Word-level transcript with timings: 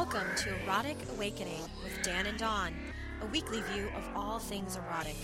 Welcome 0.00 0.34
to 0.34 0.62
Erotic 0.64 0.96
Awakening 1.14 1.60
with 1.84 2.02
Dan 2.02 2.24
and 2.24 2.38
Dawn, 2.38 2.72
a 3.20 3.26
weekly 3.26 3.60
view 3.60 3.86
of 3.94 4.08
all 4.16 4.38
things 4.38 4.76
erotic. 4.76 5.14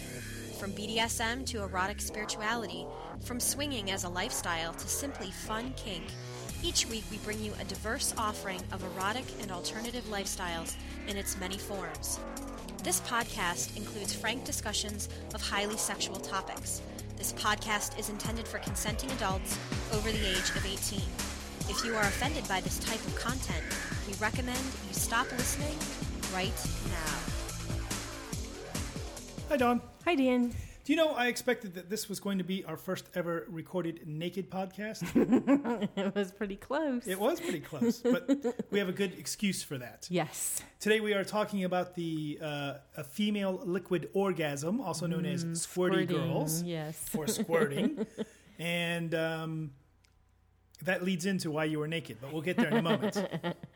From 0.60 0.72
BDSM 0.72 1.46
to 1.46 1.62
erotic 1.62 1.98
spirituality, 1.98 2.86
from 3.24 3.40
swinging 3.40 3.90
as 3.90 4.04
a 4.04 4.08
lifestyle 4.10 4.74
to 4.74 4.86
simply 4.86 5.30
fun 5.30 5.72
kink, 5.78 6.04
each 6.62 6.86
week 6.90 7.04
we 7.10 7.16
bring 7.18 7.42
you 7.42 7.54
a 7.58 7.64
diverse 7.64 8.12
offering 8.18 8.60
of 8.70 8.84
erotic 8.84 9.24
and 9.40 9.50
alternative 9.50 10.04
lifestyles 10.10 10.76
in 11.08 11.16
its 11.16 11.40
many 11.40 11.56
forms. 11.56 12.20
This 12.82 13.00
podcast 13.00 13.74
includes 13.78 14.14
frank 14.14 14.44
discussions 14.44 15.08
of 15.32 15.40
highly 15.40 15.78
sexual 15.78 16.16
topics. 16.16 16.82
This 17.16 17.32
podcast 17.32 17.98
is 17.98 18.10
intended 18.10 18.46
for 18.46 18.58
consenting 18.58 19.10
adults 19.12 19.58
over 19.94 20.12
the 20.12 20.28
age 20.28 20.50
of 20.50 20.66
18. 20.66 21.00
If 21.70 21.82
you 21.82 21.96
are 21.96 22.02
offended 22.02 22.46
by 22.46 22.60
this 22.60 22.78
type 22.78 23.04
of 23.06 23.16
content, 23.16 23.64
we 24.06 24.14
recommend 24.14 24.58
you 24.58 24.92
stop 24.94 25.30
listening 25.32 25.76
right 26.32 26.52
now. 26.88 27.18
Hi, 29.48 29.56
Dawn. 29.56 29.80
Hi, 30.04 30.14
Dan. 30.14 30.52
Do 30.84 30.92
you 30.92 30.96
know 30.96 31.10
I 31.10 31.26
expected 31.26 31.74
that 31.74 31.90
this 31.90 32.08
was 32.08 32.20
going 32.20 32.38
to 32.38 32.44
be 32.44 32.64
our 32.64 32.76
first 32.76 33.06
ever 33.16 33.44
recorded 33.48 34.06
naked 34.06 34.48
podcast? 34.50 35.02
it 35.96 36.14
was 36.14 36.30
pretty 36.30 36.54
close. 36.54 37.04
it 37.08 37.18
was 37.18 37.40
pretty 37.40 37.58
close, 37.58 37.98
but 37.98 38.30
we 38.70 38.78
have 38.78 38.88
a 38.88 38.92
good 38.92 39.12
excuse 39.18 39.64
for 39.64 39.78
that. 39.78 40.06
Yes. 40.10 40.62
Today 40.78 41.00
we 41.00 41.12
are 41.14 41.24
talking 41.24 41.64
about 41.64 41.96
the 41.96 42.38
uh, 42.40 42.74
a 42.96 43.02
female 43.02 43.60
liquid 43.64 44.10
orgasm, 44.14 44.80
also 44.80 45.08
known 45.08 45.26
as 45.26 45.44
squirty 45.44 45.56
Squirting, 45.58 46.06
girls 46.06 46.62
Yes. 46.62 47.04
or 47.16 47.26
squirting, 47.26 48.06
and 48.60 49.12
um, 49.12 49.70
that 50.86 51.04
leads 51.04 51.26
into 51.26 51.50
why 51.50 51.64
you 51.64 51.78
were 51.78 51.88
naked. 51.88 52.16
But 52.20 52.32
we'll 52.32 52.42
get 52.42 52.56
there 52.56 52.68
in 52.68 52.76
a 52.76 52.82
moment. 52.82 53.16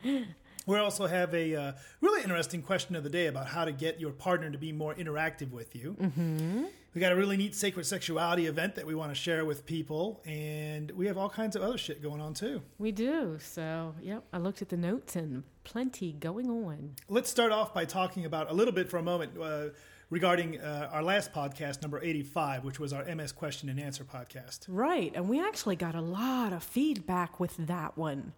We 0.67 0.79
also 0.79 1.07
have 1.07 1.35
a 1.35 1.55
uh, 1.55 1.73
really 2.01 2.23
interesting 2.23 2.63
question 2.63 2.95
of 2.95 3.03
the 3.03 3.11
day 3.11 3.27
about 3.27 3.47
how 3.47 3.65
to 3.65 3.73
get 3.73 3.99
your 3.99 4.13
partner 4.13 4.51
to 4.51 4.59
be 4.59 4.73
more 4.73 4.95
interactive 4.95 5.51
with 5.51 5.75
you. 5.75 5.97
Mm-hmm. 6.01 6.65
We 6.95 7.01
got 7.01 7.13
a 7.13 7.17
really 7.17 7.37
neat 7.37 7.55
sacred 7.55 7.87
sexuality 7.87 8.47
event 8.47 8.75
that 8.75 8.87
we 8.87 8.95
want 8.95 9.11
to 9.11 9.15
share 9.15 9.45
with 9.45 9.65
people, 9.65 10.21
and 10.27 10.91
we 10.91 11.07
have 11.07 11.17
all 11.17 11.31
kinds 11.31 11.57
of 11.57 11.63
other 11.63 11.79
shit 11.79 12.03
going 12.03 12.21
on 12.21 12.35
too. 12.35 12.63
We 12.79 12.93
do. 12.93 13.39
So, 13.41 13.95
yep. 14.03 14.25
I 14.33 14.39
looked 14.39 14.61
at 14.61 14.69
the 14.69 14.77
notes 14.77 15.17
and 15.17 15.45
plenty 15.65 16.13
going 16.13 16.51
on. 16.51 16.97
Let's 17.09 17.31
start 17.31 17.53
off 17.53 17.73
by 17.73 17.85
talking 17.85 18.25
about 18.25 18.51
a 18.51 18.55
little 18.55 18.75
bit 18.75 18.89
for 18.89 18.99
a 18.99 19.03
moment 19.03 19.33
uh, 19.41 19.67
regarding 20.11 20.61
uh, 20.61 20.91
our 20.93 21.03
last 21.03 21.33
podcast, 21.33 21.83
number 21.83 22.03
85, 22.03 22.65
which 22.65 22.81
was 22.81 22.93
our 22.93 23.05
MS 23.05 23.33
question 23.33 23.69
and 23.69 23.81
answer 23.81 24.05
podcast. 24.05 24.67
Right. 24.69 25.13
And 25.15 25.29
we 25.29 25.41
actually 25.41 25.77
got 25.77 25.95
a 25.95 26.01
lot 26.01 26.53
of 26.53 26.63
feedback 26.63 27.39
with 27.39 27.57
that 27.57 27.97
one. 27.97 28.33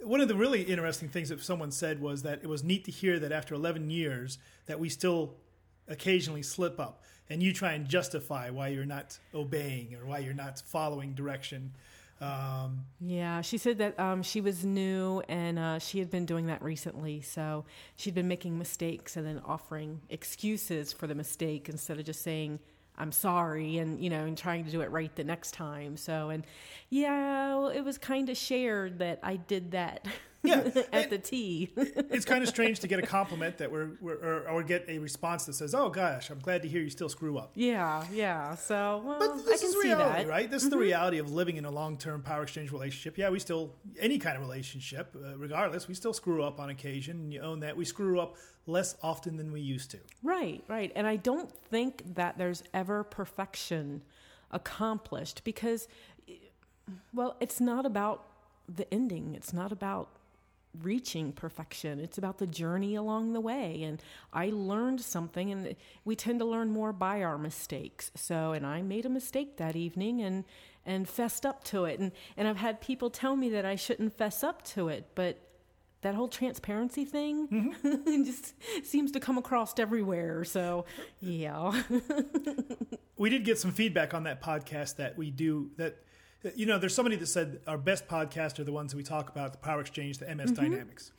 One 0.00 0.20
of 0.20 0.28
the 0.28 0.34
really 0.34 0.62
interesting 0.62 1.08
things 1.08 1.28
that 1.28 1.40
someone 1.42 1.70
said 1.70 2.00
was 2.00 2.22
that 2.22 2.40
it 2.42 2.48
was 2.48 2.64
neat 2.64 2.84
to 2.86 2.90
hear 2.90 3.18
that 3.20 3.30
after 3.30 3.54
11 3.54 3.90
years 3.90 4.38
that 4.66 4.80
we 4.80 4.88
still 4.88 5.36
occasionally 5.86 6.42
slip 6.42 6.80
up 6.80 7.02
and 7.28 7.42
you 7.42 7.52
try 7.52 7.72
and 7.72 7.86
justify 7.86 8.50
why 8.50 8.68
you're 8.68 8.84
not 8.84 9.18
obeying 9.34 9.94
or 9.94 10.06
why 10.06 10.18
you're 10.18 10.34
not 10.34 10.60
following 10.60 11.14
direction. 11.14 11.72
Um, 12.22 12.84
Yeah. 13.00 13.40
She 13.40 13.58
said 13.58 13.78
that 13.78 13.98
um, 13.98 14.22
she 14.22 14.40
was 14.40 14.64
new 14.64 15.22
and 15.28 15.58
uh, 15.58 15.78
she 15.78 15.98
had 15.98 16.10
been 16.10 16.24
doing 16.24 16.46
that 16.46 16.62
recently. 16.62 17.20
So 17.20 17.64
she'd 17.96 18.14
been 18.14 18.28
making 18.28 18.56
mistakes 18.58 19.16
and 19.16 19.26
then 19.26 19.40
offering 19.44 20.00
excuses 20.08 20.92
for 20.92 21.06
the 21.06 21.14
mistake 21.14 21.68
instead 21.68 21.98
of 21.98 22.04
just 22.04 22.22
saying, 22.22 22.60
I'm 22.96 23.10
sorry 23.10 23.78
and 23.78 23.98
you 23.98 24.10
know 24.10 24.24
and 24.24 24.36
trying 24.36 24.64
to 24.66 24.70
do 24.70 24.82
it 24.82 24.90
right 24.90 25.14
the 25.16 25.24
next 25.24 25.52
time. 25.54 25.96
So 25.96 26.28
and 26.30 26.44
yeah, 26.90 27.56
well, 27.56 27.68
it 27.68 27.80
was 27.80 27.98
kind 27.98 28.28
of 28.28 28.36
shared 28.36 28.98
that 29.00 29.18
I 29.22 29.36
did 29.36 29.72
that. 29.72 30.06
Yeah, 30.44 30.68
at 30.92 31.08
the 31.10 31.18
T. 31.18 31.70
it's 31.76 32.24
kind 32.24 32.42
of 32.42 32.48
strange 32.48 32.80
to 32.80 32.88
get 32.88 32.98
a 32.98 33.02
compliment 33.06 33.58
that 33.58 33.70
we're, 33.70 33.90
we're 34.00 34.14
or, 34.16 34.48
or 34.48 34.62
get 34.62 34.84
a 34.88 34.98
response 34.98 35.44
that 35.46 35.52
says, 35.54 35.74
"Oh 35.74 35.88
gosh, 35.88 36.30
I'm 36.30 36.40
glad 36.40 36.62
to 36.62 36.68
hear 36.68 36.82
you 36.82 36.90
still 36.90 37.08
screw 37.08 37.38
up." 37.38 37.52
yeah, 37.54 38.04
yeah. 38.12 38.54
So 38.56 39.02
well, 39.04 39.18
But 39.20 39.44
this 39.44 39.60
I 39.62 39.66
can 39.66 39.68
is 39.78 39.84
reality, 39.84 40.10
that. 40.10 40.20
Mm-hmm. 40.22 40.30
right? 40.30 40.50
This 40.50 40.64
is 40.64 40.70
the 40.70 40.78
reality 40.78 41.18
of 41.18 41.30
living 41.30 41.56
in 41.58 41.64
a 41.64 41.70
long-term 41.70 42.22
power 42.22 42.42
exchange 42.42 42.72
relationship. 42.72 43.16
Yeah, 43.18 43.30
we 43.30 43.38
still 43.38 43.74
any 44.00 44.18
kind 44.18 44.36
of 44.36 44.42
relationship, 44.42 45.14
uh, 45.16 45.36
regardless, 45.38 45.86
we 45.86 45.94
still 45.94 46.12
screw 46.12 46.42
up 46.42 46.58
on 46.60 46.70
occasion. 46.70 47.16
And 47.18 47.32
you 47.32 47.40
own 47.40 47.60
that. 47.60 47.76
We 47.76 47.84
screw 47.84 48.18
up 48.20 48.36
less 48.66 48.96
often 49.02 49.36
than 49.36 49.52
we 49.52 49.60
used 49.60 49.90
to. 49.92 49.98
Right, 50.22 50.62
right. 50.68 50.92
And 50.96 51.06
I 51.06 51.16
don't 51.16 51.52
think 51.52 52.14
that 52.14 52.38
there's 52.38 52.62
ever 52.72 53.02
perfection 53.04 54.02
accomplished 54.50 55.42
because, 55.44 55.88
well, 57.12 57.36
it's 57.40 57.60
not 57.60 57.86
about 57.86 58.24
the 58.68 58.92
ending. 58.92 59.34
It's 59.34 59.52
not 59.52 59.72
about 59.72 60.08
reaching 60.80 61.32
perfection. 61.32 62.00
It's 62.00 62.18
about 62.18 62.38
the 62.38 62.46
journey 62.46 62.94
along 62.94 63.32
the 63.32 63.40
way. 63.40 63.82
And 63.82 64.02
I 64.32 64.50
learned 64.52 65.00
something, 65.00 65.50
and 65.50 65.76
we 66.04 66.16
tend 66.16 66.38
to 66.40 66.44
learn 66.44 66.70
more 66.70 66.92
by 66.92 67.22
our 67.22 67.38
mistakes. 67.38 68.10
So, 68.14 68.52
and 68.52 68.66
I 68.66 68.82
made 68.82 69.06
a 69.06 69.10
mistake 69.10 69.56
that 69.58 69.76
evening 69.76 70.20
and 70.22 70.44
and 70.84 71.08
fessed 71.08 71.46
up 71.46 71.62
to 71.64 71.84
it. 71.84 72.00
And 72.00 72.12
and 72.36 72.48
I've 72.48 72.56
had 72.56 72.80
people 72.80 73.10
tell 73.10 73.36
me 73.36 73.50
that 73.50 73.64
I 73.64 73.76
shouldn't 73.76 74.16
fess 74.16 74.42
up 74.42 74.62
to 74.66 74.88
it, 74.88 75.10
but 75.14 75.38
that 76.02 76.14
whole 76.16 76.28
transparency 76.28 77.04
thing 77.04 77.48
mm-hmm. 77.48 78.24
just 78.24 78.54
seems 78.84 79.12
to 79.12 79.20
come 79.20 79.38
across 79.38 79.78
everywhere. 79.78 80.44
So, 80.44 80.84
yeah. 81.20 81.82
we 83.16 83.30
did 83.30 83.44
get 83.44 83.58
some 83.58 83.70
feedback 83.70 84.12
on 84.12 84.24
that 84.24 84.42
podcast 84.42 84.96
that 84.96 85.16
we 85.16 85.30
do 85.30 85.70
that 85.76 85.96
you 86.56 86.66
know 86.66 86.78
there's 86.78 86.94
somebody 86.94 87.16
that 87.16 87.26
said 87.26 87.60
our 87.66 87.78
best 87.78 88.08
podcasts 88.08 88.58
are 88.58 88.64
the 88.64 88.72
ones 88.72 88.92
that 88.92 88.96
we 88.96 89.02
talk 89.04 89.28
about 89.28 89.52
the 89.52 89.58
power 89.58 89.80
exchange 89.80 90.18
the 90.18 90.34
ms 90.34 90.52
dynamics. 90.52 91.12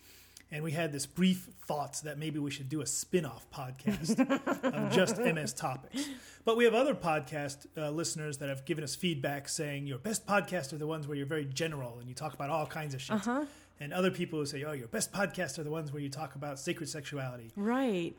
And 0.52 0.64
we 0.64 0.72
had 0.72 0.92
this 0.92 1.08
brief 1.08 1.50
thoughts 1.68 2.02
that 2.02 2.20
maybe 2.20 2.38
we 2.38 2.52
should 2.52 2.70
do 2.70 2.82
a 2.82 2.86
spin-off 2.86 3.50
podcast 3.50 4.20
of 4.64 4.92
just 4.92 5.18
ms 5.36 5.54
topics. 5.54 6.08
But 6.46 6.58
we 6.58 6.66
have 6.66 6.76
other 6.76 6.94
podcast 6.94 7.66
uh, 7.76 7.90
listeners 7.90 8.38
that 8.38 8.50
have 8.50 8.64
given 8.66 8.84
us 8.84 8.94
feedback 8.96 9.50
saying 9.50 9.88
your 9.88 9.98
best 9.98 10.28
podcasts 10.28 10.72
are 10.72 10.78
the 10.78 10.86
ones 10.86 11.08
where 11.08 11.18
you're 11.18 11.26
very 11.26 11.46
general 11.46 11.98
and 12.00 12.08
you 12.08 12.14
talk 12.14 12.34
about 12.36 12.50
all 12.52 12.68
kinds 12.68 12.94
of 12.94 13.02
shit. 13.02 13.16
And 13.80 13.92
other 13.94 14.12
people 14.12 14.38
who 14.40 14.46
say 14.46 14.64
oh 14.64 14.74
your 14.74 14.88
best 14.88 15.12
podcasts 15.12 15.58
are 15.58 15.64
the 15.64 15.72
ones 15.72 15.92
where 15.92 16.02
you 16.02 16.10
talk 16.10 16.36
about 16.36 16.60
sacred 16.60 16.88
sexuality. 16.88 17.52
Right. 17.56 18.14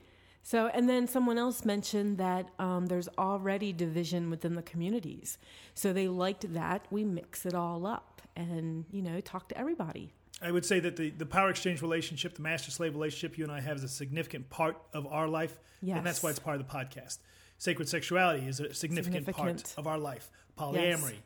So, 0.46 0.66
and 0.68 0.88
then 0.88 1.08
someone 1.08 1.38
else 1.38 1.64
mentioned 1.64 2.18
that 2.18 2.50
um, 2.58 2.84
there's 2.86 3.08
already 3.16 3.72
division 3.72 4.28
within 4.28 4.54
the 4.54 4.62
communities. 4.62 5.38
So 5.74 5.94
they 5.94 6.06
liked 6.06 6.52
that. 6.52 6.86
We 6.90 7.02
mix 7.02 7.46
it 7.46 7.54
all 7.54 7.86
up 7.86 8.20
and, 8.36 8.84
you 8.92 9.00
know, 9.00 9.20
talk 9.20 9.48
to 9.48 9.58
everybody. 9.58 10.12
I 10.42 10.50
would 10.50 10.66
say 10.66 10.80
that 10.80 10.96
the, 10.96 11.08
the 11.10 11.24
power 11.24 11.48
exchange 11.48 11.80
relationship, 11.80 12.34
the 12.34 12.42
master 12.42 12.70
slave 12.70 12.94
relationship 12.94 13.38
you 13.38 13.44
and 13.44 13.52
I 13.52 13.60
have 13.60 13.78
is 13.78 13.84
a 13.84 13.88
significant 13.88 14.50
part 14.50 14.76
of 14.92 15.06
our 15.06 15.26
life. 15.28 15.58
And 15.96 16.06
that's 16.06 16.22
why 16.22 16.28
it's 16.28 16.38
part 16.38 16.60
of 16.60 16.68
the 16.68 16.72
podcast. 16.72 17.18
Sacred 17.56 17.88
sexuality 17.88 18.46
is 18.46 18.60
a 18.60 18.74
significant, 18.74 19.26
part 19.34 19.74
of 19.78 19.86
our 19.86 19.98
life. 19.98 20.30
Polyamory, 20.58 21.16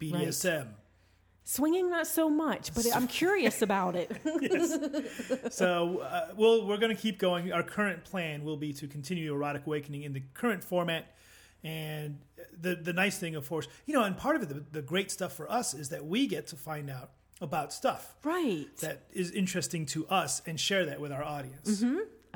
Yes. 0.00 0.44
BDSM. 0.44 0.68
Swinging, 1.48 1.88
not 1.88 2.08
so 2.08 2.28
much, 2.28 2.74
but 2.74 2.84
I'm 2.92 3.06
curious 3.06 3.62
about 3.62 3.94
it. 3.94 4.10
So 5.52 6.00
uh, 6.00 6.32
we'll, 6.36 6.66
we're 6.66 6.76
going 6.76 6.94
to 6.94 7.00
keep 7.00 7.18
going. 7.18 7.52
Our 7.52 7.62
current 7.62 8.02
plan 8.02 8.42
will 8.42 8.56
be 8.56 8.72
to 8.74 8.88
continue 8.88 9.32
Erotic 9.32 9.64
Awakening 9.64 10.02
in 10.02 10.12
the 10.12 10.22
current 10.34 10.64
format. 10.64 11.14
And 11.62 12.18
the, 12.60 12.74
the 12.74 12.92
nice 12.92 13.18
thing, 13.18 13.36
of 13.36 13.48
course, 13.48 13.68
you 13.86 13.94
know, 13.94 14.02
and 14.02 14.16
part 14.16 14.34
of 14.34 14.42
it, 14.42 14.48
the, 14.48 14.64
the 14.72 14.82
great 14.82 15.10
stuff 15.12 15.34
for 15.34 15.50
us 15.50 15.72
is 15.72 15.90
that 15.90 16.04
we 16.04 16.26
get 16.26 16.48
to 16.48 16.56
find 16.56 16.90
out 16.90 17.10
about 17.40 17.72
stuff 17.72 18.16
right. 18.24 18.66
that 18.78 19.02
is 19.12 19.30
interesting 19.30 19.86
to 19.86 20.04
us 20.08 20.42
and 20.46 20.58
share 20.58 20.86
that 20.86 21.00
with 21.00 21.12
our 21.12 21.22
audience. 21.22 21.80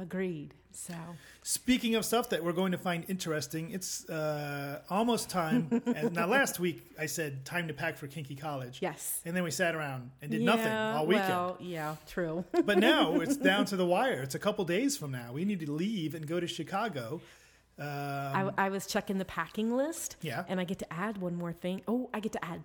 Agreed. 0.01 0.55
So, 0.73 0.95
Speaking 1.43 1.97
of 1.97 2.05
stuff 2.05 2.31
that 2.31 2.45
we're 2.45 2.53
going 2.53 2.73
to 2.73 2.79
find 2.79 3.05
interesting, 3.09 3.73
it's 3.73 4.09
uh, 4.09 4.81
almost 4.89 5.29
time. 5.29 5.83
and 5.87 6.13
now, 6.15 6.27
last 6.27 6.61
week 6.61 6.93
I 6.99 7.07
said 7.07 7.45
time 7.45 7.67
to 7.69 7.75
pack 7.75 7.97
for 7.97 8.07
Kinky 8.07 8.37
College. 8.37 8.79
yes. 8.81 9.21
And 9.25 9.37
then 9.37 9.43
we 9.43 9.51
sat 9.51 9.75
around 9.75 10.11
and 10.23 10.31
did 10.31 10.43
nothing 10.43 10.73
all 10.73 11.07
weekend. 11.07 11.29
Well, 11.29 11.57
yeah, 11.61 11.97
true. 12.07 12.45
but 12.65 12.79
now 12.79 13.17
it's 13.17 13.37
down 13.51 13.65
to 13.67 13.77
the 13.77 13.85
wire. 13.85 14.23
It's 14.23 14.37
a 14.37 14.39
couple 14.39 14.65
days 14.65 14.97
from 14.97 15.11
now. 15.11 15.33
We 15.33 15.45
need 15.45 15.61
to 15.61 15.71
leave 15.71 16.15
and 16.15 16.27
go 16.27 16.39
to 16.39 16.47
Chicago. 16.47 17.21
Um, 17.79 17.87
I, 17.87 18.51
I 18.57 18.69
was 18.69 18.87
checking 18.87 19.19
the 19.19 19.25
packing 19.25 19.77
list. 19.77 20.17
Yeah. 20.23 20.45
And 20.49 20.61
I 20.61 20.65
get 20.65 20.79
to 20.81 20.93
add 20.93 21.19
one 21.19 21.35
more 21.35 21.53
thing. 21.53 21.83
Oh, 21.89 22.11
I 22.15 22.21
get 22.21 22.33
to 22.33 22.45
add 22.45 22.63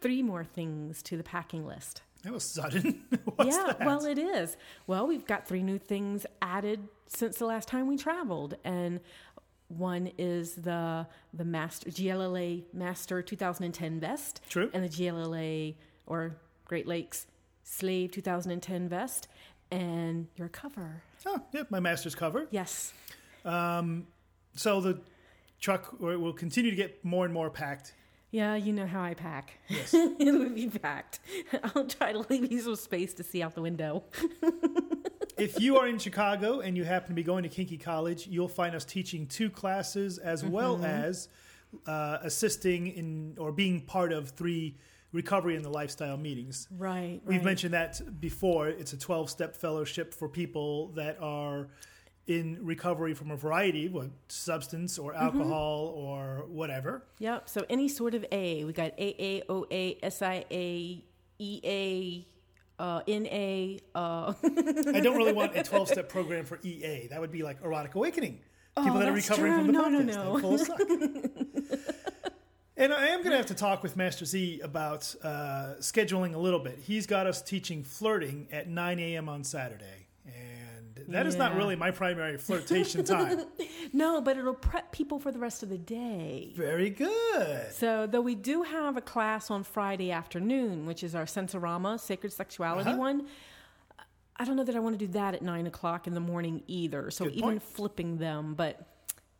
three 0.00 0.22
more 0.22 0.44
things 0.44 1.02
to 1.04 1.16
the 1.16 1.22
packing 1.24 1.66
list. 1.66 2.02
That 2.24 2.32
was 2.32 2.44
sudden. 2.44 3.02
What's 3.36 3.56
yeah, 3.56 3.64
that? 3.78 3.84
well, 3.86 4.04
it 4.04 4.18
is. 4.18 4.56
Well, 4.86 5.06
we've 5.06 5.26
got 5.26 5.46
three 5.46 5.62
new 5.62 5.78
things 5.78 6.26
added 6.42 6.88
since 7.06 7.36
the 7.38 7.46
last 7.46 7.68
time 7.68 7.86
we 7.86 7.96
traveled, 7.96 8.56
and 8.64 9.00
one 9.68 10.10
is 10.18 10.54
the 10.54 11.06
the 11.32 11.44
master 11.44 11.90
GLLA 11.90 12.64
Master 12.72 13.22
2010 13.22 14.00
vest, 14.00 14.40
True. 14.48 14.70
and 14.72 14.84
the 14.84 14.88
GLLA 14.88 15.74
or 16.06 16.36
Great 16.64 16.86
Lakes 16.86 17.26
Slave 17.62 18.10
2010 18.12 18.88
vest, 18.88 19.28
and 19.70 20.28
your 20.36 20.48
cover. 20.48 21.02
oh, 21.26 21.42
yeah, 21.52 21.62
my 21.70 21.80
master's 21.80 22.14
cover. 22.14 22.46
Yes. 22.50 22.92
Um, 23.44 24.06
So 24.54 24.80
the 24.80 25.00
truck 25.60 25.98
will 26.00 26.32
continue 26.32 26.70
to 26.70 26.76
get 26.76 27.04
more 27.04 27.24
and 27.24 27.32
more 27.34 27.50
packed. 27.50 27.94
Yeah, 28.34 28.56
you 28.56 28.72
know 28.72 28.88
how 28.88 29.00
I 29.00 29.14
pack. 29.14 29.60
Yes. 29.68 29.94
it 29.94 30.36
would 30.36 30.56
be 30.56 30.66
packed. 30.66 31.20
I'll 31.62 31.86
try 31.86 32.10
to 32.10 32.26
leave 32.28 32.50
you 32.50 32.60
some 32.60 32.74
space 32.74 33.14
to 33.14 33.22
see 33.22 33.44
out 33.44 33.54
the 33.54 33.62
window. 33.62 34.02
if 35.38 35.60
you 35.60 35.76
are 35.78 35.86
in 35.86 36.00
Chicago 36.00 36.58
and 36.58 36.76
you 36.76 36.82
happen 36.82 37.10
to 37.10 37.14
be 37.14 37.22
going 37.22 37.44
to 37.44 37.48
Kinky 37.48 37.78
College, 37.78 38.26
you'll 38.26 38.48
find 38.48 38.74
us 38.74 38.84
teaching 38.84 39.28
two 39.28 39.48
classes 39.48 40.18
as 40.18 40.44
well 40.44 40.74
Mm-hmm. 40.74 40.84
as 40.84 41.28
uh, 41.86 42.18
assisting 42.22 42.88
in 42.88 43.36
or 43.38 43.52
being 43.52 43.80
part 43.80 44.12
of 44.12 44.30
three 44.30 44.78
recovery 45.12 45.54
in 45.54 45.62
the 45.62 45.70
lifestyle 45.70 46.16
meetings. 46.16 46.66
Right. 46.76 47.20
We've 47.24 47.36
right. 47.36 47.44
mentioned 47.44 47.74
that 47.74 48.20
before. 48.20 48.66
It's 48.66 48.94
a 48.94 48.98
12 48.98 49.30
step 49.30 49.54
fellowship 49.54 50.12
for 50.12 50.28
people 50.28 50.88
that 50.96 51.18
are 51.20 51.68
in 52.26 52.58
recovery 52.62 53.12
from 53.14 53.30
a 53.30 53.36
variety, 53.36 53.88
what 53.88 54.08
substance 54.28 54.98
or 54.98 55.12
Mm-hmm. 55.12 55.22
alcohol 55.24 55.92
or 55.96 56.44
whatever. 56.48 57.04
Yep. 57.18 57.48
So 57.48 57.64
any 57.68 57.88
sort 57.88 58.14
of 58.14 58.24
A, 58.32 58.64
we 58.64 58.72
got 58.72 58.92
AA, 58.98 59.40
OA, 59.48 59.94
SIA, 60.10 61.02
EA, 61.38 62.26
uh, 62.78 63.00
NA. 63.06 63.76
Uh, 63.94 64.32
I 64.42 65.00
don't 65.00 65.16
really 65.16 65.32
want 65.32 65.56
a 65.56 65.62
12 65.70 65.88
step 65.88 66.08
program 66.08 66.44
for 66.44 66.58
EA. 66.62 67.08
That 67.10 67.20
would 67.20 67.30
be 67.32 67.42
like 67.42 67.58
erotic 67.62 67.94
awakening. 67.94 68.40
People 68.76 68.96
Oh, 68.96 68.98
that 68.98 69.08
are 69.08 69.12
recovering 69.12 69.52
true. 69.52 69.64
from 69.64 69.66
the 69.68 69.72
No, 69.72 69.88
no, 69.88 70.00
podcast. 70.00 70.42
no. 70.42 70.54
Of 70.54 70.60
suck. 71.80 71.84
and 72.76 72.92
I 72.92 73.06
am 73.08 73.18
going 73.20 73.30
to 73.30 73.36
have 73.36 73.46
to 73.46 73.54
talk 73.54 73.82
with 73.84 73.96
Master 73.96 74.24
Z 74.24 74.60
about 74.64 75.14
uh, 75.22 75.74
scheduling 75.78 76.34
a 76.34 76.38
little 76.38 76.58
bit. 76.58 76.80
He's 76.82 77.06
got 77.06 77.26
us 77.28 77.40
teaching 77.42 77.84
flirting 77.84 78.48
at 78.50 78.68
9 78.68 78.98
a.m. 78.98 79.28
on 79.28 79.44
Saturday. 79.44 80.03
That 81.08 81.26
is 81.26 81.36
not 81.36 81.54
really 81.56 81.76
my 81.76 81.90
primary 81.90 82.38
flirtation 82.38 83.04
time. 83.14 83.44
no, 83.92 84.20
but 84.20 84.36
it'll 84.36 84.54
prep 84.54 84.92
people 84.92 85.18
for 85.18 85.30
the 85.32 85.38
rest 85.38 85.62
of 85.62 85.68
the 85.68 85.78
day. 85.78 86.52
Very 86.56 86.90
good. 86.90 87.72
So, 87.72 88.06
though 88.06 88.20
we 88.20 88.34
do 88.34 88.62
have 88.62 88.96
a 88.96 89.00
class 89.00 89.50
on 89.50 89.62
Friday 89.64 90.10
afternoon, 90.10 90.86
which 90.86 91.02
is 91.02 91.14
our 91.14 91.24
Sensorama 91.26 91.98
Sacred 92.00 92.32
Sexuality 92.32 92.90
Uh-huh. 92.90 92.98
one, 92.98 93.26
I 94.36 94.44
don't 94.44 94.56
know 94.56 94.64
that 94.64 94.74
I 94.74 94.80
want 94.80 94.98
to 94.98 95.06
do 95.06 95.12
that 95.12 95.34
at 95.34 95.42
nine 95.42 95.66
o'clock 95.66 96.06
in 96.06 96.14
the 96.14 96.20
morning 96.20 96.62
either. 96.66 97.10
So, 97.10 97.24
Good 97.26 97.34
even 97.34 97.48
point. 97.50 97.62
flipping 97.62 98.18
them, 98.18 98.54
but 98.54 98.80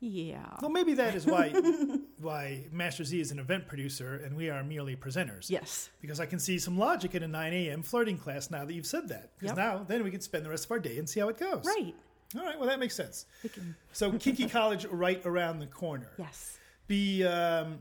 yeah. 0.05 0.57
Well, 0.61 0.71
maybe 0.71 0.95
that 0.95 1.15
is 1.15 1.27
why 1.27 1.51
why 2.21 2.67
Master 2.71 3.05
Z 3.05 3.19
is 3.21 3.31
an 3.31 3.39
event 3.39 3.67
producer 3.67 4.21
and 4.25 4.37
we 4.37 4.51
are 4.51 4.63
merely 4.63 4.97
presenters. 4.97 5.49
Yes. 5.51 5.91
Because 6.01 6.21
I 6.21 6.27
can 6.27 6.39
see 6.39 6.59
some 6.59 6.79
logic 6.79 7.15
in 7.15 7.23
a 7.23 7.29
9 7.29 7.53
a.m. 7.53 7.83
flirting 7.83 8.19
class 8.19 8.51
now 8.51 8.65
that 8.65 8.73
you've 8.75 8.87
said 8.87 9.09
that. 9.09 9.31
Because 9.39 9.57
Yep. 9.57 9.67
now, 9.67 9.85
then 9.87 10.05
we 10.05 10.11
can 10.11 10.21
spend 10.21 10.45
the 10.45 10.51
rest 10.51 10.67
of 10.67 10.71
our 10.71 10.79
day 10.79 10.99
and 10.99 11.09
see 11.09 11.21
how 11.21 11.29
it 11.29 11.39
goes. 11.39 11.65
Right. 11.65 11.95
All 12.37 12.43
right, 12.45 12.59
well, 12.59 12.69
that 12.69 12.81
makes 12.81 12.97
sense. 12.97 13.27
Can, 13.53 13.77
So, 13.93 14.11
Kinky 14.13 14.49
College 14.49 14.87
right 14.87 15.21
around 15.25 15.61
the 15.61 15.67
corner. 15.67 16.11
yes. 16.19 16.59
Be, 16.89 17.25
um, 17.25 17.81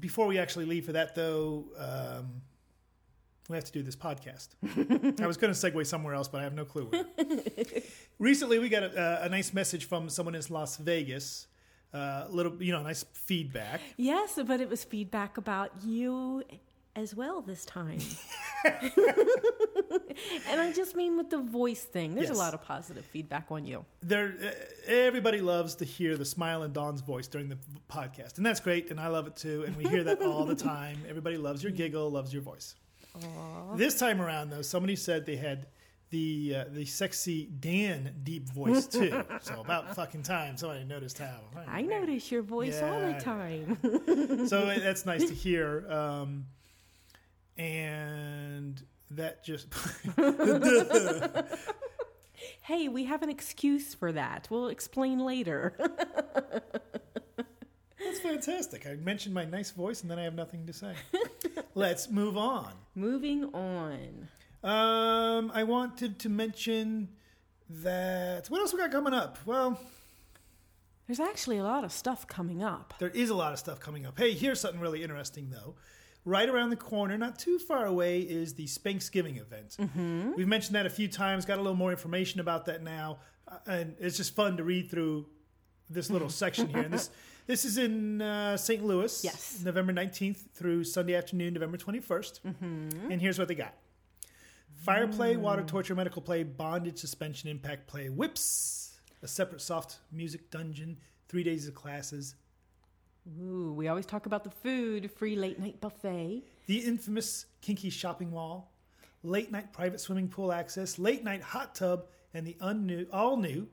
before 0.00 0.26
we 0.26 0.38
actually 0.38 0.64
leave 0.66 0.84
for 0.86 0.92
that, 0.92 1.14
though, 1.14 1.64
um, 1.78 2.42
we 3.48 3.54
have 3.56 3.64
to 3.64 3.72
do 3.72 3.82
this 3.82 3.94
podcast. 3.94 4.48
I 5.22 5.26
was 5.26 5.36
going 5.36 5.54
to 5.54 5.58
segue 5.58 5.86
somewhere 5.86 6.14
else, 6.14 6.26
but 6.26 6.40
I 6.40 6.44
have 6.44 6.54
no 6.54 6.64
clue 6.64 6.86
where. 6.86 7.04
Recently, 8.18 8.58
we 8.58 8.68
got 8.68 8.82
a, 8.82 9.24
a 9.24 9.28
nice 9.28 9.52
message 9.52 9.84
from 9.86 10.08
someone 10.08 10.34
in 10.34 10.42
Las 10.48 10.76
Vegas. 10.78 11.46
Uh, 11.92 12.24
a 12.26 12.30
little, 12.30 12.62
you 12.62 12.72
know, 12.72 12.82
nice 12.82 13.04
feedback. 13.12 13.80
Yes, 13.96 14.38
but 14.46 14.60
it 14.60 14.68
was 14.68 14.84
feedback 14.84 15.38
about 15.38 15.70
you 15.84 16.42
as 16.94 17.14
well 17.14 17.40
this 17.42 17.64
time. 17.64 17.98
and 18.64 20.60
I 20.60 20.72
just 20.74 20.96
mean 20.96 21.16
with 21.16 21.30
the 21.30 21.38
voice 21.38 21.84
thing. 21.84 22.14
There's 22.14 22.28
Yes. 22.28 22.36
a 22.36 22.40
lot 22.40 22.54
of 22.54 22.62
positive 22.62 23.04
feedback 23.04 23.46
on 23.50 23.66
you. 23.66 23.84
There, 24.00 24.34
uh, 24.42 24.50
everybody 24.90 25.40
loves 25.40 25.74
to 25.76 25.84
hear 25.84 26.16
the 26.16 26.24
smile 26.24 26.62
in 26.64 26.72
Dawn's 26.72 27.02
voice 27.02 27.28
during 27.28 27.48
the 27.48 27.58
podcast, 27.88 28.38
and 28.38 28.46
that's 28.46 28.60
great, 28.60 28.90
and 28.90 28.98
I 28.98 29.08
love 29.08 29.26
it 29.26 29.36
too. 29.36 29.64
And 29.66 29.76
we 29.76 29.84
hear 29.84 30.02
that 30.04 30.22
all 30.22 30.44
the 30.44 30.54
time. 30.74 30.98
Everybody 31.08 31.36
loves 31.36 31.62
your 31.62 31.72
giggle, 31.72 32.10
loves 32.10 32.32
your 32.32 32.42
voice. 32.42 32.74
This 33.76 33.98
time 33.98 34.20
around, 34.20 34.50
though, 34.50 34.62
somebody 34.62 34.96
said 34.96 35.24
they 35.26 35.36
had 35.36 35.66
the 36.10 36.56
uh, 36.56 36.64
the 36.70 36.84
sexy 36.84 37.46
Dan 37.46 38.14
deep 38.22 38.48
voice 38.48 38.86
too. 38.98 39.22
so 39.40 39.60
about 39.60 39.94
fucking 39.94 40.22
time 40.22 40.56
somebody 40.56 40.84
noticed 40.84 41.18
how. 41.18 41.40
I 41.66 41.82
notice 41.82 42.30
your 42.30 42.42
voice 42.42 42.80
all 42.82 43.00
the 43.00 43.14
time. 43.20 43.78
So 44.46 44.66
that's 44.66 45.04
nice 45.06 45.24
to 45.26 45.34
hear. 45.46 45.90
Um, 45.90 46.46
and 47.56 48.80
that 49.10 49.44
just 49.44 49.66
hey, 52.62 52.88
we 52.88 53.04
have 53.04 53.22
an 53.22 53.30
excuse 53.30 53.94
for 53.94 54.12
that. 54.12 54.46
We'll 54.50 54.68
explain 54.68 55.18
later. 55.18 55.74
that's 57.98 58.20
fantastic. 58.20 58.86
I 58.86 58.94
mentioned 58.94 59.34
my 59.34 59.44
nice 59.44 59.70
voice, 59.70 60.02
and 60.02 60.10
then 60.10 60.18
I 60.18 60.22
have 60.24 60.34
nothing 60.34 60.66
to 60.66 60.72
say. 60.72 60.94
Let's 61.74 62.10
move 62.10 62.36
on. 62.36 62.72
Moving 62.94 63.44
on. 63.54 64.28
Um, 64.62 65.50
I 65.54 65.62
wanted 65.64 66.18
to 66.20 66.28
mention 66.28 67.08
that. 67.68 68.46
What 68.48 68.60
else 68.60 68.72
we 68.72 68.78
got 68.78 68.90
coming 68.90 69.14
up? 69.14 69.38
Well, 69.46 69.78
There's 71.06 71.20
actually 71.20 71.58
a 71.58 71.62
lot 71.64 71.84
of 71.84 71.92
stuff 71.92 72.26
coming 72.26 72.62
up. 72.62 72.94
there 72.98 73.10
is 73.10 73.30
a 73.30 73.34
lot 73.34 73.52
of 73.52 73.58
stuff 73.58 73.78
coming 73.80 74.06
up. 74.06 74.18
Hey, 74.18 74.32
here's 74.32 74.60
something 74.60 74.80
really 74.80 75.02
interesting 75.02 75.50
though. 75.50 75.74
Right 76.24 76.48
around 76.48 76.70
the 76.70 76.76
corner, 76.76 77.16
not 77.16 77.38
too 77.38 77.58
far 77.60 77.86
away, 77.86 78.20
is 78.20 78.54
the 78.54 78.66
Spanksgiving 78.66 79.40
event. 79.40 79.76
Mm-hmm. 79.78 80.32
We've 80.36 80.48
mentioned 80.48 80.74
that 80.74 80.84
a 80.84 80.90
few 80.90 81.06
times. 81.06 81.44
Got 81.44 81.58
a 81.58 81.62
little 81.62 81.76
more 81.76 81.92
information 81.92 82.40
about 82.40 82.66
that 82.66 82.82
now, 82.82 83.18
uh, 83.46 83.58
and 83.68 83.94
it's 84.00 84.16
just 84.16 84.34
fun 84.34 84.56
to 84.56 84.64
read 84.64 84.90
through 84.90 85.26
this 85.88 86.10
little 86.10 86.28
section 86.42 86.66
here. 86.68 86.78
And 86.80 86.92
this 86.92 87.10
this 87.46 87.64
is 87.64 87.78
in 87.78 88.20
uh, 88.20 88.56
St. 88.56 88.84
Louis. 88.84 89.22
Yes. 89.22 89.60
November 89.64 89.92
nineteenth 89.92 90.48
through 90.52 90.82
Sunday 90.82 91.14
afternoon, 91.14 91.54
November 91.54 91.76
21st. 91.76 92.40
Mm-hmm. 92.40 93.12
And 93.12 93.20
here's 93.20 93.38
what 93.38 93.46
they 93.46 93.54
got: 93.54 93.74
fire 94.86 95.08
play, 95.08 95.36
water 95.36 95.62
torture, 95.62 95.94
medical 95.94 96.22
play, 96.22 96.44
bondage, 96.44 96.98
suspension, 96.98 97.50
impact 97.50 97.88
play, 97.88 98.08
whips, 98.08 98.98
a 99.22 99.28
separate 99.28 99.60
soft 99.60 99.98
music 100.12 100.50
dungeon, 100.50 100.96
three 101.28 101.42
days 101.42 101.66
of 101.66 101.74
classes, 101.74 102.36
Ooh, 103.42 103.72
we 103.72 103.88
always 103.88 104.06
talk 104.06 104.26
about 104.26 104.44
the 104.44 104.50
food, 104.50 105.10
free 105.10 105.34
late 105.34 105.58
night 105.58 105.80
buffet. 105.80 106.44
the 106.66 106.78
infamous 106.78 107.46
kinky 107.60 107.90
shopping 107.90 108.30
mall, 108.30 108.72
late 109.22 109.50
night 109.50 109.72
private 109.72 110.00
swimming 110.00 110.28
pool 110.28 110.52
access, 110.52 110.98
late 110.98 111.24
night 111.24 111.42
hot 111.42 111.74
tub, 111.74 112.06
and 112.34 112.46
the 112.46 112.56
unnew, 112.60 113.06
all 113.12 113.36
new 113.36 113.66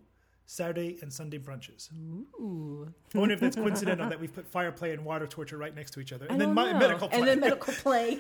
Saturday 0.48 0.98
and 1.02 1.14
Sunday 1.14 1.38
brunches. 1.38 1.90
Ooh. 1.94 2.92
I 3.14 3.18
wonder 3.18 3.36
if 3.36 3.42
that's 3.42 3.56
coincidental 3.64 4.10
that 4.10 4.20
we've 4.20 4.34
put 4.34 4.48
fire 4.48 4.72
play 4.72 4.92
and 4.92 5.06
water 5.06 5.28
torture 5.28 5.58
right 5.58 5.76
next 5.76 5.92
to 5.92 6.00
each 6.00 6.14
other, 6.14 6.26
and 6.30 6.42
then 6.42 6.54
my, 6.54 6.74
medical 6.74 7.08
play. 7.08 7.20
And 7.20 7.28
then 7.28 7.40
medical 7.40 7.74
play. 7.74 8.20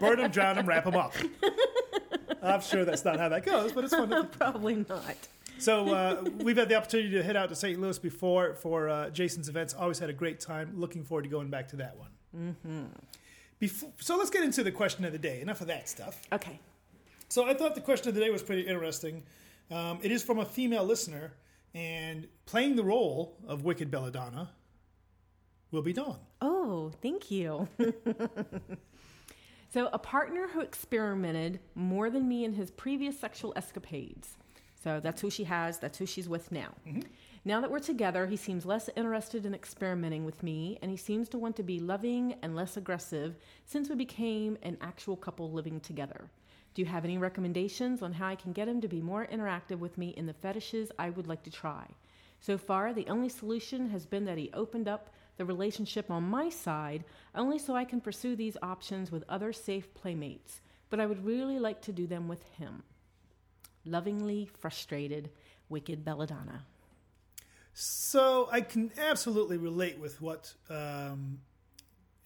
burn 0.00 0.18
them, 0.18 0.30
drown 0.32 0.56
them, 0.56 0.66
wrap 0.66 0.84
them 0.84 0.96
up. 0.96 1.14
I'm 2.42 2.60
sure 2.60 2.84
that's 2.84 3.04
not 3.04 3.18
how 3.18 3.28
that 3.28 3.44
goes, 3.44 3.72
but 3.72 3.84
it's 3.84 3.94
fun. 3.94 4.10
To 4.10 4.24
Probably 4.38 4.84
not. 4.88 5.16
So 5.58 5.88
uh, 5.94 6.24
we've 6.38 6.56
had 6.56 6.68
the 6.68 6.74
opportunity 6.74 7.10
to 7.10 7.22
head 7.22 7.36
out 7.36 7.48
to 7.50 7.54
St. 7.54 7.80
Louis 7.80 7.98
before 7.98 8.54
for 8.54 8.88
uh, 8.88 9.10
Jason's 9.10 9.48
events. 9.48 9.74
Always 9.74 9.98
had 9.98 10.10
a 10.10 10.12
great 10.12 10.40
time. 10.40 10.72
Looking 10.76 11.04
forward 11.04 11.22
to 11.22 11.28
going 11.28 11.50
back 11.50 11.68
to 11.68 11.76
that 11.76 11.96
one. 11.96 12.10
Mm-hmm. 12.36 12.84
Before, 13.60 13.90
so 14.00 14.16
let's 14.16 14.30
get 14.30 14.42
into 14.42 14.64
the 14.64 14.72
question 14.72 15.04
of 15.04 15.12
the 15.12 15.18
day. 15.18 15.40
Enough 15.40 15.60
of 15.60 15.68
that 15.68 15.88
stuff. 15.88 16.20
Okay. 16.32 16.58
So 17.28 17.46
I 17.46 17.54
thought 17.54 17.74
the 17.74 17.80
question 17.80 18.08
of 18.08 18.14
the 18.14 18.20
day 18.20 18.30
was 18.30 18.42
pretty 18.42 18.62
interesting. 18.62 19.22
Um, 19.70 20.00
it 20.02 20.10
is 20.10 20.22
from 20.22 20.38
a 20.38 20.44
female 20.44 20.84
listener, 20.84 21.32
and 21.74 22.26
playing 22.44 22.76
the 22.76 22.82
role 22.82 23.36
of 23.46 23.64
Wicked 23.64 23.90
Belladonna 23.90 24.50
will 25.70 25.82
be 25.82 25.92
Dawn. 25.92 26.18
Oh, 26.40 26.92
thank 27.00 27.30
you. 27.30 27.68
so, 29.72 29.88
a 29.92 29.98
partner 29.98 30.48
who 30.48 30.60
experimented 30.60 31.58
more 31.74 32.10
than 32.10 32.28
me 32.28 32.44
in 32.44 32.52
his 32.52 32.70
previous 32.70 33.18
sexual 33.18 33.54
escapades. 33.56 34.36
So, 34.84 35.00
that's 35.00 35.22
who 35.22 35.30
she 35.30 35.44
has, 35.44 35.78
that's 35.78 35.96
who 35.96 36.04
she's 36.04 36.28
with 36.28 36.52
now. 36.52 36.74
Mm-hmm. 36.86 37.00
Now 37.46 37.60
that 37.62 37.70
we're 37.70 37.80
together, 37.80 38.26
he 38.26 38.36
seems 38.36 38.66
less 38.66 38.90
interested 38.96 39.46
in 39.46 39.54
experimenting 39.54 40.26
with 40.26 40.42
me, 40.42 40.78
and 40.82 40.90
he 40.90 40.96
seems 40.98 41.28
to 41.30 41.38
want 41.38 41.56
to 41.56 41.62
be 41.62 41.80
loving 41.80 42.34
and 42.42 42.54
less 42.54 42.76
aggressive 42.76 43.36
since 43.64 43.88
we 43.88 43.94
became 43.94 44.58
an 44.62 44.76
actual 44.82 45.16
couple 45.16 45.50
living 45.50 45.80
together. 45.80 46.28
Do 46.74 46.82
you 46.82 46.86
have 46.86 47.04
any 47.04 47.16
recommendations 47.16 48.02
on 48.02 48.12
how 48.12 48.28
I 48.28 48.36
can 48.36 48.52
get 48.52 48.68
him 48.68 48.80
to 48.82 48.88
be 48.88 49.00
more 49.00 49.26
interactive 49.26 49.78
with 49.78 49.96
me 49.96 50.08
in 50.10 50.26
the 50.26 50.34
fetishes 50.34 50.92
I 50.98 51.08
would 51.08 51.26
like 51.26 51.42
to 51.44 51.50
try? 51.50 51.86
So 52.40 52.58
far, 52.58 52.92
the 52.92 53.08
only 53.08 53.28
solution 53.28 53.88
has 53.88 54.04
been 54.04 54.26
that 54.26 54.38
he 54.38 54.50
opened 54.52 54.88
up 54.88 55.10
the 55.36 55.44
relationship 55.44 56.10
on 56.10 56.22
my 56.22 56.48
side 56.48 57.04
only 57.34 57.58
so 57.58 57.74
I 57.74 57.84
can 57.84 58.00
pursue 58.00 58.36
these 58.36 58.56
options 58.62 59.10
with 59.10 59.24
other 59.28 59.52
safe 59.52 59.92
playmates, 59.94 60.60
but 60.90 61.00
I 61.00 61.06
would 61.06 61.24
really 61.24 61.58
like 61.58 61.80
to 61.82 61.92
do 61.92 62.06
them 62.06 62.28
with 62.28 62.42
him. 62.58 62.82
Lovingly 63.84 64.48
frustrated, 64.60 65.30
wicked 65.68 66.04
Belladonna. 66.04 66.64
So 67.74 68.48
I 68.52 68.60
can 68.60 68.92
absolutely 68.98 69.56
relate 69.56 69.98
with 69.98 70.20
what 70.20 70.52
um, 70.68 71.40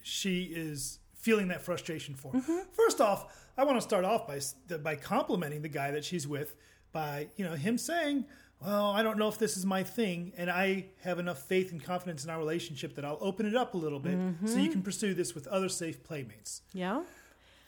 she 0.03 0.45
is 0.45 0.99
feeling 1.15 1.49
that 1.49 1.63
frustration 1.63 2.15
for. 2.15 2.33
First 2.73 3.01
off, 3.01 3.33
I 3.57 3.65
want 3.65 3.77
to 3.79 3.81
start 3.81 4.05
off 4.05 4.27
by 4.27 4.41
by 4.79 4.97
complimenting 4.97 5.63
the 5.63 5.69
guy 5.69 5.91
that 5.93 6.05
she's 6.05 6.27
with 6.29 6.57
by 6.93 7.29
you 7.37 7.45
know 7.45 7.55
him 7.55 7.79
saying, 7.79 8.27
well, 8.65 8.91
I 8.91 9.03
don't 9.03 9.19
know 9.19 9.29
if 9.29 9.39
this 9.39 9.57
is 9.57 9.67
my 9.67 9.83
thing, 9.83 10.33
and 10.37 10.51
I 10.51 10.87
have 11.03 11.19
enough 11.19 11.43
faith 11.43 11.73
and 11.73 11.83
confidence 11.83 12.25
in 12.25 12.31
our 12.31 12.39
relationship 12.39 12.95
that 12.97 13.05
I'll 13.05 13.19
open 13.21 13.47
it 13.47 13.55
up 13.55 13.75
a 13.75 13.77
little 13.77 14.01
bit 14.01 14.13
so 14.45 14.57
you 14.57 14.63
mm-hmm. 14.63 14.73
can 14.73 14.83
pursue 14.83 15.15
this 15.15 15.35
with 15.35 15.47
other 15.49 15.69
safe 15.69 16.03
playmates. 16.03 16.63
Yeah. 16.73 17.03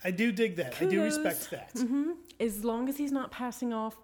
I 0.03 0.11
do 0.11 0.33
dig 0.33 0.57
that. 0.57 0.81
I 0.81 0.87
do 0.87 1.03
respect 1.03 1.51
that. 1.51 1.75
Mm-hmm. 1.75 2.13
As 2.41 2.65
long 2.65 2.89
as 2.89 2.97
he's 2.97 3.13
not 3.13 3.31
passing 3.31 3.75
off 3.75 3.97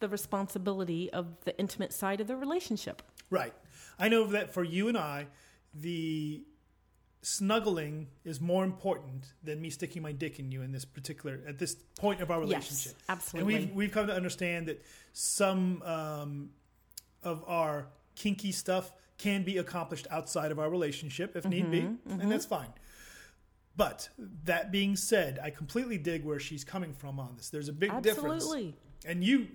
the 0.00 0.08
responsibility 0.08 1.10
of 1.12 1.26
the 1.44 1.58
intimate 1.58 1.92
side 1.92 2.20
of 2.20 2.26
the 2.26 2.36
relationship. 2.36 3.02
Right. 3.30 3.54
I 3.98 4.08
know 4.08 4.26
that 4.28 4.52
for 4.52 4.64
you 4.64 4.88
and 4.88 4.98
I, 4.98 5.26
the 5.74 6.42
snuggling 7.22 8.08
is 8.24 8.40
more 8.40 8.64
important 8.64 9.32
than 9.44 9.60
me 9.60 9.68
sticking 9.70 10.00
my 10.02 10.12
dick 10.12 10.38
in 10.38 10.50
you 10.50 10.62
in 10.62 10.72
this 10.72 10.84
particular 10.86 11.40
at 11.46 11.58
this 11.58 11.74
point 11.98 12.20
of 12.22 12.30
our 12.30 12.40
Yes, 12.40 12.48
relationship. 12.48 12.94
absolutely. 13.08 13.54
And 13.56 13.64
we've 13.66 13.74
we've 13.76 13.92
come 13.92 14.06
to 14.06 14.14
understand 14.14 14.68
that 14.68 14.82
some 15.12 15.82
um, 15.82 16.50
of 17.22 17.44
our 17.46 17.88
kinky 18.16 18.52
stuff 18.52 18.92
can 19.18 19.42
be 19.42 19.58
accomplished 19.58 20.06
outside 20.10 20.50
of 20.50 20.58
our 20.58 20.70
relationship 20.70 21.36
if 21.36 21.44
need 21.44 21.70
be, 21.70 21.82
Mm-hmm, 21.82 22.20
and 22.20 22.32
that's 22.32 22.46
fine. 22.46 22.72
But 23.76 24.08
that 24.44 24.72
being 24.72 24.96
said, 24.96 25.38
I 25.42 25.50
completely 25.50 25.98
dig 25.98 26.24
where 26.24 26.40
she's 26.40 26.64
coming 26.64 26.92
from 26.94 27.20
on 27.20 27.34
this. 27.36 27.50
There's 27.50 27.68
a 27.68 27.72
big 27.72 27.90
difference 28.02 28.44
Absolutely. 28.44 28.74
and 29.06 29.22
you 29.24 29.48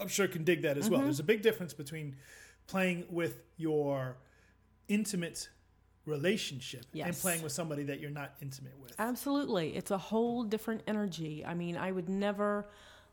i'm 0.00 0.08
sure 0.08 0.26
can 0.26 0.44
dig 0.44 0.62
that 0.62 0.78
as 0.78 0.84
Mm-hmm. 0.84 0.94
well 0.94 1.02
there's 1.02 1.20
a 1.20 1.22
big 1.24 1.42
difference 1.42 1.74
between 1.74 2.16
playing 2.66 3.04
with 3.10 3.42
your 3.58 4.16
intimate 4.88 5.50
relationship 6.06 6.86
and 6.94 7.14
playing 7.16 7.42
with 7.42 7.52
somebody 7.52 7.84
that 7.84 8.00
you're 8.00 8.10
not 8.10 8.34
intimate 8.40 8.72
with 8.80 8.94
Absolutely. 8.98 9.76
It's 9.76 9.90
a 9.90 9.98
whole 9.98 10.44
different 10.44 10.82
energy. 10.86 11.44
I 11.44 11.54
mean, 11.54 11.76
I 11.76 11.92
would 11.92 12.08
never 12.08 12.66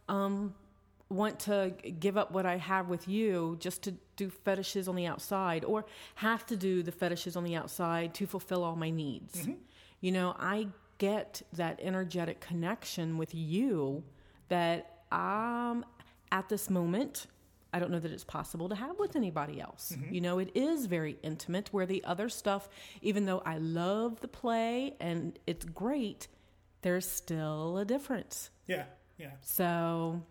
um, 0.07 0.53
want 1.09 1.39
to 1.41 1.73
give 1.99 2.17
up 2.17 2.31
what 2.31 2.45
I 2.45 2.57
have 2.57 2.89
with 2.89 3.07
you 3.07 3.57
just 3.59 3.83
to 3.83 3.93
do 4.15 4.29
fetishes 4.29 4.87
on 4.87 4.95
the 4.95 5.05
outside 5.05 5.63
or 5.63 5.85
have 6.15 6.45
to 6.47 6.55
do 6.55 6.83
the 6.83 6.91
fetishes 6.91 7.35
on 7.35 7.43
the 7.43 7.55
outside 7.55 8.13
to 8.15 8.25
fulfill 8.25 8.63
all 8.63 8.75
my 8.75 8.89
needs. 8.89 9.47
You 10.01 10.11
know, 10.11 10.35
I 10.39 10.67
get 10.97 11.41
that 11.53 11.79
energetic 11.81 12.39
connection 12.39 13.17
with 13.17 13.33
you 13.33 14.03
that 14.49 15.03
I'm 15.11 15.85
at 16.31 16.49
this 16.49 16.69
moment, 16.69 17.27
I 17.73 17.79
don't 17.79 17.91
know 17.91 17.99
that 17.99 18.11
it's 18.11 18.23
possible 18.23 18.69
to 18.69 18.75
have 18.75 18.97
with 18.99 19.15
anybody 19.15 19.59
else. 19.61 19.95
You 20.09 20.21
know, 20.21 20.39
it 20.39 20.51
is 20.55 20.85
very 20.85 21.17
intimate 21.23 21.69
where 21.73 21.85
the 21.85 22.03
other 22.05 22.29
stuff, 22.29 22.69
even 23.01 23.25
though 23.25 23.41
I 23.45 23.57
love 23.57 24.19
the 24.21 24.27
play 24.27 24.95
and 24.99 25.37
it's 25.45 25.65
great, 25.65 26.27
there's 26.81 27.09
still 27.09 27.77
a 27.77 27.85
difference. 27.85 28.49
yeah 28.67 28.85
yeah 29.17 29.31
So, 29.41 30.23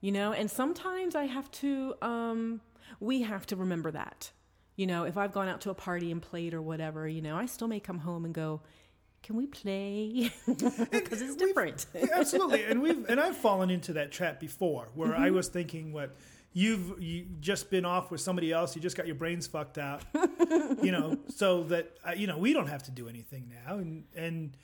you 0.00 0.12
know, 0.12 0.32
and 0.32 0.50
sometimes 0.50 1.14
I 1.16 1.24
have 1.24 1.50
to, 1.62 1.94
um, 2.02 2.60
we 3.00 3.22
have 3.22 3.46
to 3.46 3.56
remember 3.56 3.90
that. 3.92 4.30
You 4.76 4.86
know, 4.86 5.04
if 5.04 5.16
I've 5.16 5.32
gone 5.32 5.48
out 5.48 5.62
to 5.62 5.70
a 5.70 5.74
party 5.74 6.12
and 6.12 6.20
played 6.22 6.52
or 6.54 6.60
whatever, 6.62 7.08
you 7.08 7.22
know, 7.22 7.36
I 7.36 7.46
still 7.46 7.66
may 7.68 7.80
come 7.80 7.98
home 7.98 8.24
and 8.26 8.34
go, 8.34 8.60
can 9.22 9.34
we 9.36 9.46
play? 9.46 10.30
Because 10.46 11.20
it's 11.22 11.34
different. 11.36 11.86
Absolutely 12.14 12.62
and 12.64 12.80
we've 12.80 13.08
and 13.08 13.18
i've 13.20 13.36
fallen 13.36 13.70
into 13.70 13.94
that 13.94 14.12
trap 14.12 14.38
before 14.38 14.88
where 14.94 15.14
i 15.16 15.26
Mm-hmm. 15.26 15.34
was 15.36 15.48
thinking 15.48 15.92
what 15.92 16.14
you've 16.56 16.98
you 17.02 17.26
just 17.38 17.70
been 17.70 17.84
off 17.84 18.10
with 18.10 18.20
somebody 18.20 18.50
else 18.50 18.74
you 18.74 18.80
just 18.80 18.96
got 18.96 19.06
your 19.06 19.14
brains 19.14 19.46
fucked 19.46 19.76
out 19.76 20.02
you 20.82 20.90
know 20.90 21.18
so 21.28 21.62
that 21.64 21.84
uh, 22.08 22.12
you 22.16 22.26
know 22.26 22.38
we 22.38 22.54
don't 22.54 22.68
have 22.68 22.82
to 22.82 22.90
do 22.90 23.08
anything 23.10 23.52
now 23.66 23.74
and 23.76 24.04
and 24.16 24.56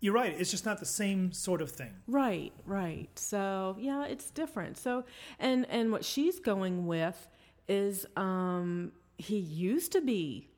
you're 0.00 0.12
right 0.12 0.34
it's 0.38 0.50
just 0.50 0.66
not 0.66 0.78
the 0.78 0.84
same 0.84 1.32
sort 1.32 1.62
of 1.62 1.70
thing 1.70 1.94
Right, 2.06 2.52
right. 2.66 3.08
So 3.18 3.76
yeah, 3.78 4.04
it's 4.04 4.30
different. 4.30 4.76
So 4.76 5.04
and 5.38 5.66
and 5.70 5.92
what 5.92 6.04
she's 6.04 6.38
going 6.40 6.86
with 6.86 7.28
is 7.68 8.04
um 8.16 8.92
he 9.16 9.38
used 9.38 9.92
to 9.92 10.00
be 10.02 10.48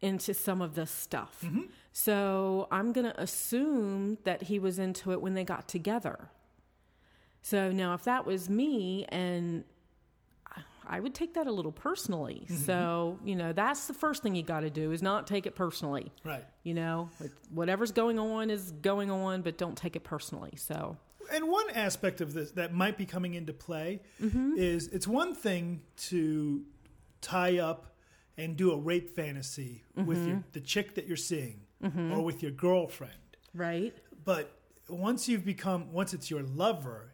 into 0.00 0.32
some 0.32 0.62
of 0.62 0.74
this 0.74 0.90
stuff. 0.90 1.44
So 1.92 2.68
I'm 2.70 2.92
gonna 2.92 3.14
assume 3.18 4.16
that 4.24 4.44
he 4.44 4.58
was 4.58 4.78
into 4.78 5.12
it 5.12 5.20
when 5.20 5.34
they 5.34 5.44
got 5.44 5.68
together. 5.68 6.30
So 7.42 7.70
now 7.72 7.92
if 7.94 8.04
that 8.04 8.24
was 8.24 8.48
me 8.48 9.04
and 9.08 9.64
I 10.86 11.00
would 11.00 11.14
take 11.14 11.34
that 11.34 11.46
a 11.46 11.52
little 11.52 11.72
personally. 11.72 12.46
So, 12.66 13.18
you 13.24 13.36
know, 13.36 13.52
that's 13.52 13.86
the 13.86 13.94
first 13.94 14.22
thing 14.22 14.34
you 14.34 14.42
got 14.42 14.60
to 14.60 14.70
do 14.70 14.92
is 14.92 15.02
not 15.02 15.26
take 15.26 15.46
it 15.46 15.54
personally. 15.54 16.12
right 16.24 16.44
You 16.62 16.74
know, 16.74 17.10
whatever's 17.50 17.92
going 17.92 18.18
on 18.18 18.50
is 18.50 18.72
going 18.72 19.10
on, 19.10 19.42
but 19.42 19.56
don't 19.58 19.76
take 19.76 19.94
it 19.96 20.04
personally. 20.04 20.54
So, 20.56 20.96
And 21.32 21.48
one 21.48 21.70
aspect 21.70 22.20
of 22.20 22.32
this 22.32 22.50
that 22.52 22.72
might 22.74 22.96
be 22.98 23.06
coming 23.06 23.34
into 23.34 23.52
play 23.52 24.00
Mm-hmm. 24.20 24.54
is 24.56 24.88
it's 24.88 25.06
one 25.06 25.34
thing 25.34 25.82
to 26.08 26.64
tie 27.20 27.58
up 27.58 27.94
and 28.36 28.56
do 28.56 28.72
a 28.72 28.76
rape 28.76 29.10
fantasy 29.14 29.84
with 29.94 30.18
Mm-hmm. 30.18 30.28
your, 30.28 30.44
the 30.52 30.60
chick 30.60 30.94
that 30.96 31.06
you're 31.06 31.16
seeing 31.16 31.60
or 32.12 32.22
with 32.22 32.42
your 32.42 32.52
girlfriend. 32.52 33.12
right? 33.54 33.94
But 34.24 34.50
once 34.88 35.28
you've 35.28 35.44
become, 35.44 35.92
once 35.92 36.12
it's 36.14 36.30
your 36.30 36.42
lover, 36.42 37.12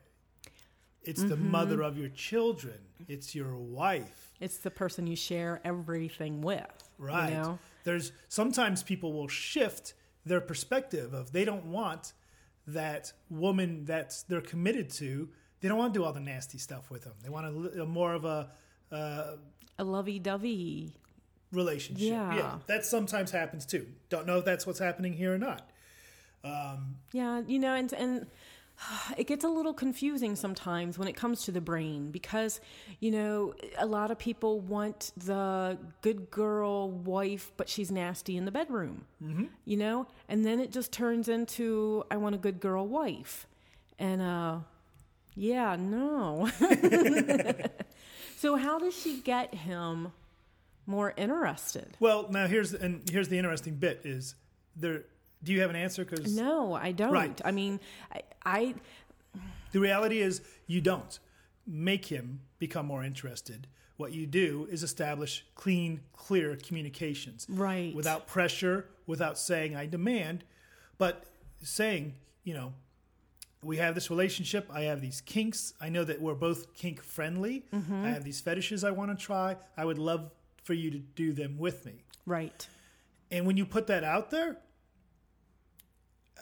it's 1.07 1.23
the 1.23 1.37
Mm-hmm. 1.37 1.51
mother 1.51 1.83
of 1.83 1.97
your 1.97 2.09
children, 2.11 2.79
it's 3.09 3.35
your 3.35 3.57
wife. 3.57 4.33
It's 4.41 4.59
the 4.59 4.71
person 4.71 5.07
you 5.07 5.17
share 5.17 5.61
everything 5.65 6.43
with. 6.43 6.91
Right. 6.99 7.31
You 7.31 7.35
know? 7.37 7.59
There's 7.85 8.13
sometimes 8.29 8.83
people 8.83 9.13
will 9.13 9.29
shift 9.29 9.95
their 10.25 10.41
perspective 10.41 11.15
of 11.15 11.33
they 11.33 11.45
don't 11.45 11.67
want 11.67 12.13
that 12.67 13.13
woman 13.31 13.85
that 13.87 14.15
they're 14.29 14.41
committed 14.41 14.91
to. 14.91 15.29
They 15.61 15.69
don't 15.69 15.79
want 15.79 15.95
to 15.95 16.01
do 16.01 16.05
all 16.05 16.13
the 16.13 16.21
nasty 16.21 16.59
stuff 16.59 16.91
with 16.91 17.05
them. 17.05 17.15
They 17.23 17.29
want 17.31 17.47
a, 17.47 17.83
a 17.83 17.87
more 17.87 18.13
of 18.13 18.25
a 18.25 18.51
uh, 18.93 19.37
A 19.79 19.85
lovey 19.85 20.19
dovey. 20.19 20.97
relationship. 21.53 22.09
Yeah. 22.09 22.59
that 22.67 22.85
sometimes 22.85 23.31
happens 23.31 23.65
too. 23.65 23.87
Don't 24.09 24.27
know 24.27 24.39
if 24.39 24.45
that's 24.45 24.67
what's 24.67 24.81
happening 24.81 25.13
here 25.13 25.33
or 25.33 25.39
not. 25.39 25.71
Yeah, 27.13 27.43
you 27.47 27.59
know, 27.59 27.75
and 27.75 27.93
and 27.93 28.27
it 29.17 29.27
gets 29.27 29.45
a 29.45 29.49
little 29.49 29.75
confusing 29.75 30.37
sometimes 30.37 30.99
when 30.99 31.09
it 31.09 31.17
comes 31.17 31.45
to 31.45 31.53
the 31.53 31.61
brain 31.61 32.11
because 32.11 32.61
you 33.01 33.11
know 33.11 33.55
a 33.79 33.87
lot 33.87 34.11
of 34.11 34.19
people 34.19 34.61
want 34.61 35.13
the 35.17 35.79
good 36.03 36.31
girl 36.31 36.91
wife 36.91 37.53
but 37.57 37.69
she's 37.69 37.91
nasty 37.91 38.37
in 38.37 38.45
the 38.45 38.51
bedroom 38.51 39.05
mm-hmm. 39.23 39.45
you 39.65 39.77
know 39.77 40.07
and 40.29 40.45
then 40.45 40.61
it 40.61 40.71
just 40.71 40.93
turns 40.93 41.29
into 41.29 42.05
i 42.11 42.17
want 42.17 42.35
a 42.35 42.39
good 42.39 42.61
girl 42.61 42.87
wife 42.87 43.47
and 43.99 44.21
uh 44.21 44.59
yeah 45.35 45.77
no 45.77 46.49
so 48.37 48.57
how 48.57 48.79
does 48.79 48.97
she 48.97 49.21
get 49.21 49.55
him 49.55 50.13
more 50.87 51.13
interested 51.17 51.97
Well, 51.99 52.29
now 52.31 52.47
here's 52.47 52.73
and 52.73 53.09
here's 53.11 53.29
the 53.29 53.39
interesting 53.39 53.75
bit 53.75 54.03
is 54.05 54.37
there. 54.77 55.05
Do 55.43 55.53
you 55.53 55.61
have 55.61 55.71
an 55.71 55.77
answer? 55.77 56.05
Because 56.05 56.35
no 56.37 56.75
i 56.75 56.93
don't 56.93 57.13
Right. 57.13 57.41
i 57.45 57.51
mean 57.51 57.81
I, 58.13 58.21
I 58.45 58.75
The 59.73 59.81
reality 59.81 60.21
is 60.21 60.41
you 60.67 60.81
don't 60.81 61.19
make 61.67 62.07
him 62.07 62.41
become 62.59 62.87
more 62.87 63.03
interested. 63.05 63.67
What 63.97 64.13
you 64.13 64.27
do 64.27 64.69
is 64.71 64.83
establish 64.83 65.45
clean, 65.55 66.01
clear 66.13 66.57
communications. 66.57 67.47
Right. 67.49 67.95
Without 67.95 68.27
pressure, 68.27 68.87
without 69.07 69.39
saying 69.39 69.75
I 69.75 69.87
demand, 69.87 70.45
but 70.99 71.25
saying, 71.63 72.15
you 72.45 72.55
know, 72.55 72.75
we 73.63 73.79
have 73.79 73.95
this 73.95 74.11
relationship, 74.11 74.69
I 74.73 74.83
have 74.83 75.01
these 75.01 75.21
kinks. 75.23 75.73
I 75.81 75.89
know 75.89 76.05
that 76.05 76.21
we're 76.21 76.35
both 76.35 76.73
kink 76.75 77.03
friendly. 77.03 77.65
Mm-hmm. 77.75 78.05
I 78.05 78.11
have 78.11 78.23
these 78.23 78.41
fetishes 78.41 78.85
I 78.85 78.91
want 78.93 79.19
to 79.19 79.25
try. 79.25 79.57
I 79.77 79.85
would 79.85 79.99
love 79.99 80.31
for 80.63 80.75
you 80.75 80.91
to 80.91 80.99
do 80.99 81.33
them 81.33 81.59
with 81.59 81.85
me. 81.87 82.05
right 82.27 82.67
And 83.31 83.47
when 83.47 83.57
you 83.57 83.67
put 83.67 83.87
that 83.89 84.05
out 84.05 84.31
there, 84.31 84.59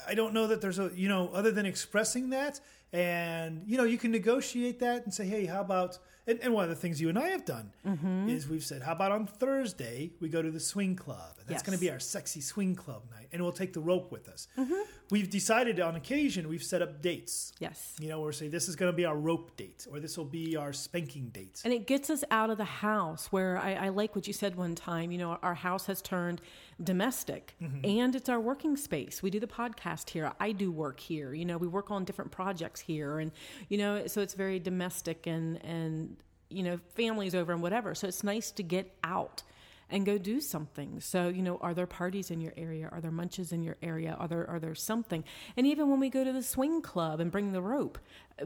I 0.07 0.15
don't 0.15 0.35
know 0.35 0.47
that 0.49 0.61
there's 0.61 0.79
a, 0.79 0.91
you 0.95 1.09
know, 1.09 1.31
other 1.33 1.51
than 1.51 1.67
expressing 1.67 2.31
that, 2.31 2.61
and, 2.93 3.63
you 3.67 3.77
know, 3.77 3.83
you 3.85 3.99
can 3.99 4.13
negotiate 4.13 4.79
that 4.81 5.05
and 5.05 5.13
say, 5.13 5.27
hey, 5.27 5.47
how 5.47 5.61
about, 5.61 5.99
and, 6.29 6.39
and 6.41 6.55
one 6.55 6.63
of 6.63 6.71
the 6.71 6.77
things 6.77 7.01
you 7.01 7.09
and 7.09 7.19
I 7.19 7.31
have 7.31 7.45
done 7.45 7.73
mm-hmm. 7.85 8.29
is 8.29 8.49
we've 8.49 8.65
said, 8.65 8.83
how 8.83 8.93
about 8.93 9.11
on 9.11 9.27
Thursday 9.27 10.13
we 10.21 10.29
go 10.29 10.41
to 10.43 10.51
the 10.51 10.61
swing 10.61 10.95
club? 10.95 11.33
And 11.41 11.49
that's 11.49 11.59
Yes. 11.59 11.63
going 11.63 11.77
to 11.77 11.81
be 11.81 11.91
our 11.91 11.99
sexy 11.99 12.41
swing 12.41 12.77
club 12.77 13.03
night, 13.11 13.27
and 13.33 13.43
we'll 13.43 13.51
take 13.51 13.73
the 13.73 13.81
rope 13.81 14.13
with 14.13 14.29
us. 14.29 14.47
Mm-hmm. 14.57 14.75
We've 15.11 15.29
decided 15.29 15.81
on 15.81 15.97
occasion, 15.97 16.49
we've 16.49 16.63
set 16.63 16.83
up 16.83 17.03
dates. 17.03 17.53
yes 17.59 17.95
You 17.99 18.09
know, 18.09 18.21
we're 18.21 18.33
saying 18.33 18.53
this 18.53 18.69
is 18.69 18.77
going 18.77 18.93
to 18.93 18.97
be 18.97 19.05
our 19.05 19.17
rope 19.17 19.57
date, 19.57 19.89
or 19.91 19.99
this 19.99 20.17
will 20.17 20.25
be 20.25 20.57
our 20.57 20.73
spanking 20.73 21.31
date. 21.31 21.63
And 21.65 21.75
it 21.75 21.89
gets 21.89 22.11
us 22.11 22.23
out 22.31 22.49
of 22.51 22.59
the 22.59 22.65
house 22.65 23.33
where 23.33 23.59
I, 23.59 23.75
I 23.75 23.89
like 23.89 24.15
what 24.15 24.29
you 24.29 24.33
said 24.33 24.55
one 24.55 24.77
time. 24.77 25.11
You 25.11 25.19
know, 25.19 25.39
our 25.43 25.55
house 25.55 25.87
has 25.87 26.01
turned 26.01 26.41
domestic 26.83 27.54
mm-hmm. 27.62 27.85
and 27.85 28.14
it's 28.14 28.28
our 28.28 28.40
working 28.40 28.76
space. 28.76 29.23
We 29.23 29.31
do 29.31 29.40
the 29.40 29.47
podcast 29.47 30.11
here. 30.11 30.33
I 30.40 30.52
do 30.52 30.71
work 30.71 31.00
here. 31.00 31.35
You 31.35 31.45
know, 31.45 31.57
we 31.57 31.66
work 31.66 31.90
on 31.90 32.04
different 32.04 32.31
projects 32.31 32.81
here. 32.81 33.19
And, 33.19 33.33
you 33.69 33.78
know, 33.78 34.07
so 34.07 34.21
it's 34.21 34.35
very 34.35 34.59
domestic 34.59 35.26
and, 35.26 35.64
and, 35.64 36.16
you 36.50 36.62
know, 36.62 36.78
families 36.95 37.35
over 37.35 37.52
and 37.52 37.62
whatever. 37.62 37.95
So 37.95 38.09
it's 38.09 38.25
nice 38.25 38.50
to 38.52 38.62
get 38.62 38.97
out 39.04 39.43
and 39.90 40.07
go 40.07 40.19
do 40.19 40.40
something. 40.40 41.00
So, 41.00 41.28
you 41.28 41.43
know, 41.43 41.59
are 41.59 41.75
there 41.75 41.87
parties 41.87 42.31
in 42.31 42.40
your 42.40 42.52
area? 42.57 42.88
Are 42.90 43.00
there 43.00 43.11
munches 43.11 43.52
in 43.52 43.62
your 43.62 43.76
area? 43.83 44.16
Are 44.19 44.26
there 44.26 44.49
are 44.49 44.59
there 44.59 44.75
something? 44.75 45.25
And 45.57 45.66
even 45.66 45.90
when 45.90 46.00
we 46.00 46.11
go 46.11 46.25
to 46.25 46.33
the 46.33 46.43
swing 46.43 46.83
club 46.83 47.21
and 47.21 47.31
bring 47.31 47.52
the 47.52 47.62
rope, 47.62 47.99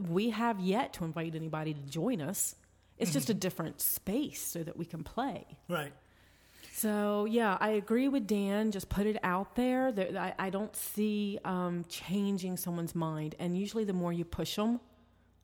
we 0.07 0.31
have 0.31 0.59
yet 0.59 0.93
to 0.93 1.05
invite 1.05 1.35
anybody 1.35 1.73
to 1.73 1.81
join 1.81 2.21
us. 2.21 2.55
It's 2.97 3.13
just 3.13 3.29
a 3.29 3.33
mm-hmm. 3.33 3.39
different 3.39 3.81
space 3.81 4.45
so 4.45 4.61
that 4.61 4.75
we 4.75 4.85
can 4.85 5.03
play. 5.03 5.45
Right. 5.69 5.93
So 6.81 7.25
yeah, 7.25 7.57
I 7.59 7.71
agree 7.71 8.07
with 8.07 8.25
Dan. 8.25 8.71
Just 8.71 8.87
put 8.87 9.05
it 9.05 9.17
out 9.21 9.55
there. 9.55 9.91
There- 9.91 10.17
I, 10.17 10.33
I 10.47 10.49
don't 10.49 10.73
see 10.75 11.37
um, 11.43 11.83
changing 11.89 12.55
someone's 12.55 12.95
mind, 12.95 13.35
and 13.37 13.57
usually 13.57 13.83
the 13.83 13.91
more 13.93 14.13
you 14.13 14.23
push 14.23 14.55
them, 14.55 14.79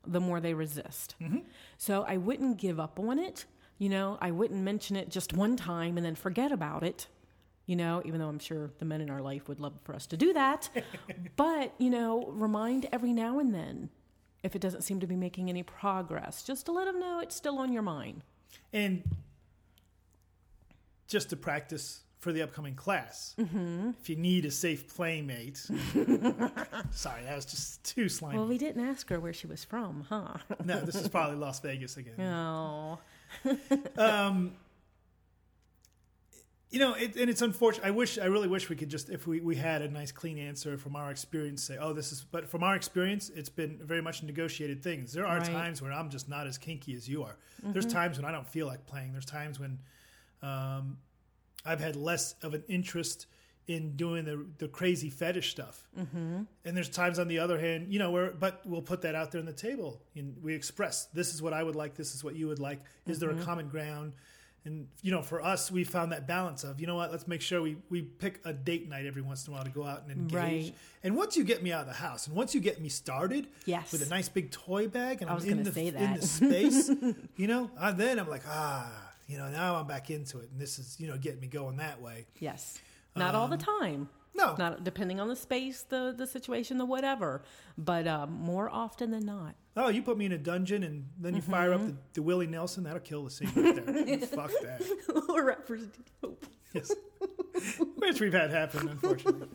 the 0.06 0.20
more 0.20 0.40
they 0.40 0.54
resist. 0.54 1.14
So 1.76 2.04
I 2.08 2.16
wouldn't 2.16 2.56
give 2.56 2.80
up 2.80 2.98
on 2.98 3.18
it. 3.18 3.44
You 3.78 3.90
know, 3.90 4.16
I 4.22 4.30
wouldn't 4.30 4.62
mention 4.62 4.96
it 4.96 5.10
just 5.10 5.34
one 5.34 5.56
time 5.56 5.98
and 5.98 6.06
then 6.06 6.14
forget 6.14 6.52
about 6.52 6.82
it. 6.82 7.06
You 7.66 7.76
know, 7.76 8.00
even 8.06 8.18
though 8.20 8.28
I'm 8.28 8.38
sure 8.38 8.70
the 8.78 8.84
men 8.86 9.00
in 9.02 9.10
our 9.10 9.20
life 9.20 9.46
would 9.48 9.60
love 9.60 9.74
for 9.84 9.94
us 9.94 10.06
to 10.06 10.16
do 10.16 10.32
that, 10.32 10.70
but 11.36 11.74
you 11.78 11.90
know, 11.90 12.26
remind 12.28 12.88
every 12.92 13.12
now 13.12 13.40
and 13.40 13.54
then 13.54 13.90
if 14.42 14.54
it 14.56 14.60
doesn't 14.62 14.82
seem 14.82 15.00
to 15.00 15.06
be 15.06 15.16
making 15.16 15.50
any 15.50 15.62
progress, 15.64 16.42
just 16.44 16.64
to 16.66 16.72
let 16.72 16.86
them 16.86 16.98
know 16.98 17.18
it's 17.20 17.36
still 17.36 17.58
on 17.58 17.72
your 17.72 17.82
mind. 17.82 18.22
And 18.72 19.02
just 21.06 21.30
to 21.30 21.36
practice 21.36 22.00
for 22.18 22.32
the 22.32 22.42
upcoming 22.42 22.74
class, 22.74 23.34
Mm-hmm. 23.38 23.90
if 24.00 24.08
you 24.08 24.16
need 24.16 24.44
a 24.46 24.50
safe 24.50 24.92
playmate. 24.94 25.56
sorry, 26.90 27.22
that 27.24 27.36
was 27.36 27.44
just 27.44 27.84
too 27.84 28.08
slimy. 28.08 28.38
Well, 28.38 28.48
we 28.48 28.58
didn't 28.58 28.84
ask 28.88 29.08
her 29.10 29.20
where 29.20 29.32
she 29.32 29.46
was 29.46 29.62
from, 29.64 30.06
huh? 30.08 30.38
no, 30.64 30.80
this 30.80 30.96
is 30.96 31.08
probably 31.08 31.36
Las 31.36 31.60
Vegas 31.60 31.96
again. 31.96 32.14
No. 32.18 32.98
You 36.68 36.80
know, 36.80 36.94
it, 36.94 37.14
and 37.16 37.30
it's 37.30 37.42
unfortunate. 37.42 37.86
I 37.86 37.90
wish, 37.92 38.18
I 38.18 38.24
really 38.24 38.48
wish 38.48 38.68
we 38.68 38.74
could 38.74 38.88
just, 38.88 39.08
if 39.08 39.24
we, 39.26 39.40
we 39.40 39.54
had 39.54 39.82
a 39.82 39.88
nice 39.88 40.10
clean 40.10 40.36
answer 40.36 40.76
from 40.76 40.96
our 40.96 41.12
experience, 41.12 41.62
say, 41.62 41.78
oh, 41.80 41.92
this 41.92 42.10
is, 42.10 42.24
but 42.32 42.50
from 42.50 42.64
our 42.64 42.74
experience, 42.74 43.30
it's 43.30 43.48
been 43.48 43.78
very 43.82 44.02
much 44.02 44.24
negotiated 44.24 44.82
things. 44.82 45.12
There 45.12 45.24
are 45.26 45.38
Right. 45.38 45.46
times 45.46 45.80
where 45.80 45.92
I'm 45.92 46.10
just 46.10 46.28
not 46.28 46.46
as 46.48 46.58
kinky 46.58 46.94
as 46.94 47.08
you 47.08 47.22
are. 47.22 47.36
There's 47.62 47.86
times 47.86 48.18
when 48.18 48.24
I 48.26 48.32
don't 48.32 48.46
feel 48.48 48.66
like 48.66 48.84
playing. 48.84 49.12
There's 49.12 49.24
times 49.24 49.60
when 49.60 49.78
um, 50.46 50.98
I've 51.64 51.80
had 51.80 51.96
less 51.96 52.34
of 52.42 52.54
an 52.54 52.62
interest 52.68 53.26
in 53.66 53.96
doing 53.96 54.24
the, 54.24 54.46
the 54.58 54.68
crazy 54.68 55.10
fetish 55.10 55.50
stuff. 55.50 55.88
Mm-hmm. 55.98 56.42
And 56.64 56.76
there's 56.76 56.88
times 56.88 57.18
on 57.18 57.26
the 57.26 57.40
other 57.40 57.58
hand, 57.58 57.92
you 57.92 57.98
know, 57.98 58.12
where, 58.12 58.30
but 58.30 58.60
we'll 58.64 58.80
put 58.82 59.02
that 59.02 59.16
out 59.16 59.32
there 59.32 59.40
on 59.40 59.46
the 59.46 59.52
table 59.52 60.00
and 60.14 60.36
we 60.40 60.54
express, 60.54 61.06
this 61.06 61.34
is 61.34 61.42
what 61.42 61.52
I 61.52 61.64
would 61.64 61.74
like. 61.74 61.96
This 61.96 62.14
is 62.14 62.22
what 62.22 62.36
you 62.36 62.46
would 62.46 62.60
like. 62.60 62.80
Is 63.06 63.18
there 63.18 63.30
a 63.30 63.42
common 63.42 63.68
ground? 63.68 64.12
And 64.66 64.88
you 65.00 65.12
know, 65.12 65.22
for 65.22 65.40
us, 65.40 65.70
we 65.70 65.84
found 65.84 66.10
that 66.10 66.26
balance 66.26 66.64
of 66.64 66.80
you 66.80 66.88
know 66.88 66.96
what, 66.96 67.12
let's 67.12 67.28
make 67.28 67.40
sure 67.40 67.62
we 67.62 67.76
we 67.88 68.02
pick 68.02 68.40
a 68.44 68.52
date 68.52 68.88
night 68.88 69.06
every 69.06 69.22
once 69.22 69.46
in 69.46 69.52
a 69.52 69.54
while 69.54 69.64
to 69.64 69.70
go 69.70 69.84
out 69.84 70.02
and 70.02 70.10
engage. 70.10 70.34
Right. 70.34 70.74
And 71.04 71.16
once 71.16 71.36
you 71.36 71.44
get 71.44 71.62
me 71.62 71.70
out 71.70 71.82
of 71.82 71.86
the 71.86 71.92
house, 71.92 72.26
and 72.26 72.34
once 72.34 72.52
you 72.52 72.60
get 72.60 72.80
me 72.80 72.88
started, 72.88 73.46
Yes. 73.64 73.92
with 73.92 74.04
a 74.04 74.08
nice 74.08 74.28
big 74.28 74.50
toy 74.50 74.88
bag, 74.88 75.22
and 75.22 75.30
I 75.30 75.34
I'm 75.34 75.36
was 75.36 75.44
in 75.44 75.62
the 75.62 75.72
say 75.72 75.86
in 75.86 76.14
the 76.14 76.26
space, 76.26 76.90
you 77.36 77.46
know, 77.46 77.70
uh, 77.78 77.92
then 77.92 78.18
I'm 78.18 78.28
like 78.28 78.42
ah, 78.48 78.90
you 79.26 79.38
know, 79.38 79.48
now 79.48 79.76
I'm 79.76 79.86
back 79.86 80.10
into 80.10 80.38
it, 80.38 80.48
and 80.50 80.60
this 80.60 80.78
is 80.78 80.96
you 80.98 81.08
know 81.08 81.16
getting 81.18 81.40
me 81.40 81.46
going 81.48 81.76
that 81.78 82.00
way. 82.00 82.26
Yes. 82.38 82.78
Not 83.14 83.34
all 83.34 83.48
the 83.48 83.56
time. 83.56 84.08
No, 84.34 84.54
Not 84.58 84.84
depending 84.84 85.18
on 85.18 85.28
the 85.28 85.36
space, 85.36 85.80
the 85.88 86.14
the 86.14 86.26
situation, 86.26 86.76
the 86.76 86.84
whatever, 86.84 87.42
but 87.78 88.06
um, 88.06 88.32
more 88.32 88.68
often 88.70 89.10
than 89.10 89.24
not. 89.24 89.54
oh, 89.78 89.88
you 89.88 90.02
put 90.02 90.18
me 90.18 90.26
in 90.26 90.32
a 90.32 90.38
dungeon, 90.38 90.82
and 90.82 91.06
then 91.18 91.34
you 91.34 91.40
fire 91.40 91.72
up 91.72 91.80
the, 91.80 91.86
Mm-hmm. 91.86 91.96
the 92.12 92.22
Willie 92.22 92.46
Nelson, 92.46 92.84
that'll 92.84 93.00
kill 93.00 93.24
the 93.24 93.30
scene 93.30 93.50
right 93.56 93.74
there. 93.86 94.18
Fuck 94.26 94.50
that. 94.62 95.42
Rappers 95.42 95.86
do 95.86 96.02
hope. 96.22 96.44
Yes. 96.74 96.92
Which 97.96 98.20
we've 98.20 98.34
had 98.34 98.50
happen, 98.50 98.88
unfortunately. 98.88 99.48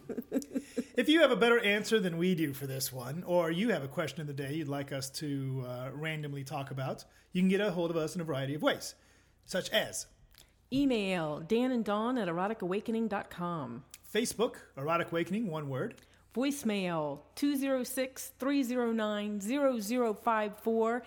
if 0.95 1.07
you 1.07 1.21
have 1.21 1.29
a 1.29 1.35
better 1.35 1.59
answer 1.59 1.99
than 1.99 2.17
we 2.17 2.33
do 2.33 2.51
for 2.53 2.65
this 2.65 2.91
one, 2.91 3.23
or 3.27 3.51
you 3.51 3.69
have 3.69 3.83
a 3.83 3.87
question 3.87 4.21
of 4.21 4.27
the 4.27 4.33
day 4.33 4.53
you'd 4.55 4.67
like 4.67 4.91
us 4.91 5.11
to 5.11 5.63
uh, 5.67 5.89
randomly 5.93 6.43
talk 6.43 6.71
about, 6.71 7.05
you 7.33 7.41
can 7.43 7.49
get 7.49 7.61
a 7.61 7.69
hold 7.69 7.91
of 7.91 7.97
us 7.97 8.15
in 8.15 8.21
a 8.21 8.23
variety 8.23 8.55
of 8.55 8.63
ways, 8.63 8.95
such 9.45 9.69
as 9.71 10.07
Email 10.74 11.39
Dan 11.41 11.71
and 11.71 11.83
Dawn 11.83 12.17
at 12.17 12.27
eroticawakening.com. 12.27 13.83
Facebook, 14.13 14.55
Erotic 14.77 15.12
Awakening, 15.12 15.48
one 15.48 15.69
word. 15.69 15.95
Voicemail 16.36 17.19
206 17.36 18.31
309 18.39 19.41
0054. 19.41 21.03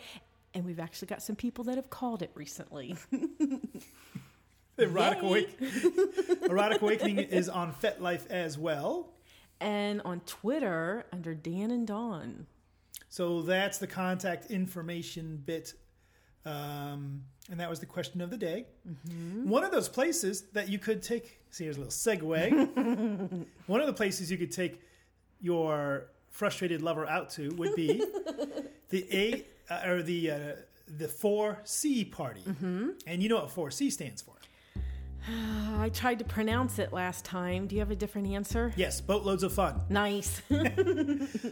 And 0.53 0.65
we've 0.65 0.79
actually 0.81 1.09
got 1.09 1.23
some 1.23 1.35
people 1.37 1.65
that 1.65 1.77
have 1.77 1.91
called 1.91 2.23
it 2.23 2.31
recently. 2.35 2.95
Erotic, 4.79 5.23
Awake- 5.23 5.57
Erotic 6.43 6.83
Awakening 6.83 7.19
is 7.19 7.49
on 7.49 7.73
FetLife 7.73 8.27
as 8.29 8.59
well. 8.59 9.13
and 9.61 10.03
on 10.03 10.21
Twitter 10.21 11.05
under 11.13 11.33
Dan 11.35 11.71
and 11.71 11.87
Dawn. 11.87 12.47
So 13.09 13.43
that's 13.43 13.79
the 13.79 13.87
contact 13.87 14.51
information 14.51 15.41
bit. 15.45 15.75
Um, 16.47 17.23
and 17.51 17.59
that 17.61 17.69
was 17.71 17.81
the 17.81 17.87
question 17.87 18.21
of 18.21 18.31
the 18.31 18.37
day. 18.37 18.67
One 19.45 19.65
of 19.65 19.71
those 19.71 19.89
places 19.89 20.43
that 20.53 20.69
you 20.69 20.79
could 20.79 21.03
take, 21.03 21.41
see, 21.51 21.65
here's 21.65 21.77
a 21.77 21.81
little 21.81 21.93
segue. 21.93 23.45
One 23.67 23.81
of 23.81 23.87
the 23.87 23.93
places 23.93 24.31
you 24.31 24.39
could 24.39 24.53
take 24.53 24.81
your 25.41 26.07
frustrated 26.31 26.83
lover 26.83 27.07
out 27.07 27.31
to 27.31 27.49
would 27.57 27.75
be 27.75 28.03
the 28.91 29.07
A 29.13 29.45
uh, 29.73 29.89
or 29.89 30.03
the 30.03 30.31
uh, 30.31 30.39
the 30.99 31.07
4C 31.07 32.11
party. 32.11 32.43
And 33.07 33.23
you 33.23 33.29
know 33.29 33.37
what 33.37 33.49
4C 33.49 33.91
stands 33.93 34.21
for? 34.23 34.35
I 35.79 35.91
tried 35.91 36.19
to 36.21 36.25
pronounce 36.25 36.79
it 36.79 36.93
last 36.93 37.25
time. 37.25 37.67
Do 37.67 37.75
you 37.75 37.81
have 37.81 37.91
a 37.91 37.97
different 37.97 38.29
answer? 38.29 38.73
Yes, 38.77 39.01
boatloads 39.01 39.43
of 39.43 39.53
fun. 39.53 39.81
Nice. 39.89 40.43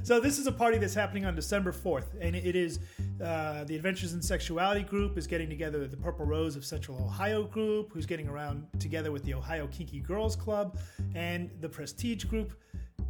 So 0.04 0.20
this 0.20 0.38
is 0.38 0.46
a 0.46 0.52
party 0.52 0.78
that's 0.78 0.94
happening 0.94 1.24
on 1.26 1.34
December 1.34 1.72
4th, 1.72 2.06
and 2.20 2.34
it 2.34 2.56
is 2.56 2.80
uh, 3.22 3.64
the 3.64 3.76
Adventures 3.76 4.12
in 4.14 4.20
Sexuality 4.22 4.82
group 4.82 5.16
is 5.16 5.26
getting 5.26 5.48
together 5.48 5.78
with 5.78 5.90
the 5.90 5.96
Purple 5.96 6.26
Rose 6.26 6.56
of 6.56 6.64
Central 6.64 6.98
Ohio 6.98 7.44
group, 7.44 7.92
who's 7.92 8.04
getting 8.06 8.28
around 8.28 8.66
together 8.80 9.12
with 9.12 9.22
the 9.24 9.34
Ohio 9.34 9.68
Kinky 9.68 10.00
Girls 10.00 10.34
Club, 10.34 10.76
and 11.14 11.50
the 11.60 11.68
Prestige 11.68 12.24
group, 12.24 12.52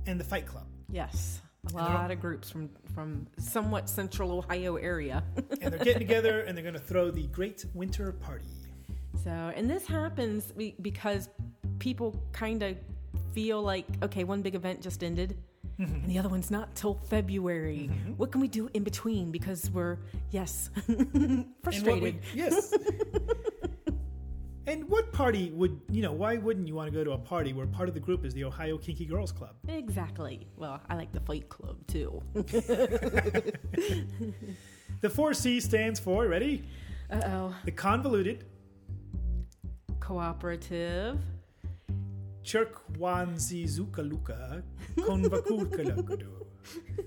and 0.07 0.21
the 0.21 0.25
Fight 0.25 0.47
Club. 0.47 0.67
yes. 0.91 1.41
A 1.73 1.77
lot 1.77 2.11
of 2.11 2.21
groups 2.21 2.51
from 2.51 2.69
from 2.93 3.25
somewhat 3.39 3.89
central 3.89 4.33
Ohio 4.33 4.75
area. 4.77 5.23
And 5.63 5.73
they're 5.73 5.79
getting 5.79 6.01
together, 6.01 6.41
and 6.41 6.57
they're 6.57 6.65
going 6.65 6.75
to 6.75 6.81
throw 6.81 7.11
the 7.13 7.29
Great 7.29 7.65
Winter 7.73 8.11
Party. 8.11 8.49
So, 9.23 9.31
and 9.31 9.69
this 9.71 9.87
happens 9.87 10.53
because 10.81 11.29
people 11.79 12.21
kind 12.33 12.63
of 12.63 12.77
feel 13.33 13.63
like, 13.63 13.87
okay, 14.03 14.25
one 14.25 14.43
big 14.43 14.55
event 14.55 14.81
just 14.81 15.03
ended. 15.05 15.37
And 15.79 16.07
the 16.09 16.19
other 16.19 16.29
one's 16.29 16.51
not 16.51 16.75
till 16.77 16.95
February. 17.09 17.91
What 18.17 18.31
can 18.31 18.41
we 18.41 18.47
do 18.49 18.69
in 18.75 18.85
between? 18.85 19.33
Because 19.33 19.69
we're, 19.71 19.99
yes, 20.31 20.71
And 20.89 21.39
what 21.63 21.75
frustrated. 21.75 22.21
yes. 22.35 22.73
and 24.67 24.89
what 24.89 25.13
party 25.13 25.51
would 25.51 25.81
you 25.91 26.03
know? 26.03 26.13
Why 26.13 26.37
wouldn't 26.37 26.69
you 26.69 26.75
want 26.77 26.93
to 26.93 26.97
go 26.97 27.03
to 27.03 27.13
a 27.13 27.19
party 27.19 27.53
where 27.53 27.67
part 27.67 27.89
of 27.89 27.95
the 27.95 28.01
group 28.01 28.25
is 28.25 28.33
the 28.33 28.45
Ohio 28.45 28.79
Kinky 28.79 29.07
Girls 29.07 29.33
Club? 29.33 29.57
Exactly. 29.67 30.47
Well, 30.57 30.81
I 30.89 30.95
like 30.95 31.11
the 31.13 31.21
Fight 31.21 31.49
Club 31.49 31.79
too. 31.89 32.23
The 35.01 35.09
4C 35.09 35.61
stands 35.61 35.99
for 35.99 36.29
ready? 36.29 36.63
Uh 37.11 37.21
oh. 37.25 37.55
The 37.65 37.73
convoluted 37.73 38.45
Cooperative. 40.13 41.19
Chirkwanzizukaluka 42.45 44.63
Konvakulkalukadu. 44.97 46.47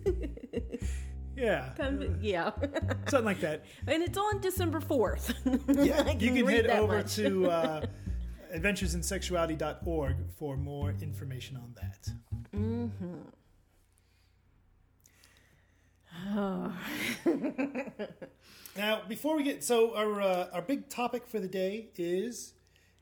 Yeah, 1.37 1.73
Con- 1.75 2.17
yeah. 2.21 2.51
something 3.09 3.25
like 3.25 3.41
that. 3.41 3.65
and 3.87 4.01
it's 4.01 4.17
on 4.17 4.39
December 4.41 4.79
4th. 4.79 5.33
Yeah, 5.85 6.01
I 6.07 6.11
you 6.13 6.31
can 6.31 6.35
can 6.37 6.47
head 6.47 6.67
over 6.67 6.97
much. 6.99 7.15
to 7.17 7.47
uh, 7.51 7.85
adventuresinsexuality.org 8.55 10.15
for 10.39 10.55
more 10.57 10.95
information 11.01 11.57
on 11.57 11.75
that. 11.75 12.07
Mm-hmm. 12.55 13.15
Oh. 16.37 16.71
now, 18.77 19.01
before 19.09 19.35
we 19.35 19.43
get 19.43 19.61
so 19.63 19.93
our 19.93 20.21
uh, 20.21 20.47
our 20.53 20.61
big 20.61 20.87
topic 20.89 21.27
for 21.27 21.39
the 21.41 21.49
day 21.49 21.89
is 21.97 22.53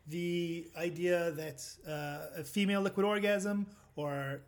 the 0.07 0.67
idea 0.77 1.31
that 1.31 1.63
uh, 1.87 2.41
a 2.41 2.43
female 2.43 2.81
liquid 2.81 3.05
orgasm 3.05 3.67
or 3.95 4.41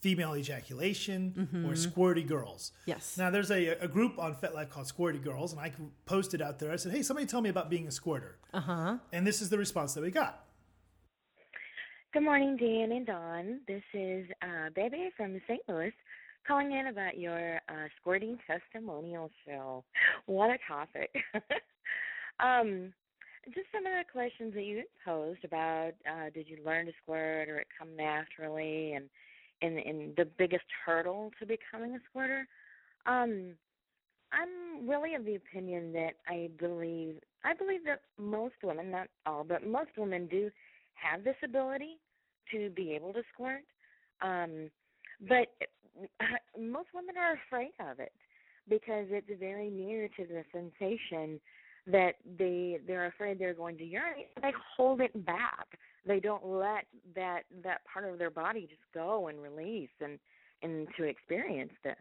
female 0.00 0.36
ejaculation 0.36 1.48
or 1.66 1.72
squirty 1.72 2.26
girls. 2.26 2.72
Yes. 2.86 3.16
Now, 3.18 3.30
there's 3.30 3.50
a, 3.50 3.68
a 3.80 3.88
group 3.88 4.18
on 4.18 4.34
FetLife 4.34 4.70
called 4.70 4.86
Squirty 4.86 5.22
Girls, 5.22 5.52
and 5.52 5.60
I 5.60 5.72
posted 6.04 6.40
out 6.40 6.58
there. 6.58 6.70
I 6.72 6.76
said, 6.76 6.92
"Hey, 6.92 7.02
somebody 7.02 7.26
tell 7.26 7.40
me 7.40 7.50
about 7.50 7.68
being 7.68 7.88
a 7.88 7.90
squirter." 7.90 8.38
Uh 8.54 8.60
huh. 8.60 8.96
And 9.12 9.26
this 9.26 9.42
is 9.42 9.50
the 9.50 9.58
response 9.58 9.94
that 9.94 10.02
we 10.02 10.10
got. 10.10 10.44
Good 12.12 12.22
morning, 12.22 12.56
Dan 12.56 12.92
and 12.92 13.06
Dawn. 13.06 13.60
This 13.66 13.82
is 13.92 14.26
uh, 14.40 14.70
Bebe 14.74 15.10
from 15.16 15.40
St. 15.46 15.60
Louis 15.68 15.92
calling 16.46 16.72
in 16.72 16.86
about 16.86 17.18
your 17.18 17.56
uh, 17.68 17.88
squirting 18.00 18.38
testimonial 18.46 19.30
show. 19.44 19.84
What 20.26 20.50
a 20.50 20.58
topic. 20.66 21.14
um, 22.40 22.92
just 23.54 23.66
some 23.72 23.86
of 23.86 23.92
the 23.92 24.10
questions 24.10 24.54
that 24.54 24.64
you 24.64 24.82
posed 25.04 25.44
about 25.44 25.92
uh, 26.10 26.30
did 26.34 26.48
you 26.48 26.58
learn 26.64 26.86
to 26.86 26.92
squirt 27.02 27.48
or 27.48 27.58
it 27.58 27.68
come 27.78 27.96
naturally 27.96 28.92
and, 28.92 29.08
and, 29.62 29.78
and 29.78 30.16
the 30.16 30.24
biggest 30.38 30.64
hurdle 30.84 31.30
to 31.38 31.46
becoming 31.46 31.94
a 31.94 32.00
squirter. 32.10 32.46
Um, 33.06 33.54
I'm 34.32 34.88
really 34.88 35.14
of 35.14 35.24
the 35.24 35.36
opinion 35.36 35.92
that 35.92 36.14
I 36.26 36.50
believe 36.58 37.20
I 37.44 37.54
believe 37.54 37.84
that 37.84 38.00
most 38.18 38.54
women, 38.62 38.90
not 38.90 39.06
all, 39.24 39.44
but 39.44 39.64
most 39.64 39.90
women 39.96 40.26
do 40.26 40.50
have 40.94 41.22
this 41.22 41.36
ability 41.44 41.98
to 42.52 42.70
be 42.70 42.92
able 42.92 43.12
to 43.12 43.22
squirt. 43.32 43.62
Um, 44.20 44.70
but 45.28 45.54
most 46.58 46.88
women 46.92 47.14
are 47.16 47.38
afraid 47.46 47.72
of 47.78 48.00
it 48.00 48.12
because 48.68 49.06
it's 49.10 49.30
very 49.38 49.70
near 49.70 50.08
to 50.08 50.26
the 50.26 50.42
sensation 50.52 51.40
that 51.86 52.14
they 52.38 52.80
they're 52.86 53.06
afraid 53.06 53.38
they're 53.38 53.54
going 53.54 53.78
to 53.78 53.84
urinate. 53.84 54.28
They 54.42 54.52
hold 54.76 55.00
it 55.00 55.24
back. 55.24 55.78
They 56.06 56.20
don't 56.20 56.44
let 56.44 56.86
that 57.14 57.42
that 57.62 57.82
part 57.92 58.04
of 58.10 58.18
their 58.18 58.30
body 58.30 58.62
just 58.62 58.82
go 58.92 59.28
and 59.28 59.40
release 59.40 59.90
and 60.00 60.18
and 60.62 60.88
to 60.96 61.04
experience 61.04 61.72
this. 61.84 61.94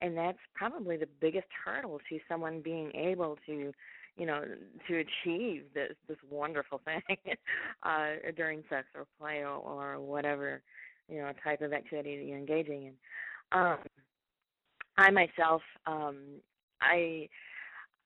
And 0.00 0.16
that's 0.16 0.38
probably 0.54 0.96
the 0.96 1.08
biggest 1.20 1.46
hurdle 1.64 2.00
to 2.08 2.18
someone 2.28 2.60
being 2.60 2.90
able 2.94 3.38
to, 3.46 3.72
you 4.16 4.26
know, 4.26 4.42
to 4.88 4.94
achieve 4.94 5.64
this 5.74 5.92
this 6.08 6.18
wonderful 6.28 6.80
thing 6.84 7.02
uh 7.84 8.08
during 8.36 8.64
sex 8.68 8.86
or 8.96 9.06
play 9.20 9.44
or, 9.44 9.56
or 9.56 10.00
whatever, 10.00 10.62
you 11.08 11.18
know, 11.18 11.30
type 11.44 11.62
of 11.62 11.72
activity 11.72 12.16
that 12.16 12.24
you're 12.24 12.38
engaging 12.38 12.84
in. 12.86 12.92
Um 13.52 13.78
I 14.98 15.10
myself 15.10 15.62
um 15.86 16.16
I 16.80 17.28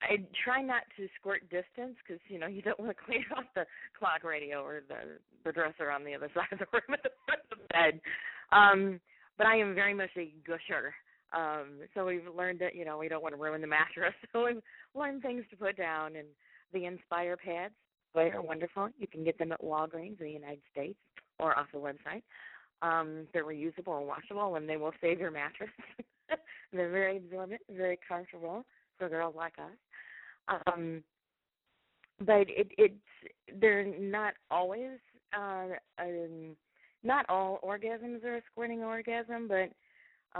I 0.02 0.22
try 0.44 0.62
not 0.62 0.82
to 0.96 1.08
squirt 1.18 1.42
distance 1.48 1.96
because 2.06 2.20
you 2.28 2.38
know 2.38 2.46
you 2.46 2.62
don't 2.62 2.78
want 2.78 2.96
to 2.96 3.04
clean 3.04 3.24
off 3.36 3.44
the 3.54 3.66
clock 3.98 4.24
radio 4.24 4.62
or 4.62 4.82
the 4.88 5.18
the 5.44 5.52
dresser 5.52 5.90
on 5.90 6.04
the 6.04 6.14
other 6.14 6.30
side 6.34 6.52
of 6.52 6.58
the 6.58 6.66
room 6.72 6.92
at 6.92 7.02
the 7.02 7.10
foot 7.26 7.40
of 7.50 7.58
the 7.58 7.64
bed. 7.72 8.00
Um, 8.52 9.00
but 9.38 9.46
I 9.46 9.56
am 9.56 9.74
very 9.74 9.94
much 9.94 10.10
a 10.16 10.32
gusher. 10.46 10.94
Um, 11.32 11.80
so 11.94 12.06
we've 12.06 12.26
learned 12.36 12.60
that 12.60 12.74
you 12.74 12.84
know 12.84 12.98
we 12.98 13.08
don't 13.08 13.22
want 13.22 13.34
to 13.34 13.40
ruin 13.40 13.60
the 13.60 13.66
mattress, 13.66 14.14
so 14.32 14.44
we've 14.44 14.62
learned 14.94 15.22
things 15.22 15.44
to 15.50 15.56
put 15.56 15.76
down. 15.76 16.16
And 16.16 16.28
the 16.72 16.84
Inspire 16.84 17.36
pads, 17.36 17.74
they 18.14 18.30
are 18.30 18.42
wonderful. 18.42 18.88
You 18.98 19.06
can 19.06 19.24
get 19.24 19.38
them 19.38 19.52
at 19.52 19.62
Walgreens 19.62 20.20
in 20.20 20.26
the 20.26 20.30
United 20.30 20.62
States 20.72 20.98
or 21.38 21.58
off 21.58 21.66
the 21.72 21.78
website. 21.78 22.22
Um, 22.82 23.26
they're 23.32 23.44
reusable 23.44 23.98
and 23.98 24.06
washable, 24.06 24.56
and 24.56 24.68
they 24.68 24.76
will 24.76 24.92
save 25.00 25.18
your 25.18 25.30
mattress. 25.30 25.70
they're 26.72 26.90
very 26.90 27.16
absorbent, 27.16 27.62
very 27.70 27.98
comfortable 28.06 28.64
for 28.98 29.08
girls 29.08 29.34
like 29.36 29.54
us. 29.58 29.72
Um, 30.48 31.02
but 32.20 32.48
it 32.48 32.68
it's 32.78 32.94
they're 33.60 33.84
not 33.84 34.34
always 34.50 34.98
uh 35.36 35.66
um 35.98 36.56
not 37.02 37.26
all 37.28 37.60
orgasms 37.64 38.24
are 38.24 38.36
a 38.36 38.42
squirting 38.50 38.82
orgasm, 38.82 39.48
but 39.48 39.70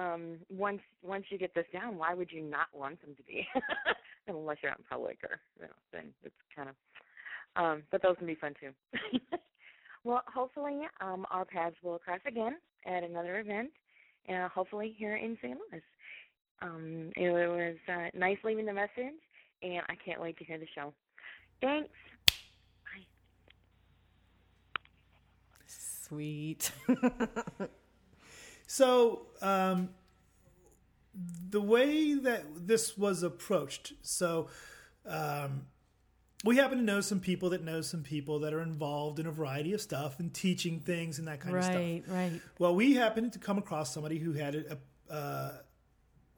um 0.01 0.39
once 0.51 0.81
once 1.03 1.25
you 1.31 1.39
get 1.39 1.55
this 1.55 1.67
down, 1.73 1.99
why 1.99 2.15
would 2.15 2.31
you 2.31 2.43
not 2.43 2.69
want 2.73 3.01
them 3.01 3.15
to 3.15 3.23
be? 3.23 3.47
Unless 4.29 4.59
you're 4.63 4.73
out 4.73 4.79
in 4.79 4.85
public 4.91 5.19
or 5.23 5.41
you 5.59 5.67
know, 5.67 5.73
then 5.93 6.05
it's 6.25 6.35
kind 6.55 6.71
of 6.71 6.75
um 7.57 7.83
but 7.91 8.03
those 8.03 8.17
can 8.17 8.27
be 8.27 8.35
fun 8.35 8.55
too. 8.61 8.71
well, 10.05 10.23
hopefully 10.33 10.83
um 11.01 11.27
our 11.31 11.45
paths 11.45 11.77
will 11.83 11.99
cross 11.99 12.21
again 12.27 12.57
at 12.87 13.03
another 13.03 13.39
event 13.41 13.71
and 14.29 14.51
hopefully 14.51 14.95
here 14.97 15.17
in 15.17 15.37
St. 15.43 15.59
Louis. 15.71 15.83
Um, 16.63 17.11
it 17.17 17.31
was 17.31 17.77
uh, 17.89 18.19
nice 18.19 18.39
leaving 18.43 18.65
the 18.65 18.73
message, 18.73 19.21
and 19.63 19.83
I 19.89 19.95
can't 19.95 20.21
wait 20.21 20.39
to 20.39 20.45
hear 20.45 20.59
the 20.59 20.67
show. 20.75 20.93
Thanks. 21.61 21.89
Bye. 22.27 23.07
Sweet. 25.67 26.71
So, 28.67 29.23
um, 29.41 29.91
the 31.49 31.61
way 31.61 32.15
that 32.15 32.45
this 32.67 32.99
was 32.99 33.23
approached, 33.23 33.95
so 34.03 34.49
um, 35.07 35.67
we 36.45 36.57
happen 36.57 36.79
to 36.79 36.85
know 36.85 37.01
some 37.01 37.21
people 37.21 37.51
that 37.51 37.65
know 37.65 37.81
some 37.81 38.03
people 38.03 38.41
that 38.41 38.53
are 38.53 38.61
involved 38.61 39.19
in 39.19 39.27
a 39.27 39.31
variety 39.31 39.73
of 39.73 39.81
stuff 39.81 40.21
and 40.21 40.35
teaching 40.35 40.81
things 40.81 41.19
and 41.19 41.29
that 41.29 41.41
kind 41.41 41.57
of 41.57 41.65
stuff. 41.65 41.77
right, 41.77 42.03
right. 42.09 42.41
Well, 42.59 42.75
we 42.75 42.95
happened 42.95 43.33
to 43.35 43.39
come 43.39 43.57
across 43.57 43.95
somebody 43.95 44.19
who 44.19 44.33
had 44.33 44.55
a, 44.57 44.79
a 45.11 45.15
uh, 45.15 45.53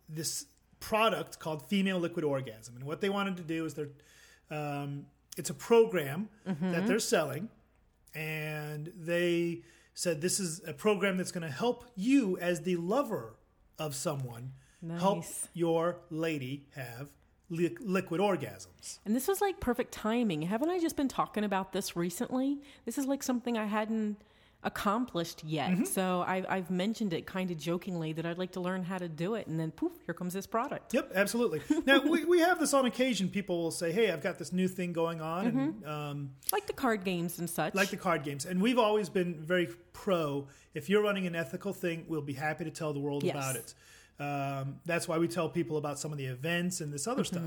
this 0.09 0.47
product 0.81 1.39
called 1.39 1.67
Female 1.67 1.99
Liquid 1.99 2.25
Orgasm, 2.25 2.77
and 2.77 2.85
what 2.85 3.01
they 3.01 3.09
wanted 3.09 3.37
to 3.39 3.43
do 3.43 3.65
is 3.65 3.75
they're 3.75 3.89
um, 4.51 5.07
it's 5.37 5.51
a 5.51 5.55
program 5.55 6.29
that 6.45 6.87
they're 6.87 6.99
selling, 6.99 7.49
and 8.15 8.93
they 8.99 9.63
said 9.95 10.21
this 10.21 10.41
is 10.41 10.61
a 10.67 10.73
program 10.73 11.17
that's 11.17 11.33
going 11.33 11.47
to 11.47 11.53
help 11.53 11.85
you 11.97 12.39
as 12.39 12.63
the 12.63 12.77
lover 12.77 13.35
of 13.79 13.95
someone 13.95 14.53
help 14.99 15.25
your 15.55 15.99
lady 16.11 16.67
have 16.75 17.11
li- 17.51 17.77
liquid 17.81 18.21
orgasms. 18.21 18.99
And 19.05 19.15
this 19.15 19.27
was 19.29 19.41
like 19.41 19.59
perfect 19.61 19.93
timing. 19.93 20.43
Haven't 20.43 20.71
I 20.71 20.79
just 20.79 20.97
been 20.97 21.09
talking 21.09 21.43
about 21.45 21.73
this 21.73 21.97
recently? 21.97 22.61
This 22.85 22.97
is 22.97 23.07
like 23.07 23.23
something 23.23 23.59
I 23.59 23.67
hadn't 23.67 24.19
accomplished 24.65 25.45
yet. 25.45 25.71
Mm-hmm. 25.71 25.85
So 25.85 26.23
I, 26.27 26.45
I've 26.49 26.71
mentioned 26.71 27.13
it 27.13 27.27
kind 27.27 27.51
of 27.51 27.59
jokingly 27.59 28.13
that 28.15 28.27
I'd 28.27 28.39
like 28.39 28.53
to 28.53 28.61
learn 28.61 28.83
how 28.83 28.99
to 28.99 29.09
do 29.09 29.35
it. 29.35 29.47
And 29.47 29.59
then 29.59 29.71
poof, 29.71 29.93
here 30.05 30.15
comes 30.15 30.35
this 30.35 30.47
product. 30.47 30.93
Yep, 30.95 31.13
absolutely. 31.15 31.61
now 31.87 32.01
we, 32.05 32.25
we 32.25 32.41
have 32.41 32.59
this 32.59 32.75
on 32.75 32.85
occasion. 32.87 33.29
People 33.29 33.63
will 33.63 33.71
say, 33.71 33.93
"Hey, 33.93 34.11
I've 34.11 34.23
got 34.23 34.39
this 34.39 34.53
new 34.53 34.67
thing 34.69 34.93
going 34.93 35.21
on," 35.21 35.47
and 35.47 35.87
um, 35.87 36.31
Like 36.53 36.67
the 36.67 36.73
card 36.73 37.05
games 37.05 37.39
and 37.39 37.49
such. 37.49 37.75
like 37.75 37.91
the 37.91 37.97
card 37.97 38.25
games. 38.25 38.47
And 38.47 38.61
we've 38.61 38.79
always 38.79 39.09
been 39.09 39.35
very 39.45 39.69
pro. 39.93 40.49
If 40.75 40.89
you're 40.91 41.03
running 41.03 41.27
an 41.27 41.37
ethical 41.37 41.73
thing, 41.73 42.05
we'll 42.09 42.21
be 42.21 42.35
happy 42.35 42.65
to 42.65 42.71
tell 42.71 42.93
the 42.93 43.01
world 43.01 43.23
Yes. 43.23 43.35
about 43.35 43.57
it. 43.57 43.75
Um, 44.21 44.81
that's 44.85 45.07
why 45.07 45.19
we 45.19 45.29
tell 45.29 45.49
people 45.49 45.77
about 45.77 45.99
some 46.01 46.11
of 46.11 46.19
the 46.19 46.27
events 46.27 46.81
and 46.81 46.93
this 46.93 47.07
other 47.07 47.23
stuff. 47.23 47.45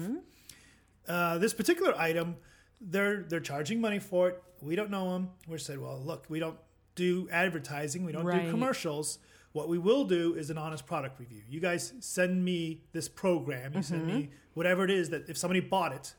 Uh, 1.08 1.38
this 1.40 1.54
particular 1.54 1.94
item, 1.98 2.38
they're 2.80 3.24
they're 3.24 3.40
charging 3.42 3.82
money 3.82 4.00
for 4.00 4.30
it. 4.30 4.42
We 4.62 4.76
don't 4.76 4.90
know 4.92 5.12
them. 5.14 5.30
We 5.48 5.58
said, 5.58 5.80
well, 5.80 6.00
look, 6.00 6.26
we 6.30 6.40
don't 6.40 6.58
do 6.96 7.28
advertising. 7.32 8.04
We 8.04 8.12
don't 8.12 8.26
Right. 8.26 8.46
do 8.46 8.52
commercials. 8.52 9.20
What 9.54 9.68
we 9.68 9.78
will 9.78 10.06
do 10.06 10.34
is 10.36 10.50
an 10.50 10.58
honest 10.58 10.86
product 10.86 11.20
review. 11.20 11.42
You 11.50 11.60
guys 11.60 11.94
send 12.00 12.44
me 12.44 12.84
this 12.94 13.10
program. 13.10 13.74
You 13.76 13.84
send 13.84 14.08
me 14.08 14.14
mm-hmm. 14.14 14.32
whatever 14.54 14.86
it 14.86 14.92
is 14.92 15.10
that 15.10 15.28
if 15.28 15.38
somebody 15.38 15.60
bought 15.60 15.92
it, 15.92 16.16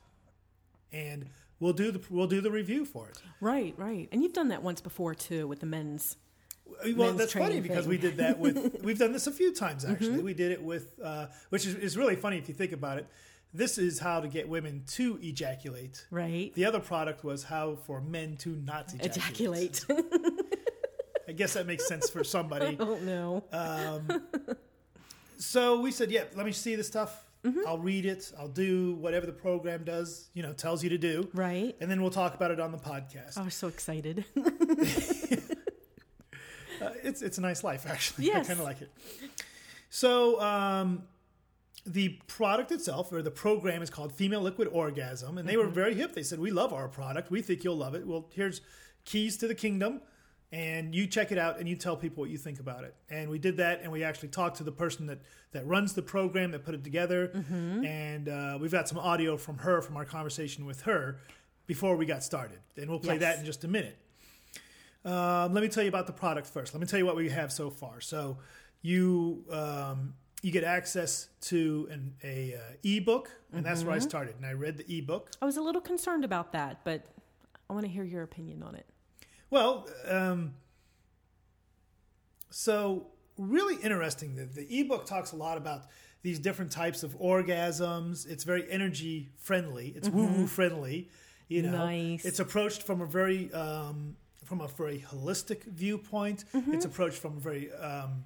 and 0.93 1.31
we'll 1.59 1.73
do 1.73 1.91
the 1.91 2.01
we'll 2.11 2.27
do 2.27 2.41
the 2.41 2.51
review 2.51 2.85
for 2.85 3.09
it. 3.09 3.23
right, 3.41 3.75
right. 3.79 4.09
And 4.13 4.23
you've 4.23 4.35
done 4.35 4.49
that 4.49 4.63
once 4.63 4.81
before 4.81 5.15
too 5.15 5.49
with 5.49 5.61
the 5.61 5.67
men's. 5.67 6.17
Uh, 6.69 6.91
well, 6.95 7.09
men's 7.09 7.19
that's 7.19 7.33
funny 7.33 7.47
training 7.47 7.63
because 7.63 7.87
we 7.87 7.97
did 7.97 8.19
that 8.19 8.39
with. 8.39 8.81
we've 8.85 8.99
done 8.99 9.13
this 9.13 9.27
a 9.27 9.33
few 9.33 9.55
times 9.55 9.85
mm-hmm. 9.85 9.95
actually. 9.95 10.23
We 10.23 10.35
did 10.35 10.53
it 10.53 10.63
with, 10.63 11.01
uh, 11.03 11.27
which 11.49 11.67
is, 11.67 11.75
is 11.77 11.97
really 11.97 12.17
funny 12.17 12.37
if 12.37 12.49
you 12.49 12.55
think 12.55 12.73
about 12.73 12.99
it. 12.99 13.07
This 13.55 13.77
is 13.77 13.99
how 13.99 14.21
to 14.21 14.29
get 14.29 14.49
women 14.49 14.83
to 14.93 15.19
ejaculate. 15.23 16.07
Right. 16.11 16.53
The 16.55 16.65
other 16.65 16.81
product 16.81 17.23
was 17.23 17.45
how 17.45 17.77
for 17.77 18.01
men 18.01 18.37
to 18.39 18.51
not 18.51 18.95
ejaculate. 18.95 19.85
Ejaculate. 19.89 20.32
I 21.29 21.33
guess 21.33 21.55
that 21.55 21.67
makes 21.67 21.87
sense 21.87 22.11
for 22.11 22.25
somebody. 22.25 22.77
oh 22.81 22.97
no. 22.97 23.45
So 25.39 25.81
we 25.81 25.91
said, 25.91 26.11
"Yeah, 26.11 26.25
let 26.37 26.47
me 26.47 26.53
see 26.53 26.75
the 26.77 26.85
stuff. 26.85 27.25
Mm-hmm. 27.45 27.61
I'll 27.67 27.79
read 27.79 28.07
it. 28.07 28.33
I'll 28.39 28.47
do 28.49 28.95
whatever 28.95 29.27
the 29.27 29.33
program 29.33 29.83
does. 29.85 30.29
You 30.35 30.43
know, 30.45 30.53
tells 30.53 30.85
you 30.85 30.91
to 30.91 30.99
do. 30.99 31.29
right. 31.35 31.75
And 31.81 31.91
then 31.91 32.01
we'll 32.01 32.11
talk 32.13 32.35
about 32.35 32.51
it 32.53 32.61
on 32.61 32.71
the 32.71 32.79
podcast. 32.79 33.37
I 33.37 33.43
was 33.43 33.55
so 33.55 33.69
excited. 33.69 34.25
Uh, 36.81 36.91
it's 37.05 37.23
it's 37.23 37.39
a 37.39 37.41
nice 37.41 37.63
life 37.63 37.87
actually. 37.89 38.27
Yes. 38.27 38.45
I 38.47 38.49
kind 38.49 38.59
of 38.59 38.65
like 38.67 38.83
it. 38.83 38.91
So 39.89 40.41
um, 40.41 41.05
the 41.87 42.19
product 42.27 42.73
itself 42.73 43.13
or 43.13 43.23
the 43.23 43.31
program 43.31 43.83
is 43.83 43.91
called 43.91 44.13
Female 44.13 44.41
Liquid 44.41 44.67
Orgasm, 44.73 45.39
and 45.39 45.49
they 45.49 45.53
Mm-hmm. 45.55 45.63
were 45.63 45.69
very 45.69 45.95
hip. 45.95 46.13
They 46.13 46.25
said, 46.25 46.41
"We 46.41 46.51
love 46.51 46.73
our 46.73 46.89
product. 46.89 47.31
We 47.31 47.41
think 47.41 47.63
you'll 47.63 47.77
love 47.77 47.95
it. 47.95 48.05
Well, 48.05 48.27
here's 48.33 48.63
keys 49.05 49.37
to 49.39 49.47
the 49.47 49.55
kingdom." 49.55 50.01
And 50.53 50.95
you 50.95 51.07
check 51.07 51.33
it 51.33 51.39
out 51.39 51.59
and 51.59 51.67
you 51.67 51.77
tell 51.77 51.97
people 51.97 52.21
what 52.21 52.29
you 52.31 52.37
think 52.37 52.61
about 52.61 52.85
it. 52.85 52.95
And 53.09 53.31
we 53.31 53.39
did 53.39 53.57
that, 53.57 53.81
and 53.83 53.91
we 53.91 54.05
actually 54.05 54.29
talked 54.29 54.59
to 54.59 54.65
the 54.65 54.71
person 54.73 55.07
that, 55.07 55.21
that 55.53 55.67
runs 55.67 55.95
the 55.95 56.03
program 56.03 56.51
that 56.51 56.63
put 56.63 56.75
it 56.75 56.85
together. 56.85 57.29
Mm-hmm. 57.35 57.85
And 57.87 58.29
uh, 58.29 58.59
we've 58.61 58.71
got 58.71 58.87
some 58.87 58.99
audio 58.99 59.39
from 59.39 59.57
her 59.59 59.81
from 59.81 59.97
our 59.97 60.05
conversation 60.05 60.67
with 60.67 60.83
her 60.83 61.19
before 61.67 61.97
we 61.97 62.05
got 62.05 62.23
started. 62.23 62.59
And 62.77 62.91
we'll 62.91 62.99
play 62.99 63.15
Yes. 63.15 63.23
that 63.23 63.39
in 63.39 63.47
just 63.47 63.65
a 63.65 63.69
minute. 63.69 63.97
Um, 65.05 65.53
let 65.55 65.63
me 65.63 65.69
tell 65.69 65.83
you 65.83 65.89
about 65.89 66.07
the 66.07 66.13
product 66.13 66.47
first. 66.47 66.75
Let 66.75 66.81
me 66.81 66.87
tell 66.87 66.99
you 66.99 67.07
what 67.07 67.17
we 67.17 67.29
have 67.31 67.51
so 67.51 67.71
far. 67.71 68.01
So 68.01 68.37
you 68.83 69.45
um, 69.51 70.15
you 70.43 70.51
get 70.53 70.65
access 70.65 71.29
to 71.43 71.89
an 71.91 72.15
a 72.23 72.55
uh, 72.57 72.59
ebook, 72.85 73.31
and 73.53 73.65
that's 73.65 73.81
Mm-hmm. 73.81 73.89
where 73.89 73.97
I 73.97 74.01
started. 74.01 74.35
And 74.37 74.45
I 74.47 74.53
read 74.53 74.77
the 74.77 74.99
ebook. 74.99 75.31
I 75.41 75.45
was 75.47 75.57
a 75.57 75.63
little 75.63 75.81
concerned 75.81 76.25
about 76.25 76.53
that, 76.53 76.81
but 76.85 77.07
I 77.71 77.73
want 77.73 77.85
to 77.87 77.91
hear 77.91 78.05
your 78.05 78.23
opinion 78.23 78.63
on 78.63 78.75
it. 78.75 78.87
Well, 79.53 79.87
um, 80.09 80.55
so 82.49 83.09
really 83.37 83.77
interesting. 83.83 84.35
The, 84.35 84.47
the 84.47 84.81
ebook 84.81 85.05
talks 85.05 85.33
a 85.33 85.37
lot 85.37 85.59
about 85.59 85.89
these 86.23 86.39
different 86.39 86.73
types 86.73 87.03
of 87.03 87.19
orgasms. 87.21 88.27
It's 88.27 88.45
very 88.45 88.65
energy 88.71 89.29
friendly. 89.37 89.93
It's 89.95 90.09
woo 90.09 90.25
woo 90.27 90.47
friendly. 90.47 91.11
You 91.49 91.65
know, 91.65 91.73
Nice. 91.85 92.25
it's 92.25 92.41
approached 92.41 92.83
from 92.85 93.03
a 93.03 93.07
very 93.07 93.53
um, 93.53 94.17
from 94.43 94.63
a 94.63 94.69
very 94.69 95.05
holistic 95.07 95.65
viewpoint. 95.65 96.47
It's 96.55 96.87
approached 96.87 97.19
from 97.19 97.37
a 97.37 97.41
very 97.41 97.71
um, 97.75 98.25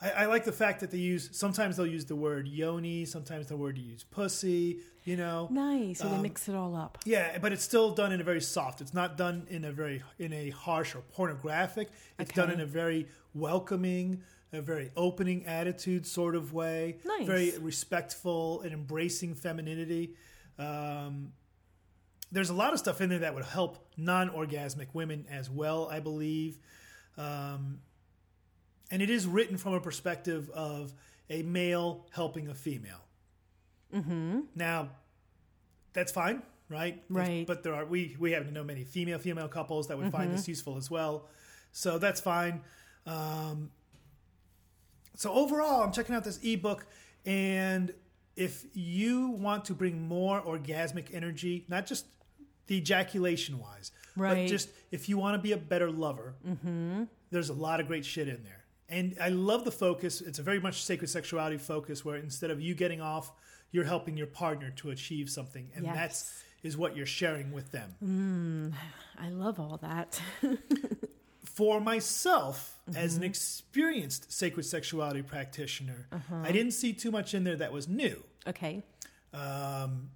I, 0.00 0.10
I 0.10 0.26
like 0.26 0.44
the 0.44 0.52
fact 0.52 0.78
that 0.78 0.92
they 0.92 0.98
use 0.98 1.30
sometimes 1.32 1.76
they'll 1.76 1.88
use 1.88 2.04
the 2.04 2.14
word 2.14 2.46
yoni, 2.46 3.04
sometimes 3.04 3.48
the 3.48 3.56
word 3.56 3.76
use 3.78 4.04
pussy. 4.04 4.78
You 5.08 5.16
know, 5.16 5.48
Nice. 5.50 6.00
So 6.00 6.08
they 6.10 6.16
Um, 6.16 6.20
mix 6.22 6.50
it 6.50 6.54
all 6.54 6.76
up. 6.76 6.98
yeah, 7.06 7.38
but 7.38 7.50
it's 7.50 7.62
still 7.64 7.94
done 7.94 8.12
in 8.12 8.20
a 8.20 8.24
very 8.24 8.42
soft. 8.42 8.82
It's 8.82 8.92
not 8.92 9.16
done 9.16 9.46
in 9.48 9.64
a 9.64 9.72
very 9.72 10.02
in 10.18 10.34
a 10.34 10.50
harsh 10.50 10.94
or 10.94 11.00
pornographic. 11.00 11.88
It's 12.18 12.30
done 12.32 12.50
in 12.50 12.60
a 12.60 12.66
very 12.66 13.08
welcoming, 13.32 14.22
a 14.52 14.60
very 14.60 14.90
opening 14.96 15.46
attitude 15.46 16.06
sort 16.06 16.34
of 16.36 16.52
way. 16.52 16.98
Nice. 17.06 17.26
Very 17.26 17.56
respectful 17.58 18.60
and 18.60 18.74
embracing 18.74 19.34
femininity. 19.34 20.14
Um, 20.58 21.32
there's 22.30 22.50
a 22.50 22.54
lot 22.54 22.74
of 22.74 22.78
stuff 22.78 23.00
in 23.00 23.08
there 23.08 23.20
that 23.20 23.34
would 23.34 23.46
help 23.46 23.78
non-orgasmic 23.96 24.88
women 24.92 25.24
as 25.30 25.48
well, 25.48 25.88
I 25.90 26.00
believe. 26.00 26.58
Um, 27.16 27.80
and 28.90 29.00
it 29.00 29.08
is 29.08 29.26
written 29.26 29.56
from 29.56 29.72
a 29.72 29.80
perspective 29.80 30.50
of 30.50 30.92
a 31.30 31.40
male 31.44 32.06
helping 32.10 32.48
a 32.48 32.54
female. 32.54 33.07
Mm-hmm. 33.94 34.40
Now, 34.54 34.90
that's 35.92 36.12
fine, 36.12 36.42
right? 36.68 37.02
Right. 37.08 37.46
But 37.46 37.62
there 37.62 37.74
are 37.74 37.84
we 37.84 38.16
we 38.18 38.32
happen 38.32 38.48
to 38.48 38.52
know 38.54 38.64
many 38.64 38.84
female 38.84 39.18
female 39.18 39.48
couples 39.48 39.88
that 39.88 39.98
would 39.98 40.12
find 40.12 40.32
this 40.32 40.46
useful 40.48 40.76
as 40.76 40.90
well, 40.90 41.26
so 41.72 41.98
that's 41.98 42.20
fine. 42.20 42.60
Um, 43.06 43.70
so 45.16 45.32
overall, 45.32 45.82
I'm 45.82 45.92
checking 45.92 46.14
out 46.14 46.24
this 46.24 46.38
ebook, 46.42 46.86
and 47.26 47.92
if 48.36 48.66
you 48.74 49.30
want 49.30 49.64
to 49.64 49.74
bring 49.74 50.06
more 50.06 50.40
orgasmic 50.42 51.06
energy, 51.12 51.64
not 51.68 51.86
just 51.86 52.06
the 52.68 52.76
ejaculation 52.76 53.58
wise, 53.58 53.90
but 54.16 54.22
Right. 54.22 54.48
just 54.48 54.68
if 54.92 55.08
you 55.08 55.16
want 55.18 55.34
to 55.34 55.42
be 55.42 55.52
a 55.52 55.56
better 55.56 55.90
lover, 55.90 56.34
there's 57.30 57.48
a 57.48 57.54
lot 57.54 57.80
of 57.80 57.86
great 57.88 58.04
shit 58.04 58.28
in 58.28 58.44
there. 58.44 58.64
And 58.90 59.16
I 59.20 59.28
love 59.30 59.64
the 59.64 59.70
focus. 59.72 60.20
It's 60.20 60.38
a 60.38 60.42
very 60.42 60.60
much 60.60 60.82
sacred 60.84 61.08
sexuality 61.08 61.58
focus 61.58 62.04
where 62.04 62.16
instead 62.16 62.50
of 62.50 62.60
you 62.60 62.74
getting 62.74 63.00
off, 63.00 63.32
you're 63.70 63.84
helping 63.84 64.16
your 64.16 64.26
partner 64.26 64.70
to 64.76 64.90
achieve 64.90 65.28
something. 65.30 65.70
And 65.74 65.84
Yes. 65.84 65.94
that's 65.96 66.42
is 66.62 66.76
what 66.76 66.96
you're 66.96 67.06
sharing 67.06 67.52
with 67.52 67.70
them. 67.70 68.74
I 69.20 69.28
love 69.28 69.60
all 69.60 69.76
that. 69.78 70.20
For 71.44 71.80
myself, 71.80 72.78
as 72.94 73.16
an 73.16 73.24
experienced 73.24 74.32
sacred 74.32 74.64
sexuality 74.64 75.22
practitioner, 75.22 76.08
I 76.42 76.52
didn't 76.52 76.72
see 76.72 76.92
too 76.92 77.10
much 77.10 77.34
in 77.34 77.42
there 77.44 77.56
that 77.56 77.72
was 77.72 77.88
new. 77.88 78.22
okay. 78.46 78.82
Um, 79.32 80.10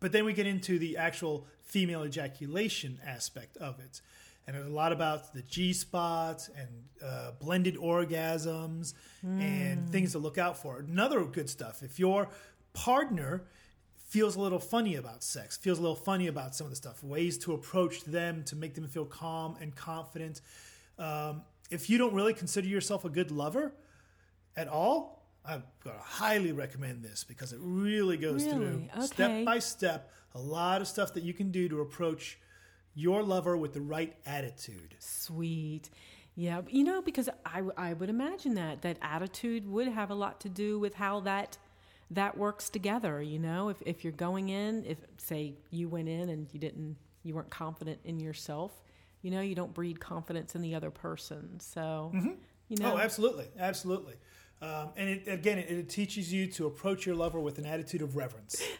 but 0.00 0.12
then 0.12 0.24
we 0.24 0.32
get 0.32 0.46
into 0.46 0.78
the 0.78 0.96
actual 0.96 1.46
female 1.62 2.04
ejaculation 2.04 2.98
aspect 3.06 3.56
of 3.58 3.78
it. 3.80 4.00
And 4.46 4.56
there's 4.56 4.66
a 4.66 4.70
lot 4.70 4.90
about 4.92 5.32
the 5.32 5.42
G 5.42 5.72
spots 5.72 6.50
and 6.58 6.68
uh, 7.04 7.30
blended 7.40 7.76
orgasms 7.76 8.94
and 9.22 9.88
things 9.90 10.12
to 10.12 10.18
look 10.18 10.36
out 10.38 10.56
for. 10.60 10.78
Another 10.80 11.24
good 11.24 11.48
stuff 11.48 11.82
if 11.84 12.00
your 12.00 12.28
partner 12.72 13.44
feels 14.08 14.36
a 14.36 14.40
little 14.40 14.58
funny 14.58 14.96
about 14.96 15.22
sex, 15.22 15.56
feels 15.56 15.78
a 15.78 15.80
little 15.80 15.96
funny 15.96 16.26
about 16.26 16.54
some 16.54 16.66
of 16.66 16.70
the 16.70 16.76
stuff, 16.76 17.02
ways 17.02 17.38
to 17.38 17.54
approach 17.54 18.04
them 18.04 18.44
to 18.44 18.56
make 18.56 18.74
them 18.74 18.86
feel 18.86 19.06
calm 19.06 19.56
and 19.60 19.74
confident. 19.74 20.42
Um, 20.98 21.42
if 21.70 21.88
you 21.88 21.96
don't 21.96 22.12
really 22.12 22.34
consider 22.34 22.68
yourself 22.68 23.04
a 23.04 23.08
good 23.08 23.30
lover 23.30 23.72
at 24.56 24.68
all, 24.68 25.24
I'm 25.44 25.64
going 25.82 25.96
to 25.96 26.02
highly 26.02 26.52
recommend 26.52 27.02
this 27.02 27.24
because 27.24 27.52
it 27.52 27.58
really 27.62 28.16
goes 28.16 28.44
through 28.44 28.84
Okay. 28.96 29.06
step 29.06 29.44
by 29.44 29.58
step 29.58 30.10
a 30.34 30.38
lot 30.40 30.80
of 30.80 30.88
stuff 30.88 31.14
that 31.14 31.24
you 31.24 31.32
can 31.34 31.50
do 31.50 31.68
to 31.68 31.80
approach 31.80 32.38
your 32.94 33.22
lover 33.22 33.56
with 33.56 33.72
the 33.72 33.80
right 33.80 34.14
attitude. 34.26 34.94
Sweet. 34.98 35.90
Yeah, 36.34 36.62
you 36.68 36.84
know, 36.84 37.02
because 37.02 37.28
I, 37.44 37.62
I 37.76 37.92
would 37.94 38.08
imagine 38.08 38.54
that 38.54 38.82
that 38.82 38.98
attitude 39.02 39.66
would 39.68 39.88
have 39.88 40.10
a 40.10 40.14
lot 40.14 40.40
to 40.42 40.48
do 40.48 40.78
with 40.78 40.94
how 40.94 41.20
that 41.20 41.58
that 42.14 42.36
works 42.36 42.68
together. 42.70 43.20
You 43.22 43.38
know, 43.38 43.68
if 43.68 43.82
if 43.84 44.04
you're 44.04 44.12
going 44.12 44.48
in, 44.48 44.84
if 44.84 44.98
say 45.18 45.54
you 45.70 45.88
went 45.88 46.08
in 46.08 46.28
and 46.28 46.46
you 46.52 46.60
didn't, 46.60 46.96
you 47.22 47.34
weren't 47.34 47.50
confident 47.50 48.00
in 48.04 48.20
yourself, 48.20 48.72
you 49.22 49.30
know, 49.30 49.40
you 49.40 49.54
don't 49.54 49.72
breed 49.74 50.00
confidence 50.00 50.54
in 50.54 50.62
the 50.62 50.74
other 50.74 50.90
person. 50.90 51.60
So, 51.60 52.10
you 52.68 52.76
know, 52.78 52.94
Oh, 52.94 52.98
absolutely, 52.98 53.46
absolutely. 53.58 54.14
Um, 54.60 54.90
and 54.96 55.08
it, 55.10 55.28
again, 55.28 55.58
it, 55.58 55.70
it 55.70 55.88
teaches 55.88 56.32
you 56.32 56.46
to 56.52 56.66
approach 56.66 57.04
your 57.04 57.16
lover 57.16 57.40
with 57.40 57.58
an 57.58 57.66
attitude 57.66 58.02
of 58.02 58.16
reverence. 58.16 58.62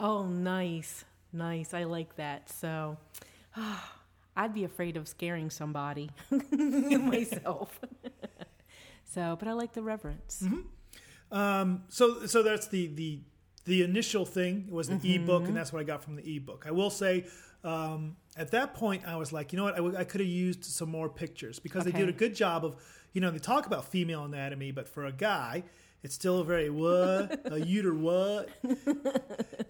Oh, 0.00 0.26
nice. 0.26 1.04
Nice. 1.32 1.74
I 1.74 1.84
like 1.84 2.16
that. 2.16 2.50
So 2.50 2.96
I'd 4.36 4.52
be 4.52 4.64
afraid 4.64 4.96
of 4.96 5.06
scaring 5.06 5.48
somebody 5.48 6.10
myself. 6.50 7.78
so, 9.04 9.36
but 9.38 9.46
I 9.46 9.52
like 9.52 9.74
the 9.74 9.82
reverence. 9.82 10.42
Um, 11.32 11.84
so, 11.88 12.26
so 12.26 12.42
that's 12.42 12.68
the 12.68 12.86
the 12.88 13.20
the 13.64 13.82
initial 13.82 14.24
thing 14.26 14.66
was 14.70 14.88
the 14.88 14.94
Mm-hmm. 14.96 15.22
ebook, 15.24 15.48
and 15.48 15.56
that's 15.56 15.72
what 15.72 15.80
I 15.80 15.84
got 15.84 16.02
from 16.04 16.16
the 16.16 16.36
ebook. 16.36 16.64
I 16.66 16.72
will 16.72 16.90
say, 16.90 17.24
um, 17.64 18.16
at 18.36 18.50
that 18.50 18.74
point, 18.74 19.02
I 19.06 19.16
was 19.16 19.32
like, 19.32 19.52
you 19.52 19.56
know 19.56 19.64
what, 19.64 19.74
I, 19.74 19.78
w- 19.78 19.96
I 19.96 20.04
could 20.04 20.20
have 20.20 20.28
used 20.28 20.64
some 20.64 20.90
more 20.90 21.08
pictures 21.08 21.58
because 21.60 21.84
they 21.84 21.92
did 21.92 22.08
a 22.08 22.12
good 22.12 22.34
job 22.34 22.64
of, 22.64 22.74
you 23.12 23.20
know, 23.20 23.30
they 23.30 23.38
talk 23.38 23.66
about 23.66 23.84
female 23.84 24.24
anatomy, 24.24 24.72
but 24.72 24.88
for 24.88 25.04
a 25.06 25.12
guy, 25.12 25.62
it's 26.02 26.14
still 26.16 26.40
a 26.40 26.44
very 26.44 26.68
what 26.70 27.30
a 27.46 27.60
uter 27.64 27.96
what, 27.96 28.48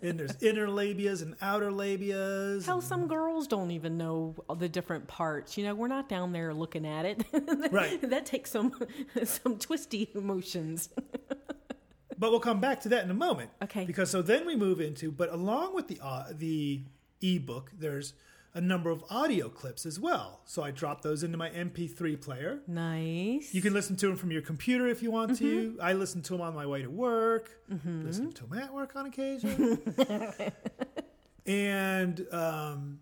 and 0.02 0.18
there's 0.18 0.42
inner 0.42 0.66
labias 0.68 1.20
and 1.20 1.34
outer 1.42 1.70
labias. 1.70 2.64
Hell, 2.64 2.80
some 2.80 3.06
girls 3.06 3.46
don't 3.46 3.70
even 3.72 3.98
know 3.98 4.34
the 4.58 4.70
different 4.70 5.06
parts. 5.06 5.58
You 5.58 5.64
know, 5.64 5.74
we're 5.74 5.88
not 5.88 6.08
down 6.08 6.32
there 6.32 6.54
looking 6.54 6.86
at 6.86 7.04
it. 7.04 7.24
Right. 7.70 8.00
that 8.08 8.24
takes 8.24 8.50
some 8.50 8.72
some 9.24 9.58
twisty 9.58 10.08
emotions. 10.14 10.88
But 12.22 12.30
we'll 12.30 12.38
come 12.38 12.60
back 12.60 12.80
to 12.82 12.88
that 12.90 13.02
in 13.02 13.10
a 13.10 13.14
moment. 13.14 13.50
Okay. 13.64 13.84
Because 13.84 14.08
so 14.08 14.22
then 14.22 14.46
we 14.46 14.54
move 14.54 14.80
into, 14.80 15.10
but 15.10 15.32
along 15.32 15.74
with 15.74 15.88
the 15.88 15.98
uh, 16.00 16.26
the 16.30 16.84
ebook, 17.20 17.72
there's 17.76 18.14
a 18.54 18.60
number 18.60 18.90
of 18.90 19.02
audio 19.10 19.48
clips 19.48 19.84
as 19.84 19.98
well. 19.98 20.40
So 20.44 20.62
I 20.62 20.70
dropped 20.70 21.02
those 21.02 21.24
into 21.24 21.36
my 21.36 21.50
MP3 21.50 22.20
player. 22.20 22.60
Nice. 22.68 23.52
You 23.52 23.60
can 23.60 23.72
listen 23.72 23.96
to 23.96 24.06
them 24.06 24.14
from 24.14 24.30
your 24.30 24.40
computer 24.40 24.86
if 24.86 25.02
you 25.02 25.10
want 25.10 25.36
to. 25.38 25.76
I 25.82 25.94
listen 25.94 26.22
to 26.22 26.34
them 26.34 26.42
on 26.42 26.54
my 26.54 26.64
way 26.64 26.82
to 26.82 26.90
work. 26.90 27.58
Listen 28.04 28.30
to 28.34 28.46
them 28.46 28.56
at 28.56 28.72
work 28.72 28.94
on 28.94 29.06
occasion. 29.06 29.82
and 31.44 32.24
um, 32.30 33.00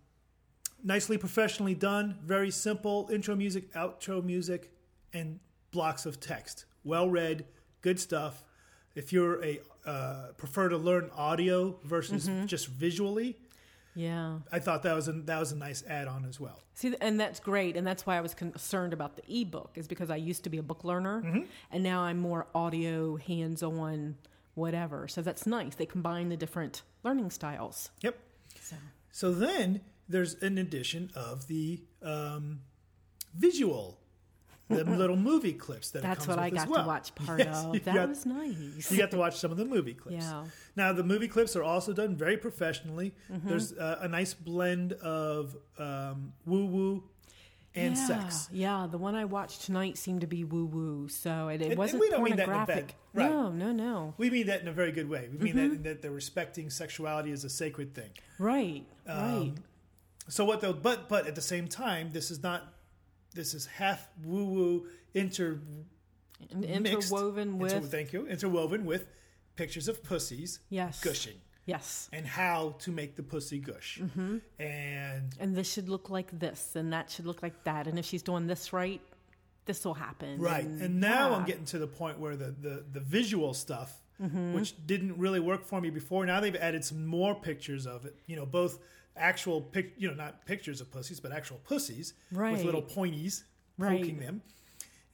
nicely 0.83 1.19
professionally 1.19 1.75
done. 1.75 2.17
Very 2.25 2.51
simple 2.51 3.11
intro 3.13 3.37
music, 3.37 3.71
outro 3.75 4.25
music, 4.25 4.73
and 5.13 5.41
blocks 5.73 6.07
of 6.07 6.21
text. 6.21 6.65
Well 6.85 7.11
read, 7.11 7.45
good 7.83 8.01
stuff. 8.01 8.45
If 9.01 9.13
you're 9.15 9.37
a 9.51 9.61
uh, 9.87 10.27
prefer 10.37 10.69
to 10.69 10.77
learn 10.77 11.11
audio 11.17 11.57
versus 11.85 12.29
just 12.47 12.67
visually, 12.69 13.37
yeah. 13.95 14.39
I 14.53 14.59
thought 14.59 14.83
that 14.83 14.95
was 14.95 15.09
a, 15.09 15.13
that 15.13 15.41
was 15.41 15.53
a 15.53 15.57
nice 15.57 15.83
add-on 15.89 16.25
as 16.27 16.39
well. 16.39 16.61
See, 16.75 16.95
and 17.01 17.19
that's 17.19 17.41
great, 17.41 17.77
and 17.79 17.87
that's 17.87 18.05
why 18.07 18.17
I 18.17 18.21
was 18.21 18.35
concerned 18.35 18.93
about 18.93 19.17
the 19.17 19.23
ebook, 19.41 19.73
is 19.77 19.89
because 19.89 20.11
I 20.11 20.17
used 20.17 20.45
to 20.45 20.51
be 20.51 20.59
a 20.59 20.63
book 20.63 20.85
learner, 20.85 21.23
Mm-hmm. 21.23 21.45
and 21.73 21.83
now 21.83 22.01
I'm 22.03 22.19
more 22.19 22.47
audio, 22.55 23.17
hands-on, 23.17 24.17
whatever. 24.55 25.09
So 25.09 25.23
that's 25.23 25.47
nice. 25.47 25.75
They 25.75 25.87
combine 25.87 26.29
the 26.29 26.37
different 26.37 26.83
learning 27.03 27.31
styles. 27.31 27.91
Yep. 28.03 28.19
So 28.61 28.77
So 29.13 29.33
then 29.33 29.81
there's 30.09 30.35
an 30.43 30.59
addition 30.59 31.11
of 31.15 31.47
the 31.47 31.81
um, 32.03 32.61
visual, 33.35 34.00
the 34.71 34.85
little 35.03 35.17
movie 35.17 35.53
clips 35.53 35.91
that 35.91 35.99
it 36.01 36.03
that's 36.03 36.27
what 36.27 36.39
I 36.39 36.49
got 36.51 36.69
well. 36.69 36.83
to 36.83 36.87
watch 36.89 37.15
part 37.27 37.39
Yes, 37.41 37.65
of. 37.65 37.73
That 37.85 37.95
got- 37.95 38.09
was 38.09 38.25
nice. 38.27 38.91
You 38.91 38.97
got 38.99 39.11
to 39.11 39.17
watch 39.19 39.37
some 39.39 39.51
of 39.51 39.57
the 39.59 39.65
movie 39.65 39.95
clips. 39.95 40.25
Yeah. 40.25 40.45
Now 40.77 40.93
the 40.93 41.05
movie 41.05 41.29
clips 41.29 41.55
are 41.57 41.63
also 41.63 41.93
done 41.93 42.17
very 42.17 42.37
professionally. 42.37 43.15
Mm-hmm. 43.31 43.49
There's 43.49 43.73
uh, 43.73 43.99
a 44.01 44.09
nice 44.09 44.33
blend 44.35 44.93
of 44.95 45.57
um, 45.79 46.33
woo 46.47 46.67
woo 46.67 47.05
and 47.75 47.97
yeah, 47.97 48.07
sex. 48.07 48.49
Yeah, 48.51 48.89
the 48.91 48.99
one 48.99 49.15
I 49.15 49.25
watched 49.27 49.63
tonight 49.63 49.97
seemed 49.97 50.23
to 50.23 50.27
be 50.27 50.43
woo 50.43 50.67
woo, 50.67 51.09
so 51.09 51.47
it, 51.49 51.63
it 51.63 51.69
and 51.71 51.79
wasn't 51.79 52.01
we 52.01 52.11
don't 52.11 52.25
mean 52.25 52.35
that 52.37 52.49
in 52.49 52.51
a 52.51 52.57
pornographic. 52.57 52.95
right. 53.15 53.31
No, 53.31 53.51
no, 53.51 53.71
no. 53.73 54.15
We 54.19 54.29
mean 54.31 54.47
that 54.49 54.61
in 54.61 54.67
a 54.69 54.73
very 54.73 54.91
good 54.91 55.09
way. 55.09 55.29
We 55.33 55.39
mean 55.39 55.55
Mm-hmm. 55.55 55.69
that 55.69 55.75
in 55.77 55.83
that 55.85 56.03
they're 56.03 56.11
respecting 56.11 56.69
sexuality 56.71 57.31
as 57.31 57.45
a 57.45 57.51
sacred 57.51 57.95
thing. 57.95 58.11
Right, 58.41 58.85
right. 59.07 59.17
Um, 59.17 59.55
So 60.29 60.45
what 60.45 60.61
they'll 60.61 60.73
but 60.73 61.09
but 61.09 61.27
at 61.29 61.35
the 61.37 61.41
same 61.43 61.69
time, 61.69 62.11
this 62.13 62.31
is 62.33 62.43
not 62.43 62.73
this 63.35 63.55
is 63.55 63.66
half 63.66 64.09
woo 64.25 64.45
woo 64.45 64.87
inter 65.14 65.61
interwoven 66.62 67.59
with 67.59 67.73
inter- 67.73 67.87
thank 67.87 68.12
you 68.12 68.27
interwoven 68.27 68.85
with 68.85 69.07
pictures 69.57 69.88
of 69.88 70.03
pussies 70.03 70.61
yes, 70.71 71.01
gushing 71.03 71.35
Yes, 71.66 72.09
and 72.12 72.27
how 72.27 72.75
to 72.81 72.90
make 72.90 73.14
the 73.14 73.23
pussy 73.23 73.59
gush 73.59 73.99
Mm-hmm. 74.03 74.38
and 74.59 75.35
and 75.38 75.55
this 75.55 75.71
should 75.73 75.88
look 75.88 76.11
like 76.11 76.37
this, 76.38 76.75
and 76.75 76.93
that 76.93 77.11
should 77.11 77.27
look 77.27 77.43
like 77.43 77.62
that, 77.64 77.87
and 77.87 77.99
if 77.99 78.05
she's 78.07 78.23
doing 78.23 78.47
this 78.47 78.73
right, 78.73 79.01
this 79.66 79.85
will 79.85 79.95
happen. 79.95 80.40
right 80.40 80.64
and, 80.64 80.81
and 80.83 81.01
now 81.01 81.35
I'm 81.35 81.45
getting 81.45 81.66
to 81.66 81.79
the 81.79 81.87
point 81.87 82.19
where 82.19 82.35
the 82.37 82.55
the, 82.61 82.85
the 82.93 83.01
visual 83.01 83.55
stuff 83.55 83.93
Mm-hmm. 84.21 84.53
which 84.53 84.75
didn't 84.87 85.16
really 85.16 85.40
work 85.40 85.64
for 85.64 85.81
me 85.81 85.88
before 85.88 86.27
now 86.27 86.40
they've 86.40 86.55
added 86.57 86.85
some 86.85 87.07
more 87.07 87.35
pictures 87.35 87.87
of 87.87 88.05
it 88.05 88.14
you 88.27 88.37
know 88.37 88.45
both 88.45 88.79
actual 89.16 89.61
pic 89.61 89.92
you 89.99 90.09
know 90.09 90.14
not 90.14 90.44
pictures 90.46 90.81
of 90.81 90.90
pussies 90.90 91.20
but 91.20 91.33
actual 91.33 91.59
pussies 91.68 92.14
with 92.53 92.64
little 92.64 92.83
pointies 92.83 93.42
Right. 93.79 93.99
poking 93.99 94.18
them 94.20 94.42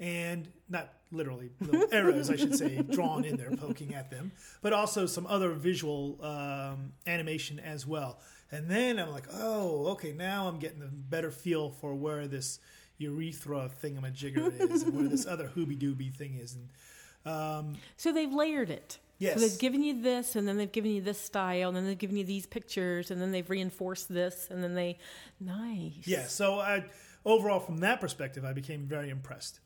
and 0.00 0.48
not 0.68 0.92
literally 1.12 1.50
little 1.60 1.86
arrows, 1.92 2.30
I 2.30 2.36
should 2.36 2.54
say, 2.56 2.82
drawn 2.82 3.24
in 3.24 3.36
there, 3.36 3.50
poking 3.52 3.94
at 3.94 4.10
them, 4.10 4.32
but 4.60 4.72
also 4.72 5.06
some 5.06 5.24
other 5.28 5.52
visual 5.52 6.18
um, 6.22 6.92
animation 7.06 7.60
as 7.60 7.86
well. 7.86 8.18
And 8.50 8.68
then 8.68 8.98
I'm 8.98 9.10
like, 9.10 9.26
oh, 9.32 9.86
okay, 9.92 10.12
now 10.12 10.48
I'm 10.48 10.58
getting 10.58 10.82
a 10.82 10.86
better 10.86 11.30
feel 11.30 11.70
for 11.70 11.94
where 11.94 12.26
this 12.26 12.58
urethra 12.98 13.70
thingamajigger 13.82 14.60
is 14.70 14.82
and 14.82 14.94
where 14.94 15.08
this 15.08 15.26
other 15.28 15.48
hooby 15.54 15.78
dooby 15.78 16.12
thing 16.12 16.34
is. 16.34 16.56
And 16.56 17.32
um, 17.32 17.76
So 17.96 18.12
they've 18.12 18.32
layered 18.32 18.68
it. 18.70 18.98
Yes. 19.18 19.34
So 19.34 19.40
they've 19.40 19.58
given 19.58 19.82
you 19.82 20.02
this, 20.02 20.36
and 20.36 20.46
then 20.46 20.56
they've 20.58 20.70
given 20.70 20.90
you 20.90 21.00
this 21.00 21.20
style, 21.20 21.68
and 21.68 21.76
then 21.76 21.86
they've 21.86 21.98
given 21.98 22.16
you 22.16 22.24
these 22.24 22.46
pictures, 22.46 23.10
and 23.10 23.20
then 23.20 23.32
they've 23.32 23.48
reinforced 23.48 24.12
this, 24.12 24.48
and 24.50 24.62
then 24.62 24.74
they, 24.74 24.98
nice. 25.40 25.94
yeah, 26.04 26.26
so 26.26 26.58
I, 26.60 26.84
overall, 27.24 27.60
from 27.60 27.78
that 27.78 28.00
perspective, 28.00 28.44
I 28.44 28.52
became 28.52 28.86
very 28.86 29.08
impressed. 29.08 29.60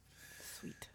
Sweet. 0.60 0.88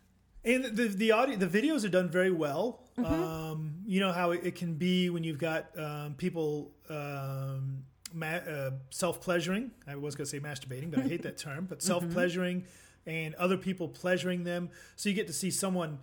And 0.46 0.63
the 0.63 0.88
the 0.88 1.12
audio, 1.12 1.36
the 1.38 1.48
videos 1.48 1.84
are 1.86 1.89
done 1.89 2.08
very 2.08 2.32
well. 2.32 2.84
Um, 3.04 3.78
you 3.86 4.00
know 4.00 4.12
how 4.12 4.30
it, 4.32 4.41
it 4.46 4.56
can 4.56 4.76
be 4.76 5.10
when 5.10 5.24
you've 5.24 5.39
got 5.39 5.68
um, 5.78 6.13
people 6.13 6.72
um, 6.88 7.84
ma- 8.13 8.28
uh, 8.28 8.72
self 8.91 9.22
pleasuring. 9.22 9.72
I 9.88 9.96
was 9.96 10.15
going 10.15 10.26
to 10.26 10.30
say 10.30 10.39
masturbating, 10.39 10.91
but 10.91 11.00
I 11.00 11.08
hate 11.08 11.24
that 11.24 11.38
term. 11.39 11.65
But 11.65 11.82
self 11.82 12.08
pleasuring 12.12 12.65
and 13.08 13.34
other 13.36 13.58
people 13.58 13.88
pleasuring 13.88 14.44
them. 14.44 14.70
So 14.96 15.10
you 15.10 15.15
get 15.15 15.28
to 15.28 15.34
see 15.34 15.52
someone 15.52 16.00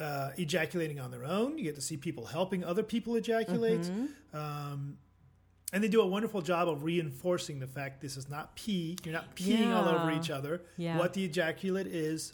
uh, 0.00 0.30
ejaculating 0.36 1.00
on 1.00 1.10
their 1.10 1.24
own. 1.24 1.58
You 1.58 1.64
get 1.64 1.74
to 1.76 1.80
see 1.80 1.96
people 1.96 2.26
helping 2.26 2.64
other 2.64 2.82
people 2.82 3.16
ejaculate. 3.16 3.90
Um, 4.32 4.98
and 5.72 5.84
they 5.84 5.88
do 5.88 6.00
a 6.00 6.06
wonderful 6.06 6.40
job 6.40 6.68
of 6.68 6.82
reinforcing 6.84 7.58
the 7.60 7.66
fact 7.66 8.00
this 8.00 8.16
is 8.16 8.28
not 8.30 8.56
pee. 8.56 8.96
You're 9.04 9.12
not 9.14 9.36
peeing 9.36 9.74
all 9.74 9.86
over 9.88 10.10
each 10.12 10.30
other. 10.30 10.62
Yeah. 10.76 10.98
What 10.98 11.12
the 11.14 11.24
ejaculate 11.24 11.86
is. 11.86 12.32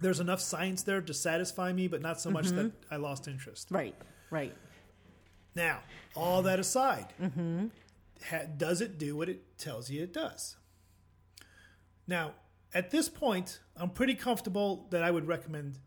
There's 0.00 0.20
enough 0.20 0.40
science 0.40 0.84
there 0.84 1.00
to 1.00 1.12
satisfy 1.12 1.72
me, 1.72 1.88
but 1.88 2.00
not 2.00 2.20
so 2.20 2.30
much 2.30 2.48
that 2.50 2.70
I 2.88 2.96
lost 2.96 3.26
interest. 3.26 3.68
Right, 3.72 3.96
right. 4.30 4.54
Now, 5.56 5.80
all 6.14 6.42
that 6.42 6.60
aside, 6.60 7.06
ha- 8.30 8.44
does 8.56 8.80
it 8.80 8.96
do 8.96 9.16
what 9.16 9.28
it 9.28 9.58
tells 9.58 9.90
you 9.90 10.04
it 10.04 10.12
does? 10.12 10.56
Now, 12.06 12.34
at 12.72 12.92
this 12.92 13.08
point, 13.08 13.58
I'm 13.76 13.90
pretty 13.90 14.14
comfortable 14.14 14.86
that 14.90 15.02
I 15.02 15.10
would 15.10 15.26
recommend. 15.26 15.78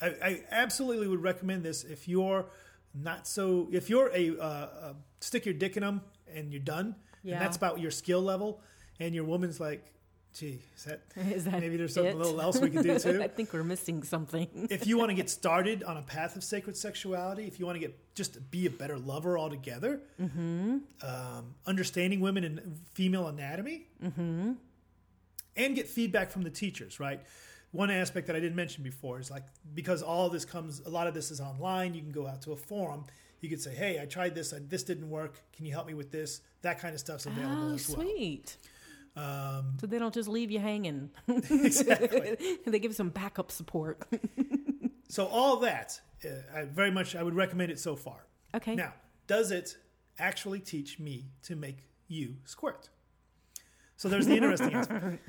I, 0.00 0.06
I 0.22 0.42
absolutely 0.50 1.08
would 1.08 1.22
recommend 1.22 1.62
this 1.64 1.84
if 1.84 2.06
you're 2.08 2.46
not 2.94 3.26
so. 3.26 3.68
If 3.72 3.88
you're 3.90 4.10
a, 4.14 4.38
uh, 4.38 4.42
uh, 4.42 4.92
stick 5.20 5.44
your 5.44 5.54
dick 5.54 5.76
in 5.76 5.82
them 5.82 6.02
and 6.32 6.52
you're 6.52 6.60
done, 6.60 6.96
Yeah. 7.22 7.34
and 7.34 7.42
that's 7.44 7.56
about 7.56 7.80
your 7.80 7.90
skill 7.90 8.22
level, 8.22 8.60
and 9.00 9.14
your 9.14 9.24
woman's 9.24 9.58
like, 9.60 9.84
"Gee, 10.34 10.60
is 10.76 10.84
that, 10.84 11.00
Is 11.16 11.44
that 11.44 11.60
maybe 11.60 11.76
there's 11.76 11.94
something 11.94 12.12
it? 12.12 12.14
a 12.14 12.18
little 12.18 12.40
else 12.40 12.58
we 12.60 12.70
could 12.70 12.82
do 12.82 12.98
too?" 13.06 13.22
I 13.22 13.28
think 13.28 13.52
we're 13.52 13.64
missing 13.64 14.02
something. 14.02 14.48
if 14.70 14.86
you 14.86 14.98
want 14.98 15.10
to 15.10 15.14
get 15.14 15.28
started 15.30 15.82
on 15.84 15.96
a 15.96 16.02
path 16.02 16.36
of 16.36 16.44
sacred 16.44 16.76
sexuality, 16.76 17.44
if 17.46 17.58
you 17.58 17.64
want 17.66 17.76
to 17.76 17.80
get 17.80 18.14
just 18.14 18.50
be 18.50 18.66
a 18.66 18.70
better 18.70 18.98
lover 18.98 19.38
altogether, 19.38 20.00
um, 21.02 21.54
understanding 21.66 22.20
women 22.20 22.44
and 22.44 22.78
female 22.92 23.28
anatomy, 23.28 23.86
and 25.56 25.74
get 25.74 25.88
feedback 25.88 26.30
from 26.30 26.42
the 26.42 26.50
teachers, 26.50 27.00
right? 27.00 27.20
One 27.72 27.90
aspect 27.90 28.26
that 28.28 28.36
I 28.36 28.40
didn't 28.40 28.56
mention 28.56 28.82
before 28.84 29.18
is 29.20 29.30
like 29.30 29.44
because 29.74 30.02
all 30.02 30.30
this 30.30 30.44
comes, 30.44 30.80
a 30.86 30.88
lot 30.88 31.06
of 31.06 31.14
this 31.14 31.30
is 31.30 31.40
online. 31.40 31.94
You 31.94 32.00
can 32.02 32.12
go 32.12 32.26
out 32.26 32.42
to 32.42 32.52
a 32.52 32.56
forum. 32.56 33.04
You 33.40 33.48
could 33.50 33.60
say, 33.60 33.74
"Hey, 33.74 34.00
I 34.00 34.06
tried 34.06 34.34
this. 34.34 34.52
and 34.52 34.68
This 34.70 34.82
didn't 34.82 35.10
work. 35.10 35.34
Can 35.52 35.66
you 35.66 35.72
help 35.72 35.86
me 35.86 35.94
with 35.94 36.10
this?" 36.10 36.40
That 36.62 36.78
kind 36.80 36.94
of 36.94 37.00
stuff's 37.00 37.26
available 37.26 37.70
Oh, 37.72 37.74
as 37.74 37.88
well. 37.88 38.00
sweet. 38.00 38.56
Um, 39.14 39.76
So 39.80 39.86
they 39.86 39.98
don't 39.98 40.14
just 40.14 40.28
leave 40.28 40.50
you 40.50 40.58
hanging. 40.60 41.10
exactly. 41.28 42.36
they 42.66 42.78
give 42.78 42.94
some 42.94 43.10
backup 43.10 43.50
support. 43.50 44.02
So 45.08 45.26
all 45.26 45.58
that, 45.58 46.00
uh, 46.24 46.28
I 46.52 46.64
very 46.64 46.90
much 46.90 47.14
I 47.14 47.22
would 47.22 47.34
recommend 47.34 47.70
it 47.70 47.78
so 47.78 47.94
far. 47.94 48.26
Okay. 48.56 48.74
Now, 48.74 48.92
does 49.28 49.52
it 49.52 49.76
actually 50.18 50.58
teach 50.58 50.98
me 50.98 51.26
to 51.44 51.54
make 51.54 51.86
you 52.08 52.38
squirt? 52.44 52.90
So 53.96 54.08
there's 54.08 54.26
the 54.26 54.34
interesting 54.34 54.74
aspect. 54.74 55.22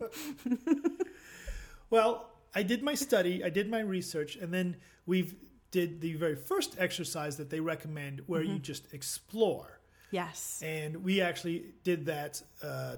well, 1.90 2.30
I 2.54 2.62
did 2.62 2.82
my 2.82 2.94
study, 2.94 3.44
I 3.44 3.50
did 3.50 3.70
my 3.70 3.80
research, 3.80 4.36
and 4.36 4.52
then 4.52 4.76
we've 5.06 5.34
did 5.70 6.00
the 6.00 6.14
very 6.14 6.36
first 6.36 6.76
exercise 6.78 7.36
that 7.36 7.50
they 7.50 7.60
recommend 7.60 8.22
where 8.26 8.42
you 8.42 8.58
just 8.58 8.94
explore. 8.94 9.80
Yes. 10.10 10.62
And 10.64 11.04
we 11.04 11.20
actually 11.20 11.74
did 11.82 12.06
that 12.06 12.42
uh, 12.62 12.96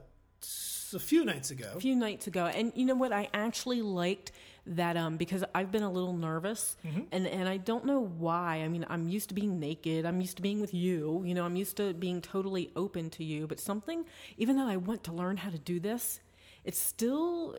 a 0.94 0.98
few 0.98 1.24
nights 1.24 1.50
ago. 1.50 1.72
a 1.74 1.80
few 1.80 1.96
nights 1.96 2.26
ago. 2.26 2.46
And 2.46 2.72
you 2.74 2.87
know 2.87 2.94
what? 2.94 3.12
I 3.12 3.28
actually 3.34 3.82
liked 3.82 4.32
that 4.66 4.98
um 4.98 5.16
because 5.16 5.42
i've 5.54 5.72
been 5.72 5.82
a 5.82 5.90
little 5.90 6.12
nervous 6.12 6.76
and 7.11 7.26
and 7.26 7.48
i 7.48 7.56
don't 7.56 7.87
know 7.87 8.00
why. 8.00 8.56
I 8.62 8.68
mean 8.68 8.84
i'm 8.90 9.08
used 9.08 9.30
to 9.30 9.34
being 9.34 9.58
naked. 9.58 10.04
I'm 10.04 10.20
used 10.20 10.37
to 10.37 10.42
being 10.42 10.61
with 10.61 10.74
you. 10.74 11.22
You 11.24 11.34
know 11.34 11.44
i'm 11.46 11.56
used 11.56 11.76
to 11.78 11.94
being 11.94 12.20
totally 12.20 12.70
open 12.76 13.08
to 13.11 13.24
you. 13.24 13.46
But 13.46 13.61
something 13.61 14.04
even 14.37 14.56
though 14.56 14.66
i 14.66 14.76
want 14.76 15.04
to 15.04 15.12
learn 15.12 15.38
how 15.38 15.48
to 15.50 15.58
do 15.58 15.80
this 15.80 16.20
it 16.64 16.75
still 16.77 17.57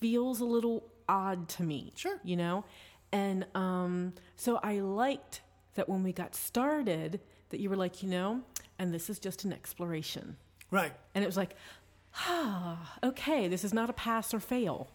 feels 0.00 0.40
a 0.40 0.44
little 0.44 0.84
odd 1.08 1.48
to 1.48 1.62
me 1.62 1.92
Sure. 1.96 2.18
you 2.24 2.36
know 2.36 2.64
and 3.12 3.46
um 3.54 4.12
so 4.36 4.58
i 4.62 4.80
liked 4.80 5.40
that 5.74 5.88
when 5.88 6.02
we 6.02 6.12
got 6.12 6.34
started 6.34 7.20
that 7.50 7.60
you 7.60 7.70
were 7.70 7.76
like 7.76 8.02
you 8.02 8.08
know 8.08 8.42
and 8.78 8.92
this 8.92 9.08
is 9.08 9.18
just 9.18 9.44
an 9.44 9.52
exploration 9.52 10.36
Right. 10.70 10.92
and 11.14 11.24
it 11.24 11.26
was 11.26 11.36
like, 11.38 11.54
ah, 12.14 12.98
okay, 13.02 13.48
this 13.48 13.64
is 13.64 13.72
not 13.72 13.88
a 13.88 13.92
pass 13.94 14.34
or 14.34 14.40
fail. 14.40 14.90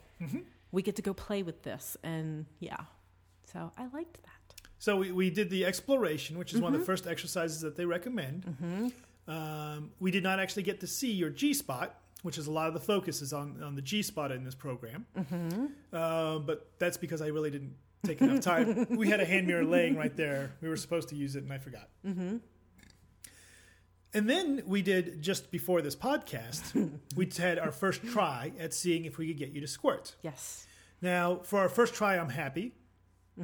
We 0.72 0.82
get 0.84 0.96
to 0.98 1.02
go 1.02 1.14
play 1.14 1.42
with 1.44 1.64
this. 1.64 1.98
And 2.04 2.46
yeah, 2.60 2.78
so 3.52 3.72
I 3.78 3.88
liked 3.94 4.20
that. 4.24 4.62
So 4.78 4.98
we, 4.98 5.12
we 5.12 5.30
did 5.32 5.50
the 5.50 5.66
exploration, 5.66 6.38
which 6.38 6.54
is 6.54 6.62
one 6.62 6.74
of 6.76 6.80
the 6.80 6.86
first 6.86 7.08
exercises 7.08 7.62
that 7.62 7.76
they 7.76 7.86
recommend. 7.86 8.94
Um, 9.28 9.92
we 10.00 10.12
did 10.12 10.22
not 10.24 10.40
actually 10.40 10.64
get 10.64 10.80
to 10.82 10.88
see 10.88 11.12
your 11.12 11.30
G 11.30 11.54
spot, 11.54 11.96
which 12.24 12.38
is 12.38 12.48
a 12.48 12.52
lot 12.52 12.68
of 12.68 12.74
the 12.74 12.80
focus 12.80 13.22
is 13.22 13.32
on, 13.34 13.62
on 13.62 13.76
the 13.76 13.82
G 13.82 14.02
spot 14.02 14.32
in 14.32 14.44
this 14.44 14.56
program. 14.56 15.06
Uh, 15.94 16.40
but 16.40 16.72
that's 16.80 16.98
because 16.98 17.22
I 17.22 17.28
really 17.28 17.52
didn't 17.52 17.76
take 18.06 18.20
enough 18.22 18.42
time. 18.42 18.88
we 18.98 19.08
had 19.08 19.20
a 19.20 19.26
hand 19.26 19.46
mirror 19.46 19.64
laying 19.64 19.96
right 19.96 20.16
there. 20.16 20.54
We 20.62 20.70
were 20.70 20.78
supposed 20.78 21.10
to 21.10 21.16
use 21.16 21.36
it, 21.36 21.44
and 21.44 21.54
I 21.54 21.60
forgot. 21.60 21.90
And 24.16 24.30
then 24.30 24.62
we 24.66 24.82
did 24.82 25.22
just 25.22 25.52
before 25.52 25.82
this 25.82 25.96
podcast, 25.96 26.92
we 27.16 27.30
had 27.38 27.60
our 27.60 27.72
first 27.72 28.04
try 28.04 28.52
at 28.60 28.74
seeing 28.74 29.06
if 29.06 29.18
we 29.18 29.28
could 29.28 29.38
get 29.38 29.50
you 29.50 29.62
to 29.62 29.68
squirt. 29.68 30.16
Yes. 30.22 30.66
Now, 31.02 31.40
for 31.44 31.60
our 31.60 31.70
first 31.70 31.94
try, 31.94 32.18
I'm 32.18 32.30
happy, 32.30 32.74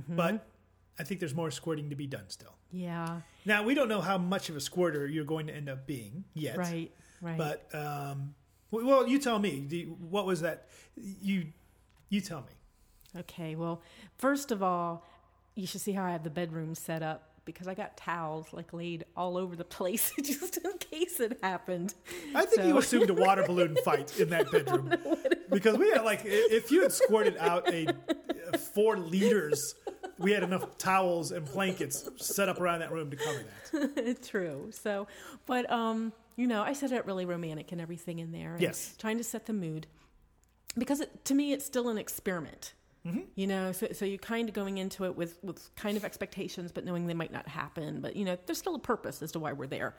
but 0.08 0.48
I 0.98 1.04
think 1.04 1.20
there's 1.20 1.36
more 1.36 1.52
squirting 1.52 1.90
to 1.90 1.96
be 1.96 2.08
done 2.08 2.30
still. 2.30 2.56
Yeah. 2.72 3.22
Now, 3.46 3.64
we 3.64 3.74
don't 3.74 3.90
know 3.90 4.00
how 4.02 4.18
much 4.18 4.50
of 4.50 4.56
a 4.56 4.62
squirter 4.62 5.08
you're 5.08 5.26
going 5.26 5.48
to 5.48 5.56
end 5.56 5.68
up 5.70 5.88
being 5.88 6.24
yet. 6.34 6.58
Right. 6.58 6.92
Right. 7.22 7.38
But, 7.38 7.68
um, 7.74 8.36
well, 8.72 9.08
you 9.08 9.20
tell 9.20 9.40
me. 9.40 9.66
You- 9.70 9.98
what 10.10 10.26
was 10.26 10.42
that? 10.42 10.68
You, 10.96 11.48
you 12.10 12.22
tell 12.22 12.42
me. 12.42 13.20
okay. 13.22 13.56
Well, 13.56 13.82
first 14.18 14.52
of 14.52 14.62
all, 14.64 15.06
you 15.56 15.68
should 15.68 15.82
see 15.82 15.92
how 15.94 16.06
I 16.06 16.12
have 16.12 16.24
the 16.24 16.30
bedroom 16.30 16.76
set 16.76 17.02
up 17.04 17.26
because 17.46 17.68
I 17.68 17.74
got 17.74 17.98
towels 17.98 18.48
like 18.54 18.74
laid 18.74 19.06
all 19.18 19.36
over 19.36 19.56
the 19.56 19.64
place 19.64 20.14
just 20.24 20.58
in 20.58 20.78
case 20.78 21.20
it 21.20 21.40
happened. 21.42 21.96
I 22.36 22.46
think 22.46 22.68
you 22.68 22.78
assumed 22.78 23.10
a 23.10 23.14
water 23.14 23.44
balloon 23.46 23.76
fight 23.86 24.20
in 24.20 24.30
that 24.30 24.52
bedroom 24.52 24.94
because 25.52 25.76
we 25.78 25.90
had 25.90 26.04
like 26.04 26.22
if 26.26 26.72
you 26.72 26.84
had 26.84 26.92
squirted 26.92 27.38
out 27.38 27.68
a, 27.74 27.88
a 28.54 28.58
four 28.58 28.98
liters, 28.98 29.74
we 30.20 30.32
had 30.32 30.44
enough 30.44 30.78
towels 30.78 31.32
and 31.32 31.44
blankets 31.52 32.08
set 32.18 32.50
up 32.50 32.60
around 32.62 32.80
that 32.82 32.92
room 32.92 33.10
to 33.10 33.16
cover 33.18 33.44
that. 33.74 34.22
True. 34.28 34.70
So, 34.72 35.08
but 35.48 35.70
um, 35.72 36.14
you 36.40 36.48
know, 36.48 36.62
I 36.64 36.74
set 36.74 36.92
it 36.92 37.06
really 37.06 37.26
romantic 37.26 37.72
and 37.74 37.82
everything 37.82 38.20
in 38.20 38.32
there. 38.32 38.54
and 38.54 38.62
Yes. 38.62 38.96
Trying 38.98 39.18
to 39.18 39.24
set 39.24 39.46
the 39.46 39.54
mood 39.54 39.88
because 40.78 41.02
it, 41.02 41.26
to 41.26 41.34
me, 41.36 41.52
it's 41.54 41.66
still 41.66 41.90
an 41.90 41.98
experiment. 41.98 42.74
You 43.36 43.48
know, 43.48 43.72
so 43.72 43.88
so 43.92 44.06
you're 44.06 44.20
kind 44.20 44.48
of 44.50 44.54
going 44.54 44.78
into 44.78 45.04
it 45.06 45.16
with 45.18 45.40
with 45.44 45.74
kind 45.76 45.98
of 45.98 46.06
expectations, 46.06 46.72
but 46.72 46.86
knowing 46.86 47.08
they 47.08 47.16
might 47.16 47.32
not 47.32 47.48
happen. 47.48 48.02
But 48.02 48.16
you 48.16 48.24
know, 48.24 48.38
there's 48.46 48.60
still 48.60 48.76
a 48.76 48.80
purpose 48.80 49.22
as 49.24 49.32
to 49.32 49.40
why 49.40 49.52
we're 49.54 49.66
there. 49.68 49.96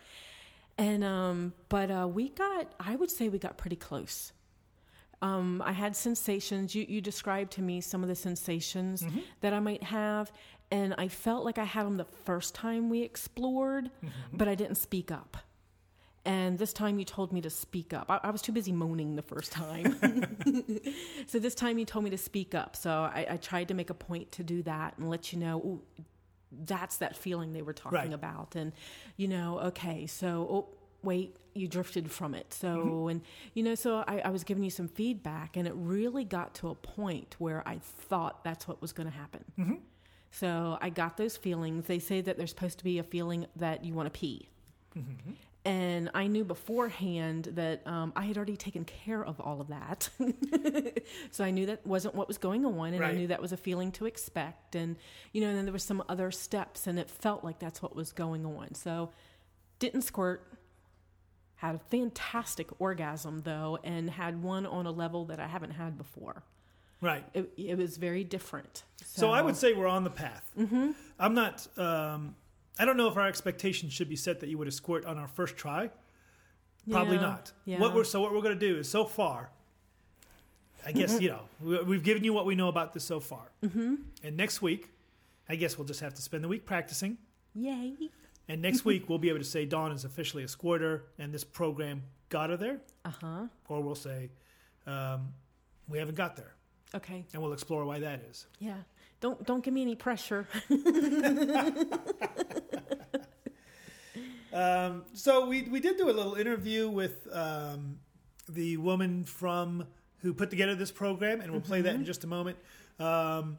And 0.78 1.02
um, 1.02 1.52
but 1.68 1.90
uh, 1.90 2.06
we 2.08 2.28
got, 2.28 2.72
I 2.78 2.94
would 2.96 3.10
say, 3.10 3.28
we 3.28 3.38
got 3.38 3.56
pretty 3.58 3.76
close. 3.76 4.32
Um, 5.22 5.60
I 5.64 5.72
had 5.72 5.96
sensations. 5.96 6.74
You 6.74 6.86
you 6.88 7.00
described 7.00 7.50
to 7.52 7.62
me 7.62 7.80
some 7.80 8.02
of 8.04 8.08
the 8.08 8.14
sensations 8.14 9.04
that 9.40 9.52
I 9.52 9.60
might 9.60 9.82
have, 9.82 10.30
and 10.70 10.94
I 10.96 11.08
felt 11.08 11.44
like 11.44 11.58
I 11.58 11.64
had 11.64 11.86
them 11.86 11.96
the 11.96 12.06
first 12.24 12.54
time 12.54 12.88
we 12.88 13.02
explored, 13.02 13.90
but 14.32 14.46
I 14.46 14.54
didn't 14.54 14.76
speak 14.76 15.10
up. 15.10 15.36
And 16.24 16.58
this 16.58 16.72
time 16.74 16.98
you 16.98 17.04
told 17.06 17.32
me 17.32 17.40
to 17.40 17.50
speak 17.50 17.94
up. 17.94 18.10
I, 18.10 18.20
I 18.24 18.30
was 18.30 18.42
too 18.42 18.52
busy 18.52 18.72
moaning 18.72 19.16
the 19.16 19.22
first 19.22 19.52
time. 19.52 19.96
so 21.26 21.38
this 21.38 21.54
time 21.54 21.78
you 21.78 21.84
told 21.86 22.04
me 22.04 22.10
to 22.10 22.18
speak 22.18 22.54
up. 22.54 22.76
So 22.76 22.90
I, 22.90 23.26
I 23.30 23.36
tried 23.38 23.68
to 23.68 23.74
make 23.74 23.88
a 23.90 23.94
point 23.94 24.30
to 24.32 24.42
do 24.42 24.62
that 24.64 24.98
and 24.98 25.08
let 25.08 25.32
you 25.32 25.38
know, 25.38 25.56
ooh, 25.58 25.82
that's 26.52 26.98
that 26.98 27.16
feeling 27.16 27.52
they 27.52 27.62
were 27.62 27.72
talking 27.72 27.98
Right. 27.98 28.12
about. 28.12 28.54
And, 28.54 28.72
you 29.16 29.28
know, 29.28 29.60
okay, 29.60 30.06
so 30.06 30.46
oh, 30.50 30.68
wait, 31.02 31.36
you 31.54 31.66
drifted 31.68 32.10
from 32.10 32.34
it. 32.34 32.52
So, 32.52 32.68
Mm-hmm. 32.76 33.08
and 33.08 33.20
you 33.54 33.62
know, 33.62 33.74
so 33.74 34.04
I, 34.06 34.20
I 34.24 34.28
was 34.30 34.44
giving 34.44 34.62
you 34.62 34.70
some 34.70 34.88
feedback, 34.88 35.56
and 35.56 35.66
it 35.66 35.72
really 35.74 36.24
got 36.24 36.54
to 36.56 36.68
a 36.68 36.74
point 36.74 37.36
where 37.38 37.66
I 37.66 37.78
thought 37.78 38.44
that's 38.44 38.68
what 38.68 38.82
was 38.82 38.92
going 38.92 39.08
to 39.10 39.16
happen. 39.16 39.44
Mm-hmm. 39.58 39.74
So 40.32 40.76
I 40.82 40.90
got 40.90 41.16
those 41.16 41.36
feelings. 41.36 41.86
They 41.86 41.98
say 41.98 42.20
that 42.20 42.36
there's 42.36 42.50
supposed 42.50 42.78
to 42.78 42.84
be 42.84 42.98
a 42.98 43.02
feeling 43.02 43.46
that 43.56 43.84
you 43.84 43.94
want 43.94 44.12
to 44.12 44.16
pee. 44.18 44.48
Mm-hmm. 44.96 45.32
And 45.64 46.10
I 46.14 46.26
knew 46.26 46.44
beforehand 46.44 47.50
that 47.52 47.86
um, 47.86 48.14
I 48.16 48.24
had 48.24 48.38
already 48.38 48.56
taken 48.56 48.84
care 48.86 49.22
of 49.22 49.38
all 49.40 49.60
of 49.60 49.68
that. 49.68 50.08
so 51.30 51.44
I 51.44 51.50
knew 51.50 51.66
that 51.66 51.86
wasn't 51.86 52.14
what 52.14 52.28
was 52.28 52.38
going 52.38 52.64
on, 52.64 52.94
and 52.94 53.04
I 53.04 53.12
knew 53.12 53.26
that 53.26 53.42
was 53.42 53.52
a 53.52 53.58
feeling 53.58 53.92
to 53.92 54.06
expect. 54.06 54.74
And, 54.74 54.96
you 55.32 55.42
know, 55.42 55.48
and 55.48 55.58
then 55.58 55.66
there 55.66 55.72
were 55.72 55.78
some 55.78 56.02
other 56.08 56.30
steps, 56.30 56.86
and 56.86 56.98
it 56.98 57.10
felt 57.10 57.44
like 57.44 57.58
that's 57.58 57.82
what 57.82 57.94
was 57.94 58.12
going 58.12 58.46
on. 58.46 58.74
So 58.74 59.10
didn't 59.80 60.02
squirt. 60.02 60.46
Had 61.56 61.74
a 61.74 61.78
fantastic 61.78 62.68
orgasm, 62.80 63.42
though, 63.42 63.78
and 63.84 64.08
had 64.08 64.42
one 64.42 64.64
on 64.64 64.86
a 64.86 64.90
level 64.90 65.26
that 65.26 65.40
I 65.40 65.46
haven't 65.46 65.72
had 65.72 65.98
before. 65.98 66.42
Right. 67.02 67.24
It, 67.34 67.50
it 67.58 67.76
was 67.76 67.98
very 67.98 68.24
different. 68.24 68.84
So 69.04 69.30
I 69.30 69.42
would 69.42 69.56
say 69.56 69.74
we're 69.74 69.86
on 69.86 70.04
the 70.04 70.10
path. 70.10 70.50
Mm-hmm. 70.58 70.92
I'm 71.18 71.34
not. 71.34 71.66
Um, 71.76 72.34
I 72.78 72.84
don't 72.84 72.96
know 72.96 73.08
if 73.08 73.16
our 73.16 73.26
expectations 73.26 73.92
should 73.92 74.08
be 74.08 74.16
set 74.16 74.40
that 74.40 74.48
you 74.48 74.56
would 74.58 74.66
have 74.66 74.74
squirt 74.74 75.04
on 75.04 75.18
our 75.18 75.28
first 75.28 75.56
try. 75.56 75.90
Probably 76.90 77.16
Yeah, 77.16 77.22
not. 77.22 77.52
yeah. 77.66 77.78
What 77.80 77.94
we're 77.94 78.04
so 78.04 78.20
what 78.22 78.32
we're 78.32 78.40
going 78.42 78.58
to 78.58 78.66
do 78.68 78.78
is 78.78 78.88
so 78.88 79.04
far. 79.04 79.50
I 80.86 80.92
guess 80.92 81.20
you 81.20 81.28
know 81.28 81.42
we, 81.62 81.82
we've 81.82 82.02
given 82.02 82.24
you 82.24 82.32
what 82.32 82.46
we 82.46 82.54
know 82.54 82.68
about 82.68 82.94
this 82.94 83.04
so 83.04 83.20
far, 83.20 83.50
mm-hmm. 83.62 83.96
and 84.24 84.36
next 84.36 84.62
week, 84.62 84.88
I 85.46 85.56
guess 85.56 85.76
we'll 85.76 85.86
just 85.86 86.00
have 86.00 86.14
to 86.14 86.22
spend 86.22 86.42
the 86.42 86.48
week 86.48 86.64
practicing. 86.64 87.18
Yay. 87.54 87.92
And 88.48 88.62
next 88.62 88.84
week 88.86 89.06
we'll 89.08 89.18
be 89.18 89.28
able 89.28 89.40
to 89.40 89.44
say 89.44 89.66
Dawn 89.66 89.92
is 89.92 90.06
officially 90.06 90.42
a 90.42 90.48
squirter, 90.48 91.04
and 91.18 91.34
this 91.34 91.44
program 91.44 92.02
got 92.30 92.48
her 92.48 92.56
there, 92.56 92.80
Uh 93.04 93.10
huh. 93.20 93.44
or 93.68 93.82
we'll 93.82 93.94
say 93.94 94.30
um, 94.86 95.34
we 95.86 95.98
haven't 95.98 96.16
got 96.16 96.34
there, 96.36 96.54
Okay. 96.94 97.26
and 97.34 97.42
we'll 97.42 97.52
explore 97.52 97.84
why 97.84 97.98
that 98.00 98.22
is. 98.30 98.46
Yeah. 98.58 98.76
Don't 99.20 99.44
don't 99.44 99.62
give 99.62 99.74
me 99.74 99.82
any 99.82 99.96
pressure. 99.96 100.48
Um, 104.52 105.04
so 105.14 105.46
we 105.46 105.62
we 105.62 105.80
did 105.80 105.96
do 105.96 106.10
a 106.10 106.12
little 106.12 106.34
interview 106.34 106.88
with 106.88 107.28
um, 107.32 107.98
the 108.48 108.76
woman 108.78 109.24
from 109.24 109.86
who 110.18 110.34
put 110.34 110.50
together 110.50 110.74
this 110.74 110.90
program, 110.90 111.40
and 111.40 111.50
we'll 111.52 111.60
play 111.60 111.80
that 111.82 111.94
in 111.94 112.04
just 112.04 112.24
a 112.24 112.26
moment. 112.26 112.58
Um, 112.98 113.58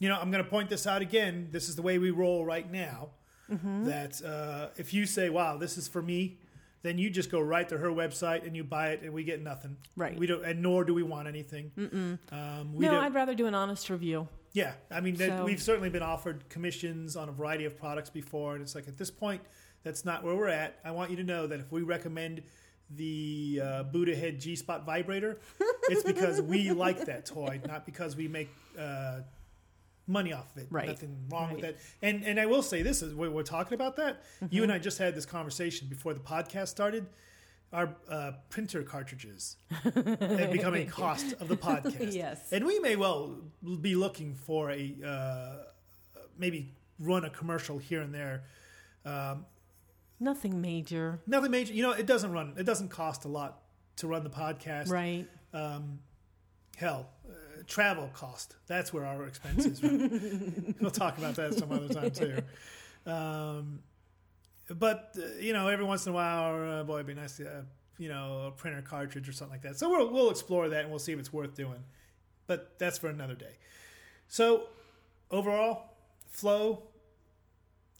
you 0.00 0.08
know, 0.08 0.18
I'm 0.20 0.30
going 0.30 0.42
to 0.44 0.50
point 0.50 0.68
this 0.68 0.86
out 0.86 1.02
again. 1.02 1.48
This 1.52 1.68
is 1.68 1.76
the 1.76 1.82
way 1.82 1.98
we 1.98 2.10
roll 2.10 2.44
right 2.44 2.70
now. 2.70 3.10
That 3.48 4.20
uh, 4.24 4.70
if 4.76 4.92
you 4.92 5.06
say, 5.06 5.30
"Wow, 5.30 5.56
this 5.58 5.78
is 5.78 5.86
for 5.86 6.02
me," 6.02 6.38
then 6.82 6.98
you 6.98 7.10
just 7.10 7.30
go 7.30 7.40
right 7.40 7.68
to 7.68 7.78
her 7.78 7.88
website 7.88 8.44
and 8.46 8.56
you 8.56 8.64
buy 8.64 8.88
it, 8.90 9.02
and 9.02 9.12
we 9.12 9.22
get 9.22 9.40
nothing. 9.42 9.76
Right. 9.96 10.18
We 10.18 10.26
don't, 10.26 10.44
and 10.44 10.60
nor 10.62 10.84
do 10.84 10.92
we 10.94 11.02
want 11.02 11.28
anything. 11.28 11.70
Um, 12.32 12.74
we 12.74 12.86
no, 12.86 12.92
don't- 12.92 13.04
I'd 13.04 13.14
rather 13.14 13.34
do 13.34 13.46
an 13.46 13.54
honest 13.54 13.88
review. 13.90 14.28
yeah, 14.54 14.72
I 14.90 15.00
mean, 15.00 15.14
that 15.16 15.28
So- 15.28 15.44
we've 15.44 15.62
certainly 15.62 15.90
been 15.90 16.02
offered 16.02 16.48
commissions 16.48 17.16
on 17.16 17.28
a 17.28 17.32
variety 17.32 17.64
of 17.66 17.78
products 17.78 18.10
before, 18.10 18.54
and 18.54 18.62
it's 18.62 18.74
like 18.74 18.88
at 18.88 18.96
this 18.96 19.10
point, 19.10 19.42
that's 19.84 20.04
not 20.04 20.24
where 20.24 20.34
we're 20.34 20.48
at. 20.48 20.78
I 20.84 20.90
want 20.90 21.10
you 21.10 21.16
to 21.16 21.24
know 21.24 21.46
that 21.46 21.60
if 21.60 21.70
we 21.70 21.82
recommend 21.82 22.42
the 22.90 23.60
uh, 23.62 23.82
Buddha 23.84 24.16
Head 24.16 24.40
G 24.40 24.56
Spot 24.56 24.84
vibrator, 24.84 25.38
it's 25.84 26.02
because 26.02 26.40
we 26.42 26.72
like 26.72 27.04
that 27.04 27.26
toy, 27.26 27.60
not 27.66 27.86
because 27.86 28.16
we 28.16 28.26
make 28.26 28.48
uh, 28.78 29.20
money 30.06 30.32
off 30.32 30.50
of 30.56 30.62
it. 30.62 30.68
Right. 30.70 30.88
Nothing 30.88 31.16
wrong 31.30 31.52
with 31.52 31.62
that. 31.62 31.76
And 32.02 32.24
and 32.24 32.40
I 32.40 32.46
will 32.46 32.62
say 32.62 32.82
this 32.82 33.02
is 33.02 33.14
we're, 33.14 33.30
we're 33.30 33.42
talking 33.42 33.74
about 33.74 33.96
that. 33.96 34.22
Mm-hmm. 34.22 34.46
You 34.50 34.62
and 34.62 34.72
I 34.72 34.78
just 34.78 34.98
had 34.98 35.14
this 35.14 35.26
conversation 35.26 35.88
before 35.88 36.14
the 36.14 36.20
podcast 36.20 36.68
started. 36.68 37.06
Our 37.72 37.96
uh, 38.08 38.32
printer 38.50 38.84
cartridges 38.84 39.56
have 39.70 40.52
become 40.52 40.74
a 40.74 40.84
cost 40.84 41.32
of 41.40 41.48
the 41.48 41.56
podcast. 41.56 42.12
Yes. 42.12 42.52
And 42.52 42.64
we 42.64 42.78
may 42.78 42.94
well 42.94 43.36
be 43.80 43.96
looking 43.96 44.36
for 44.36 44.70
a 44.70 44.94
uh, 45.04 45.56
maybe 46.38 46.72
run 47.00 47.24
a 47.24 47.30
commercial 47.30 47.78
here 47.78 48.00
and 48.00 48.14
there. 48.14 48.44
Um, 49.04 49.44
Nothing 50.20 50.60
major. 50.60 51.20
nothing 51.26 51.50
major. 51.50 51.72
You 51.74 51.82
know, 51.82 51.92
it 51.92 52.06
doesn't 52.06 52.32
run. 52.32 52.54
It 52.56 52.64
doesn't 52.64 52.88
cost 52.88 53.24
a 53.24 53.28
lot 53.28 53.62
to 53.96 54.06
run 54.06 54.24
the 54.24 54.30
podcast. 54.30 54.88
Right. 54.90 55.26
Um, 55.52 55.98
hell, 56.76 57.10
uh, 57.28 57.32
travel 57.66 58.10
cost. 58.14 58.56
That's 58.66 58.92
where 58.92 59.04
our 59.04 59.26
expenses. 59.26 59.82
run. 59.82 60.74
we'll 60.80 60.90
talk 60.90 61.18
about 61.18 61.34
that 61.36 61.54
some 61.54 61.70
other 61.72 61.88
time 61.88 62.10
too. 62.10 62.38
Um, 63.06 63.80
but 64.70 65.14
uh, 65.18 65.38
you 65.40 65.52
know, 65.52 65.68
every 65.68 65.84
once 65.84 66.06
in 66.06 66.12
a 66.12 66.14
while, 66.14 66.80
uh, 66.80 66.84
boy, 66.84 66.94
it'd 66.96 67.06
be 67.06 67.14
nice 67.14 67.36
to, 67.36 67.48
uh, 67.48 67.62
you 67.98 68.08
know, 68.08 68.46
a 68.46 68.50
printer 68.50 68.82
cartridge 68.82 69.28
or 69.28 69.32
something 69.32 69.52
like 69.54 69.62
that. 69.62 69.78
So 69.78 69.90
we'll 69.90 70.10
we'll 70.12 70.30
explore 70.30 70.68
that 70.68 70.80
and 70.82 70.90
we'll 70.90 70.98
see 70.98 71.12
if 71.12 71.18
it's 71.18 71.32
worth 71.32 71.54
doing. 71.54 71.84
But 72.46 72.78
that's 72.78 72.98
for 72.98 73.08
another 73.08 73.34
day. 73.34 73.56
So 74.28 74.68
overall, 75.30 75.96
flow, 76.28 76.84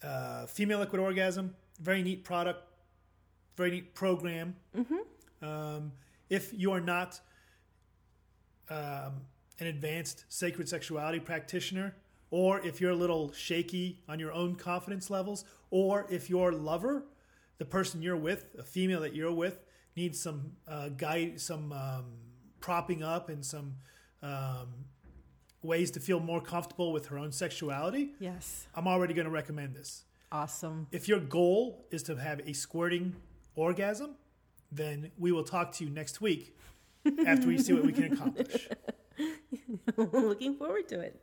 uh, 0.02 0.46
female 0.46 0.78
liquid 0.80 1.00
orgasm, 1.00 1.54
very 1.80 2.02
neat 2.02 2.24
product, 2.24 2.60
very 3.56 3.70
neat 3.70 3.94
program. 3.94 4.56
Um, 5.42 5.92
if 6.30 6.52
you 6.54 6.72
are 6.72 6.80
not 6.80 7.20
um, 8.70 9.22
an 9.60 9.66
advanced 9.66 10.24
sacred 10.28 10.68
sexuality 10.68 11.20
practitioner, 11.20 11.94
or 12.30 12.60
if 12.66 12.80
you're 12.80 12.90
a 12.90 12.96
little 12.96 13.32
shaky 13.32 14.00
on 14.08 14.18
your 14.18 14.32
own 14.32 14.54
confidence 14.56 15.10
levels, 15.10 15.44
or 15.70 16.06
if 16.10 16.28
your 16.30 16.52
lover, 16.52 17.04
the 17.58 17.64
person 17.64 18.02
you're 18.02 18.16
with, 18.16 18.46
a 18.58 18.62
female 18.62 19.00
that 19.00 19.14
you're 19.14 19.32
with, 19.32 19.64
needs 19.96 20.18
some 20.20 20.52
uh, 20.66 20.88
guide, 20.88 21.40
some 21.40 21.72
um, 21.72 22.04
propping 22.60 23.02
up, 23.02 23.28
and 23.28 23.44
some 23.44 23.74
um, 24.22 24.68
ways 25.62 25.90
to 25.92 26.00
feel 26.00 26.18
more 26.20 26.40
comfortable 26.40 26.92
with 26.92 27.06
her 27.06 27.18
own 27.18 27.30
sexuality, 27.32 28.14
Yes. 28.18 28.66
I'm 28.74 28.88
already 28.88 29.14
going 29.14 29.26
to 29.26 29.30
recommend 29.30 29.74
this. 29.74 30.04
Awesome. 30.32 30.88
If 30.90 31.08
your 31.08 31.20
goal 31.20 31.86
is 31.90 32.02
to 32.04 32.16
have 32.16 32.40
a 32.46 32.52
squirting 32.52 33.14
orgasm, 33.54 34.16
then 34.72 35.10
we 35.18 35.32
will 35.32 35.44
talk 35.44 35.72
to 35.72 35.84
you 35.84 35.90
next 35.90 36.20
week 36.20 36.56
after 37.26 37.46
we 37.46 37.58
see 37.58 37.72
what 37.72 37.84
we 37.84 37.92
can 37.92 38.12
accomplish. 38.12 38.68
Looking 39.96 40.56
forward 40.56 40.88
to 40.88 41.00
it. 41.00 41.20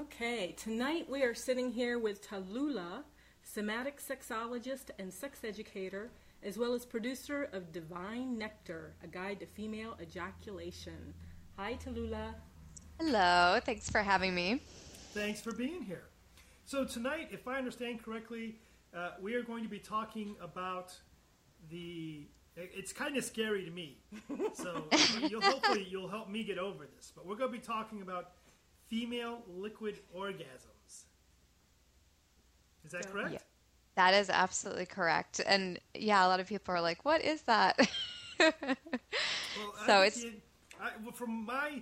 Okay, 0.00 0.54
tonight 0.56 1.08
we 1.08 1.22
are 1.22 1.34
sitting 1.34 1.70
here 1.70 2.00
with 2.00 2.26
Tallulah, 2.26 3.04
somatic 3.44 4.00
sexologist 4.00 4.90
and 4.98 5.12
sex 5.12 5.44
educator, 5.44 6.10
as 6.42 6.58
well 6.58 6.74
as 6.74 6.84
producer 6.84 7.48
of 7.52 7.70
Divine 7.70 8.36
Nectar, 8.36 8.94
a 9.04 9.06
guide 9.06 9.40
to 9.40 9.46
female 9.46 9.96
ejaculation. 10.02 11.14
Hi, 11.56 11.74
Tallulah. 11.74 12.34
Hello, 12.98 13.60
thanks 13.64 13.88
for 13.88 14.02
having 14.02 14.34
me. 14.34 14.62
Thanks 15.14 15.40
for 15.40 15.52
being 15.52 15.82
here. 15.82 16.02
So 16.66 16.84
tonight, 16.84 17.28
if 17.30 17.46
I 17.46 17.56
understand 17.56 18.02
correctly, 18.02 18.56
uh, 18.96 19.10
we 19.22 19.34
are 19.34 19.42
going 19.42 19.62
to 19.62 19.68
be 19.70 19.78
talking 19.78 20.34
about 20.42 20.92
the. 21.70 22.22
It's 22.56 22.92
kind 22.92 23.16
of 23.16 23.24
scary 23.24 23.64
to 23.64 23.70
me, 23.70 23.96
so 24.54 24.84
you'll, 25.28 25.40
hopefully 25.40 25.86
you'll 25.90 26.08
help 26.08 26.28
me 26.28 26.44
get 26.44 26.56
over 26.58 26.84
this. 26.96 27.12
But 27.14 27.26
we're 27.26 27.34
going 27.34 27.50
to 27.52 27.58
be 27.58 27.64
talking 27.64 28.00
about 28.02 28.30
female 28.88 29.42
liquid 29.56 29.98
orgasms. 30.16 31.04
Is 32.84 32.92
that 32.92 33.10
correct? 33.10 33.32
Yeah. 33.32 33.38
That 33.96 34.14
is 34.14 34.30
absolutely 34.30 34.86
correct. 34.86 35.40
And 35.44 35.80
yeah, 35.94 36.24
a 36.24 36.28
lot 36.28 36.38
of 36.40 36.46
people 36.48 36.74
are 36.74 36.80
like, 36.80 37.04
what 37.04 37.22
is 37.22 37.42
that? 37.42 37.78
Well, 38.40 38.52
So 39.86 40.02
think 40.02 40.06
it's- 40.16 40.24
it- 40.24 40.40
I, 40.80 40.90
well, 41.04 41.12
from 41.12 41.46
my 41.46 41.80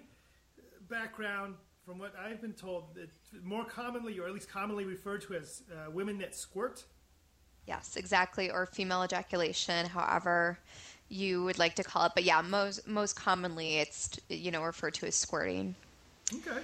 background, 0.91 1.55
from 1.93 2.01
what 2.01 2.15
I've 2.19 2.41
been 2.41 2.55
told, 2.55 2.95
that 2.95 3.11
more 3.45 3.67
commonly, 3.67 4.19
or 4.19 4.27
at 4.27 4.33
least 4.33 4.49
commonly 4.49 4.87
referred 4.87 5.21
to 5.23 5.35
as 5.35 5.63
uh, 5.71 5.91
women 5.91 6.17
that 6.19 6.35
squirt. 6.35 6.85
yes, 7.69 7.97
exactly. 7.97 8.51
Or 8.51 8.65
female 8.65 9.05
ejaculation, 9.05 9.85
however 9.87 10.59
you 11.11 11.45
would 11.45 11.59
like 11.59 11.75
to 11.75 11.85
call 11.85 12.07
it. 12.07 12.13
But 12.15 12.25
yeah, 12.25 12.41
most 12.41 12.89
most 12.89 13.15
commonly 13.15 13.77
it's 13.77 14.19
you 14.31 14.51
know 14.51 14.63
referred 14.63 14.95
to 14.95 15.07
as 15.07 15.15
squirting. 15.15 15.75
Okay. 16.35 16.61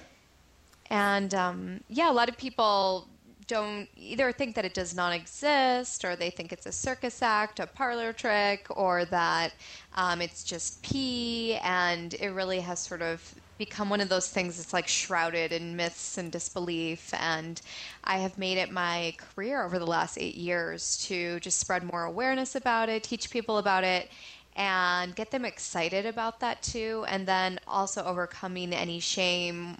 And 0.89 1.35
um, 1.35 1.81
yeah, 1.89 2.09
a 2.09 2.15
lot 2.21 2.27
of 2.27 2.35
people 2.35 3.07
don't 3.45 3.87
either 3.95 4.31
think 4.31 4.55
that 4.55 4.65
it 4.65 4.73
does 4.73 4.95
not 4.95 5.13
exist, 5.13 6.03
or 6.03 6.15
they 6.15 6.31
think 6.31 6.51
it's 6.51 6.65
a 6.65 6.71
circus 6.71 7.21
act, 7.21 7.59
a 7.59 7.67
parlor 7.67 8.13
trick, 8.13 8.65
or 8.71 9.05
that 9.05 9.53
um, 9.93 10.21
it's 10.21 10.43
just 10.43 10.81
pee. 10.81 11.59
And 11.61 12.15
it 12.15 12.29
really 12.29 12.61
has 12.61 12.79
sort 12.79 13.03
of 13.03 13.35
become 13.59 13.89
one 13.89 14.01
of 14.01 14.09
those 14.09 14.29
things 14.29 14.57
that's 14.57 14.73
like 14.73 14.87
shrouded 14.87 15.51
in 15.51 15.75
myths 15.75 16.17
and 16.17 16.31
disbelief. 16.31 17.13
And 17.13 17.61
I 18.03 18.17
have 18.17 18.39
made 18.39 18.57
it 18.57 18.71
my 18.71 19.13
career 19.17 19.63
over 19.63 19.77
the 19.77 19.85
last 19.85 20.17
eight 20.17 20.35
years 20.35 20.97
to 21.07 21.39
just 21.41 21.59
spread 21.59 21.83
more 21.83 22.05
awareness 22.05 22.55
about 22.55 22.89
it, 22.89 23.03
teach 23.03 23.29
people 23.29 23.59
about 23.59 23.83
it, 23.83 24.09
and 24.55 25.15
get 25.15 25.29
them 25.29 25.45
excited 25.45 26.07
about 26.07 26.39
that 26.39 26.63
too. 26.63 27.05
And 27.09 27.27
then 27.27 27.59
also 27.67 28.03
overcoming 28.03 28.73
any 28.73 28.99
shame 28.99 29.77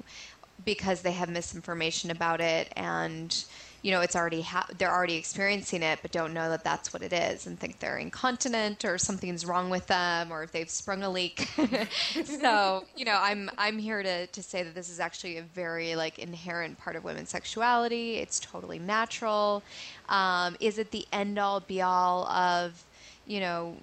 because 0.65 1.01
they 1.01 1.13
have 1.13 1.29
misinformation 1.29 2.11
about 2.11 2.41
it 2.41 2.71
and 2.75 3.45
you 3.81 3.91
know, 3.91 4.01
it's 4.01 4.15
already 4.15 4.41
ha- 4.41 4.67
they're 4.77 4.93
already 4.93 5.15
experiencing 5.15 5.83
it, 5.83 5.99
but 6.01 6.11
don't 6.11 6.33
know 6.33 6.49
that 6.49 6.63
that's 6.63 6.91
what 6.93 7.01
it 7.01 7.13
is, 7.13 7.47
and 7.47 7.59
think 7.59 7.79
they're 7.79 7.97
incontinent 7.97 8.83
or 8.83 8.97
something's 8.97 9.45
wrong 9.45 9.69
with 9.69 9.87
them, 9.87 10.31
or 10.31 10.43
if 10.43 10.51
they've 10.51 10.69
sprung 10.69 11.03
a 11.03 11.09
leak. 11.09 11.47
so, 12.41 12.85
you 12.95 13.05
know, 13.05 13.17
I'm 13.19 13.49
I'm 13.57 13.77
here 13.77 14.03
to 14.03 14.27
to 14.27 14.43
say 14.43 14.63
that 14.63 14.75
this 14.75 14.89
is 14.89 14.99
actually 14.99 15.37
a 15.37 15.43
very 15.43 15.95
like 15.95 16.19
inherent 16.19 16.77
part 16.77 16.95
of 16.95 17.03
women's 17.03 17.29
sexuality. 17.29 18.15
It's 18.15 18.39
totally 18.39 18.79
natural. 18.79 19.63
Um, 20.09 20.57
is 20.59 20.77
it 20.77 20.91
the 20.91 21.05
end 21.13 21.39
all 21.39 21.59
be 21.59 21.81
all 21.81 22.27
of, 22.27 22.83
you 23.25 23.39
know, 23.39 23.77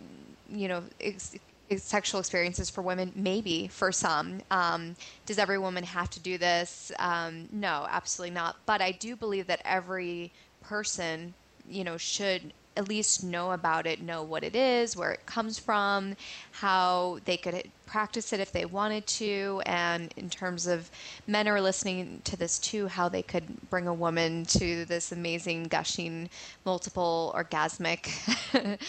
you 0.50 0.68
know, 0.68 0.82
ex- 1.00 1.36
sexual 1.76 2.20
experiences 2.20 2.70
for 2.70 2.82
women? 2.82 3.12
Maybe 3.14 3.68
for 3.68 3.92
some. 3.92 4.40
Um, 4.50 4.96
does 5.24 5.38
every 5.38 5.58
woman 5.58 5.84
have 5.84 6.10
to 6.10 6.20
do 6.20 6.38
this? 6.38 6.92
Um, 6.98 7.48
no, 7.52 7.86
absolutely 7.90 8.34
not. 8.34 8.56
But 8.66 8.80
I 8.80 8.92
do 8.92 9.16
believe 9.16 9.46
that 9.48 9.60
every 9.64 10.32
person, 10.62 11.34
you 11.68 11.84
know, 11.84 11.96
should 11.96 12.52
at 12.76 12.88
least 12.88 13.24
know 13.24 13.52
about 13.52 13.86
it, 13.86 14.00
know 14.00 14.22
what 14.22 14.44
it 14.44 14.54
is, 14.54 14.96
where 14.96 15.12
it 15.12 15.24
comes 15.26 15.58
from, 15.58 16.14
how 16.52 17.18
they 17.24 17.36
could 17.36 17.70
practice 17.86 18.32
it 18.32 18.40
if 18.40 18.52
they 18.52 18.64
wanted 18.64 19.06
to, 19.06 19.62
and 19.66 20.12
in 20.16 20.28
terms 20.28 20.66
of 20.66 20.90
men 21.26 21.48
are 21.48 21.60
listening 21.60 22.20
to 22.24 22.36
this 22.36 22.58
too, 22.58 22.86
how 22.88 23.08
they 23.08 23.22
could 23.22 23.44
bring 23.70 23.86
a 23.86 23.94
woman 23.94 24.44
to 24.44 24.84
this 24.84 25.12
amazing, 25.12 25.64
gushing, 25.64 26.28
multiple 26.64 27.32
orgasmic 27.36 28.10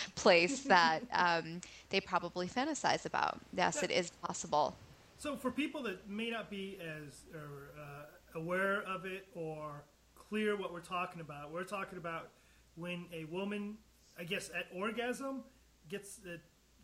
place 0.15 0.63
that 0.63 1.01
um, 1.13 1.61
they 1.89 2.01
probably 2.01 2.47
fantasize 2.47 3.05
about. 3.05 3.39
Yes, 3.55 3.83
it 3.83 3.91
is 3.91 4.09
possible. 4.09 4.75
So, 5.19 5.35
for 5.35 5.49
people 5.49 5.81
that 5.83 6.07
may 6.09 6.29
not 6.29 6.49
be 6.49 6.77
as 6.79 7.21
uh, 7.33 8.37
aware 8.37 8.83
of 8.83 9.05
it 9.05 9.25
or 9.33 9.83
clear 10.29 10.55
what 10.55 10.71
we're 10.71 10.79
talking 10.79 11.21
about, 11.21 11.51
we're 11.51 11.63
talking 11.63 11.97
about 11.97 12.29
when 12.77 13.05
a 13.13 13.25
woman, 13.25 13.77
I 14.17 14.23
guess, 14.23 14.49
at 14.49 14.67
orgasm 14.75 15.43
gets 15.89 16.19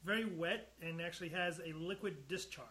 very 0.03 0.25
wet 0.25 0.73
and 0.81 1.01
actually 1.01 1.29
has 1.29 1.59
a 1.59 1.73
liquid 1.73 2.27
discharge. 2.27 2.67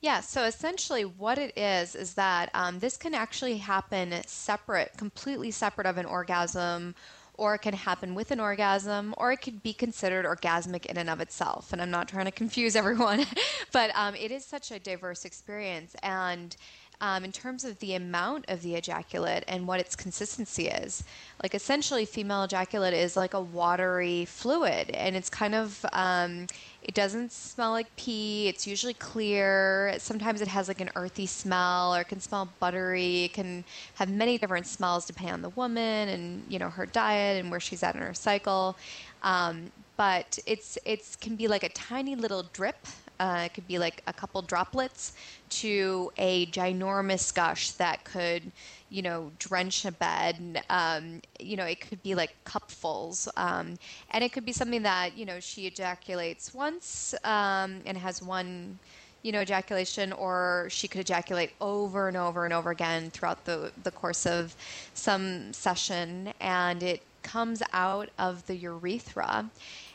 Yeah, 0.00 0.20
so 0.20 0.42
essentially 0.42 1.04
what 1.04 1.38
it 1.38 1.56
is 1.56 1.94
is 1.94 2.14
that 2.14 2.50
um, 2.54 2.80
this 2.80 2.96
can 2.96 3.14
actually 3.14 3.58
happen 3.58 4.12
separate, 4.26 4.96
completely 4.96 5.52
separate 5.52 5.86
of 5.86 5.96
an 5.96 6.06
orgasm, 6.06 6.96
or 7.34 7.54
it 7.54 7.60
can 7.60 7.74
happen 7.74 8.14
with 8.14 8.32
an 8.32 8.40
orgasm, 8.40 9.14
or 9.16 9.30
it 9.30 9.38
could 9.38 9.62
be 9.62 9.72
considered 9.72 10.24
orgasmic 10.24 10.86
in 10.86 10.98
and 10.98 11.08
of 11.08 11.20
itself. 11.20 11.72
And 11.72 11.80
I'm 11.80 11.90
not 11.90 12.08
trying 12.08 12.24
to 12.24 12.32
confuse 12.32 12.74
everyone, 12.82 13.24
but 13.70 13.92
um, 13.94 14.16
it 14.16 14.32
is 14.32 14.44
such 14.44 14.72
a 14.72 14.80
diverse 14.80 15.24
experience. 15.24 15.94
And 16.02 16.56
um, 17.02 17.24
in 17.24 17.32
terms 17.32 17.64
of 17.64 17.76
the 17.80 17.94
amount 17.94 18.44
of 18.48 18.62
the 18.62 18.76
ejaculate 18.76 19.42
and 19.48 19.66
what 19.66 19.80
its 19.80 19.96
consistency 19.96 20.68
is. 20.68 21.02
Like 21.42 21.52
essentially, 21.52 22.04
female 22.04 22.44
ejaculate 22.44 22.94
is 22.94 23.16
like 23.16 23.34
a 23.34 23.40
watery 23.40 24.24
fluid, 24.24 24.90
and 24.90 25.16
it's 25.16 25.28
kind 25.28 25.54
of 25.54 25.84
um, 25.92 26.46
it 26.80 26.94
doesn't 26.94 27.32
smell 27.32 27.72
like 27.72 27.94
pee. 27.96 28.46
It's 28.46 28.68
usually 28.68 28.94
clear. 28.94 29.96
Sometimes 29.98 30.40
it 30.40 30.48
has 30.48 30.68
like 30.68 30.80
an 30.80 30.90
earthy 30.94 31.26
smell, 31.26 31.92
or 31.94 32.02
it 32.02 32.08
can 32.08 32.20
smell 32.20 32.48
buttery. 32.60 33.24
It 33.24 33.32
can 33.32 33.64
have 33.94 34.08
many 34.08 34.38
different 34.38 34.68
smells 34.68 35.04
depending 35.04 35.34
on 35.34 35.42
the 35.42 35.50
woman 35.50 36.08
and 36.08 36.44
you 36.48 36.60
know 36.60 36.70
her 36.70 36.86
diet 36.86 37.40
and 37.42 37.50
where 37.50 37.60
she's 37.60 37.82
at 37.82 37.96
in 37.96 38.02
her 38.02 38.14
cycle. 38.14 38.76
Um, 39.24 39.72
but 39.96 40.38
it's 40.46 40.78
it's 40.84 41.16
can 41.16 41.34
be 41.34 41.48
like 41.48 41.64
a 41.64 41.68
tiny 41.70 42.14
little 42.14 42.44
drip 42.52 42.86
uh, 43.22 43.42
it 43.44 43.54
could 43.54 43.68
be 43.68 43.78
like 43.78 44.02
a 44.08 44.12
couple 44.12 44.42
droplets 44.42 45.12
to 45.48 46.10
a 46.18 46.46
ginormous 46.46 47.32
gush 47.32 47.70
that 47.72 48.02
could, 48.02 48.50
you 48.90 49.00
know, 49.00 49.30
drench 49.38 49.84
a 49.84 49.92
bed. 49.92 50.60
Um, 50.68 51.22
you 51.38 51.56
know, 51.56 51.64
it 51.64 51.80
could 51.80 52.02
be 52.02 52.16
like 52.16 52.34
cupfuls. 52.44 53.28
Um, 53.36 53.76
and 54.10 54.24
it 54.24 54.32
could 54.32 54.44
be 54.44 54.52
something 54.52 54.82
that, 54.82 55.16
you 55.16 55.24
know, 55.24 55.38
she 55.38 55.68
ejaculates 55.68 56.52
once 56.52 57.14
um, 57.22 57.80
and 57.86 57.96
has 57.96 58.20
one 58.20 58.80
you 59.22 59.30
know, 59.30 59.40
ejaculation, 59.40 60.12
or 60.12 60.66
she 60.68 60.88
could 60.88 61.00
ejaculate 61.00 61.52
over 61.60 62.08
and 62.08 62.16
over 62.16 62.44
and 62.44 62.52
over 62.52 62.72
again 62.72 63.08
throughout 63.10 63.44
the, 63.44 63.70
the 63.84 63.92
course 63.92 64.26
of 64.26 64.56
some 64.94 65.52
session, 65.52 66.32
and 66.40 66.82
it 66.82 67.02
comes 67.22 67.62
out 67.72 68.10
of 68.18 68.44
the 68.48 68.56
urethra 68.56 69.48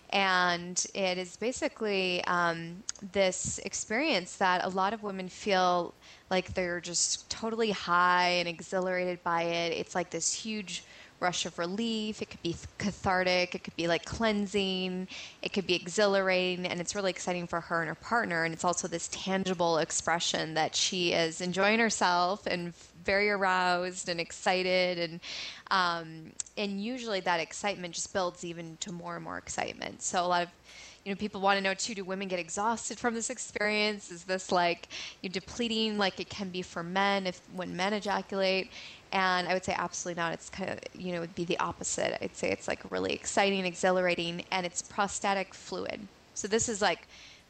and 0.10 0.86
it 0.94 1.18
is 1.18 1.36
basically 1.36 2.24
um, 2.26 2.84
this 3.12 3.60
experience 3.60 4.38
that 4.38 4.64
a 4.64 4.70
lot 4.70 4.94
of 4.94 5.04
women 5.04 5.28
feel 5.28 5.94
like 6.30 6.54
they're 6.54 6.80
just 6.80 7.30
totally 7.30 7.72
high 7.72 8.30
and 8.30 8.48
exhilarated 8.48 9.22
by 9.24 9.44
it. 9.44 9.74
It's 9.74 9.96
like 9.96 10.10
this 10.10 10.34
huge 10.34 10.84
rush 11.20 11.46
of 11.46 11.58
relief. 11.58 12.22
It 12.22 12.30
could 12.30 12.42
be 12.44 12.56
cathartic. 12.78 13.56
It 13.56 13.64
could 13.64 13.76
be 13.76 13.88
like 13.88 14.06
cleansing. 14.06 15.08
It 15.42 15.54
could 15.54 15.66
be 15.68 15.76
exhilarating. 15.76 16.66
And 16.66 16.80
it's 16.80 16.96
really 16.96 17.10
exciting 17.10 17.48
for 17.48 17.62
her 17.62 17.82
and 17.82 17.90
her 17.90 17.96
partner. 17.96 18.44
And 18.44 18.54
it's 18.54 18.64
also 18.64 18.88
this 18.88 19.10
tangible 19.12 19.80
expression 19.80 20.54
that 20.54 20.76
she 20.76 21.14
is 21.14 21.42
enjoying 21.42 21.80
herself 21.80 22.46
and 22.46 22.74
very 23.04 23.30
aroused 23.30 24.10
and 24.10 24.20
excited. 24.20 25.00
And, 25.00 25.20
um, 25.72 26.32
and 26.58 26.82
usually 26.82 27.22
that 27.22 27.40
excitement 27.40 27.96
just 27.96 28.14
builds 28.14 28.44
even 28.44 28.78
to 28.82 28.92
more 28.92 29.16
and 29.16 29.24
more 29.24 29.38
excitement. 29.38 30.02
So 30.02 30.24
a 30.24 30.28
lot 30.28 30.44
of 30.44 30.50
you 31.08 31.14
know, 31.14 31.18
people 31.18 31.40
want 31.40 31.58
to 31.58 31.64
know 31.64 31.74
too, 31.74 31.96
do 31.96 32.04
women 32.04 32.28
get 32.28 32.38
exhausted 32.38 33.00
from 33.00 33.14
this 33.14 33.30
experience? 33.30 34.12
Is 34.12 34.26
this 34.26 34.52
like 34.52 34.90
you 35.22 35.30
depleting 35.30 35.98
like 35.98 36.20
it 36.20 36.28
can 36.28 36.50
be 36.50 36.62
for 36.62 36.84
men 36.84 37.28
if 37.28 37.40
when 37.56 37.78
men 37.78 37.94
ejaculate? 37.94 38.72
And 39.12 39.48
I 39.48 39.54
would 39.54 39.64
say 39.64 39.76
absolutely 39.78 40.22
not. 40.22 40.34
It's 40.34 40.50
kind 40.50 40.70
of, 40.70 40.80
you 40.94 41.14
know, 41.14 41.22
would 41.22 41.36
be 41.36 41.46
the 41.46 41.60
opposite. 41.60 42.18
I'd 42.22 42.36
say 42.36 42.52
it's 42.52 42.68
like 42.68 42.80
really 42.92 43.14
exciting, 43.14 43.66
exhilarating, 43.66 44.44
and 44.52 44.66
it's 44.66 44.82
prostatic 44.82 45.54
fluid. 45.54 46.08
So 46.34 46.48
this 46.48 46.70
is 46.70 46.82
like 46.82 47.08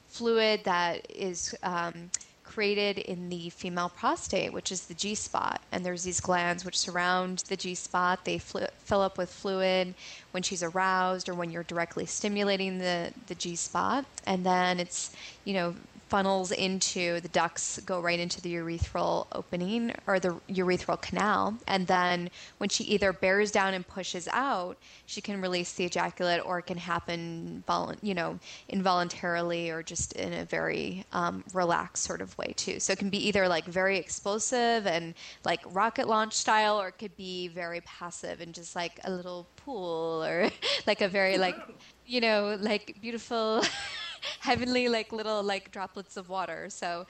fluid 0.08 0.62
that 0.64 1.10
is 1.10 1.56
um, 1.64 2.10
created 2.44 2.98
in 3.00 3.30
the 3.30 3.50
female 3.50 3.90
prostate, 3.90 4.54
which 4.54 4.72
is 4.72 4.86
the 4.86 4.94
G 4.94 5.16
spot. 5.16 5.62
And 5.72 5.86
there's 5.86 6.04
these 6.04 6.20
glands 6.20 6.64
which 6.64 6.78
surround 6.78 7.40
the 7.50 7.58
G 7.58 7.76
spot. 7.76 8.24
They 8.24 8.38
fl- 8.38 8.72
fill 8.86 9.02
up 9.02 9.18
with 9.18 9.30
fluid 9.30 9.94
when 10.32 10.44
she's 10.44 10.64
aroused 10.64 11.28
or 11.28 11.34
when 11.34 11.52
you're 11.52 11.64
directly 11.64 12.06
stimulating 12.06 12.78
the, 12.78 13.12
the 13.28 13.36
G 13.36 13.56
spot. 13.56 14.06
And 14.26 14.46
then 14.46 14.80
it's, 14.80 15.12
you 15.44 15.54
know, 15.54 15.76
funnels 16.10 16.52
into 16.52 17.20
the 17.22 17.28
ducts 17.30 17.80
go 17.86 18.00
right 18.00 18.20
into 18.20 18.42
the 18.42 18.54
urethral 18.56 19.28
opening 19.32 19.94
or 20.08 20.20
the 20.20 20.40
urethral 20.50 21.02
canal. 21.02 21.58
And 21.68 21.88
then 21.88 22.30
when 22.58 22.70
she 22.70 22.84
either 22.86 23.14
bears 23.14 23.52
down 23.52 23.74
and 23.74 23.88
pushes 23.88 24.28
out 24.32 24.78
she 25.06 25.22
can 25.22 25.42
release 25.42 25.74
the 25.74 25.86
ejaculate 25.86 26.42
or 26.46 26.60
it 26.60 26.66
can 26.66 26.78
happen 26.78 27.64
you 28.02 28.14
know 28.14 28.40
involuntarily 28.70 29.70
or 29.70 29.82
just 29.84 30.14
in 30.14 30.34
a 30.34 30.46
very 30.46 31.06
um, 31.14 31.44
relaxed 31.54 32.04
sort 32.04 32.22
of 32.22 32.38
way 32.38 32.54
too. 32.56 32.80
So 32.80 32.94
it 32.94 33.00
can 33.00 33.10
be 33.10 33.26
either 33.28 33.48
like 33.48 33.66
very 33.66 33.98
explosive 33.98 34.86
and 34.88 35.14
like 35.44 35.62
rocket 35.74 36.08
launch 36.08 36.34
style 36.34 36.80
or 36.80 36.90
it 36.90 36.98
could 36.98 37.16
be 37.18 37.48
very 37.48 37.82
passive 37.82 38.42
and 38.42 38.54
just 38.54 38.76
like 38.76 39.00
a 39.04 39.12
little 39.12 39.48
pool 39.56 40.24
or 40.24 40.50
like 40.88 41.02
a 41.02 41.08
very 41.08 41.38
like 41.38 41.56
you 42.06 42.22
know 42.22 42.58
like 42.60 42.98
beautiful 43.02 43.62
heavenly 44.40 44.90
like 44.90 45.12
little 45.12 45.44
like 45.44 45.72
droplets 45.72 46.18
of 46.18 46.30
water. 46.30 46.70
So 46.70 47.06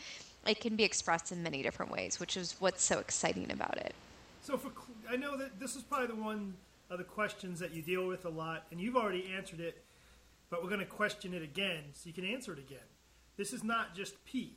it 0.45 0.59
can 0.59 0.75
be 0.75 0.83
expressed 0.83 1.31
in 1.31 1.43
many 1.43 1.61
different 1.61 1.91
ways, 1.91 2.19
which 2.19 2.37
is 2.37 2.55
what's 2.59 2.83
so 2.83 2.99
exciting 2.99 3.51
about 3.51 3.77
it. 3.77 3.93
So 4.41 4.57
for 4.57 4.71
I 5.09 5.15
know 5.15 5.37
that 5.37 5.59
this 5.59 5.75
is 5.75 5.83
probably 5.83 6.07
the 6.07 6.15
one 6.15 6.53
of 6.89 6.97
the 6.97 7.03
questions 7.03 7.59
that 7.59 7.73
you 7.73 7.81
deal 7.81 8.07
with 8.07 8.25
a 8.25 8.29
lot, 8.29 8.63
and 8.71 8.79
you've 8.79 8.95
already 8.95 9.31
answered 9.35 9.59
it, 9.59 9.83
but 10.49 10.63
we're 10.63 10.69
going 10.69 10.79
to 10.79 10.85
question 10.85 11.33
it 11.33 11.41
again 11.41 11.83
so 11.93 12.07
you 12.07 12.13
can 12.13 12.25
answer 12.25 12.53
it 12.53 12.59
again. 12.59 12.79
This 13.35 13.51
is 13.51 13.63
not 13.63 13.95
just 13.95 14.23
pee. 14.25 14.53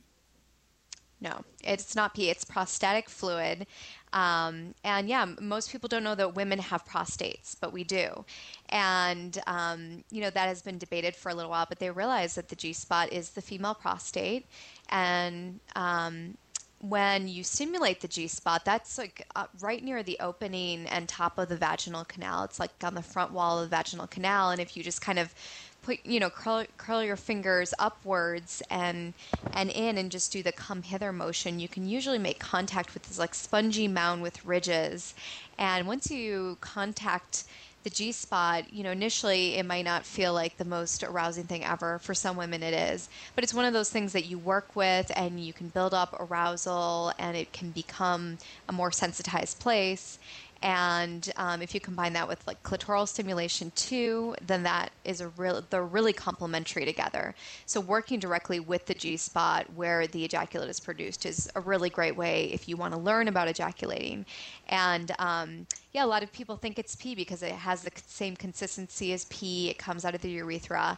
No, 1.21 1.45
it's 1.63 1.95
not 1.95 2.15
pee. 2.15 2.31
It's 2.31 2.43
prostatic 2.43 3.07
fluid. 3.07 3.67
Um, 4.11 4.73
and 4.83 5.07
yeah, 5.07 5.25
most 5.39 5.71
people 5.71 5.87
don't 5.87 6.03
know 6.03 6.15
that 6.15 6.33
women 6.35 6.57
have 6.57 6.83
prostates, 6.83 7.55
but 7.59 7.71
we 7.71 7.83
do. 7.83 8.25
And, 8.69 9.39
um, 9.45 10.03
you 10.09 10.21
know, 10.21 10.31
that 10.31 10.47
has 10.47 10.63
been 10.63 10.79
debated 10.79 11.15
for 11.15 11.29
a 11.29 11.35
little 11.35 11.51
while, 11.51 11.67
but 11.69 11.77
they 11.77 11.91
realize 11.91 12.33
that 12.35 12.49
the 12.49 12.55
G 12.55 12.73
spot 12.73 13.13
is 13.13 13.29
the 13.29 13.41
female 13.41 13.75
prostate. 13.75 14.47
And, 14.89 15.59
um, 15.75 16.37
when 16.81 17.27
you 17.27 17.43
stimulate 17.43 18.01
the 18.01 18.07
G 18.07 18.27
spot, 18.27 18.65
that's 18.65 18.97
like 18.97 19.27
uh, 19.35 19.45
right 19.59 19.83
near 19.83 20.01
the 20.01 20.17
opening 20.19 20.87
and 20.87 21.07
top 21.07 21.37
of 21.37 21.47
the 21.47 21.55
vaginal 21.55 22.05
canal. 22.05 22.43
It's 22.43 22.59
like 22.59 22.71
on 22.83 22.95
the 22.95 23.03
front 23.03 23.31
wall 23.31 23.59
of 23.59 23.69
the 23.69 23.75
vaginal 23.75 24.07
canal. 24.07 24.49
And 24.49 24.59
if 24.59 24.75
you 24.75 24.83
just 24.83 25.01
kind 25.01 25.19
of 25.19 25.33
put 25.81 26.03
you 26.05 26.19
know 26.19 26.29
curl 26.29 26.65
curl 26.77 27.03
your 27.03 27.15
fingers 27.15 27.73
upwards 27.79 28.61
and 28.69 29.13
and 29.53 29.69
in 29.69 29.97
and 29.97 30.11
just 30.11 30.31
do 30.31 30.43
the 30.43 30.51
come 30.51 30.83
hither 30.83 31.11
motion 31.11 31.59
you 31.59 31.67
can 31.67 31.87
usually 31.87 32.19
make 32.19 32.39
contact 32.39 32.93
with 32.93 33.03
this 33.03 33.17
like 33.17 33.33
spongy 33.33 33.87
mound 33.87 34.21
with 34.21 34.45
ridges 34.45 35.15
and 35.57 35.87
once 35.87 36.11
you 36.11 36.57
contact 36.61 37.45
the 37.83 37.89
G 37.89 38.11
spot, 38.11 38.71
you 38.73 38.83
know, 38.83 38.91
initially 38.91 39.55
it 39.55 39.65
might 39.65 39.85
not 39.85 40.05
feel 40.05 40.33
like 40.33 40.57
the 40.57 40.65
most 40.65 41.03
arousing 41.03 41.45
thing 41.45 41.63
ever. 41.63 41.99
For 41.99 42.13
some 42.13 42.37
women, 42.37 42.63
it 42.63 42.73
is. 42.73 43.09
But 43.35 43.43
it's 43.43 43.53
one 43.53 43.65
of 43.65 43.73
those 43.73 43.89
things 43.89 44.13
that 44.13 44.25
you 44.25 44.37
work 44.37 44.75
with 44.75 45.11
and 45.15 45.39
you 45.39 45.53
can 45.53 45.69
build 45.69 45.93
up 45.93 46.15
arousal 46.19 47.13
and 47.17 47.35
it 47.35 47.53
can 47.53 47.71
become 47.71 48.37
a 48.69 48.71
more 48.71 48.91
sensitized 48.91 49.59
place. 49.59 50.19
And 50.61 51.31
um, 51.37 51.61
if 51.61 51.73
you 51.73 51.79
combine 51.79 52.13
that 52.13 52.27
with 52.27 52.45
like 52.45 52.61
clitoral 52.61 53.07
stimulation 53.07 53.71
too, 53.75 54.35
then 54.45 54.63
that 54.63 54.91
is 55.03 55.19
a 55.19 55.29
real 55.29 55.63
they're 55.69 55.83
really 55.83 56.13
complementary 56.13 56.85
together. 56.85 57.33
So 57.65 57.79
working 57.79 58.19
directly 58.19 58.59
with 58.59 58.85
the 58.85 58.93
G 58.93 59.17
spot 59.17 59.65
where 59.75 60.05
the 60.05 60.23
ejaculate 60.23 60.69
is 60.69 60.79
produced 60.79 61.25
is 61.25 61.49
a 61.55 61.61
really 61.61 61.89
great 61.89 62.15
way 62.15 62.51
if 62.53 62.69
you 62.69 62.77
want 62.77 62.93
to 62.93 62.99
learn 62.99 63.27
about 63.27 63.47
ejaculating. 63.47 64.25
And 64.69 65.11
um, 65.17 65.65
yeah, 65.93 66.05
a 66.05 66.07
lot 66.07 66.21
of 66.21 66.31
people 66.31 66.57
think 66.57 66.77
it's 66.77 66.95
pee 66.95 67.15
because 67.15 67.41
it 67.41 67.53
has 67.53 67.81
the 67.81 67.91
same 68.05 68.35
consistency 68.35 69.13
as 69.13 69.25
pee. 69.25 69.69
It 69.69 69.79
comes 69.79 70.05
out 70.05 70.13
of 70.13 70.21
the 70.21 70.29
urethra 70.29 70.97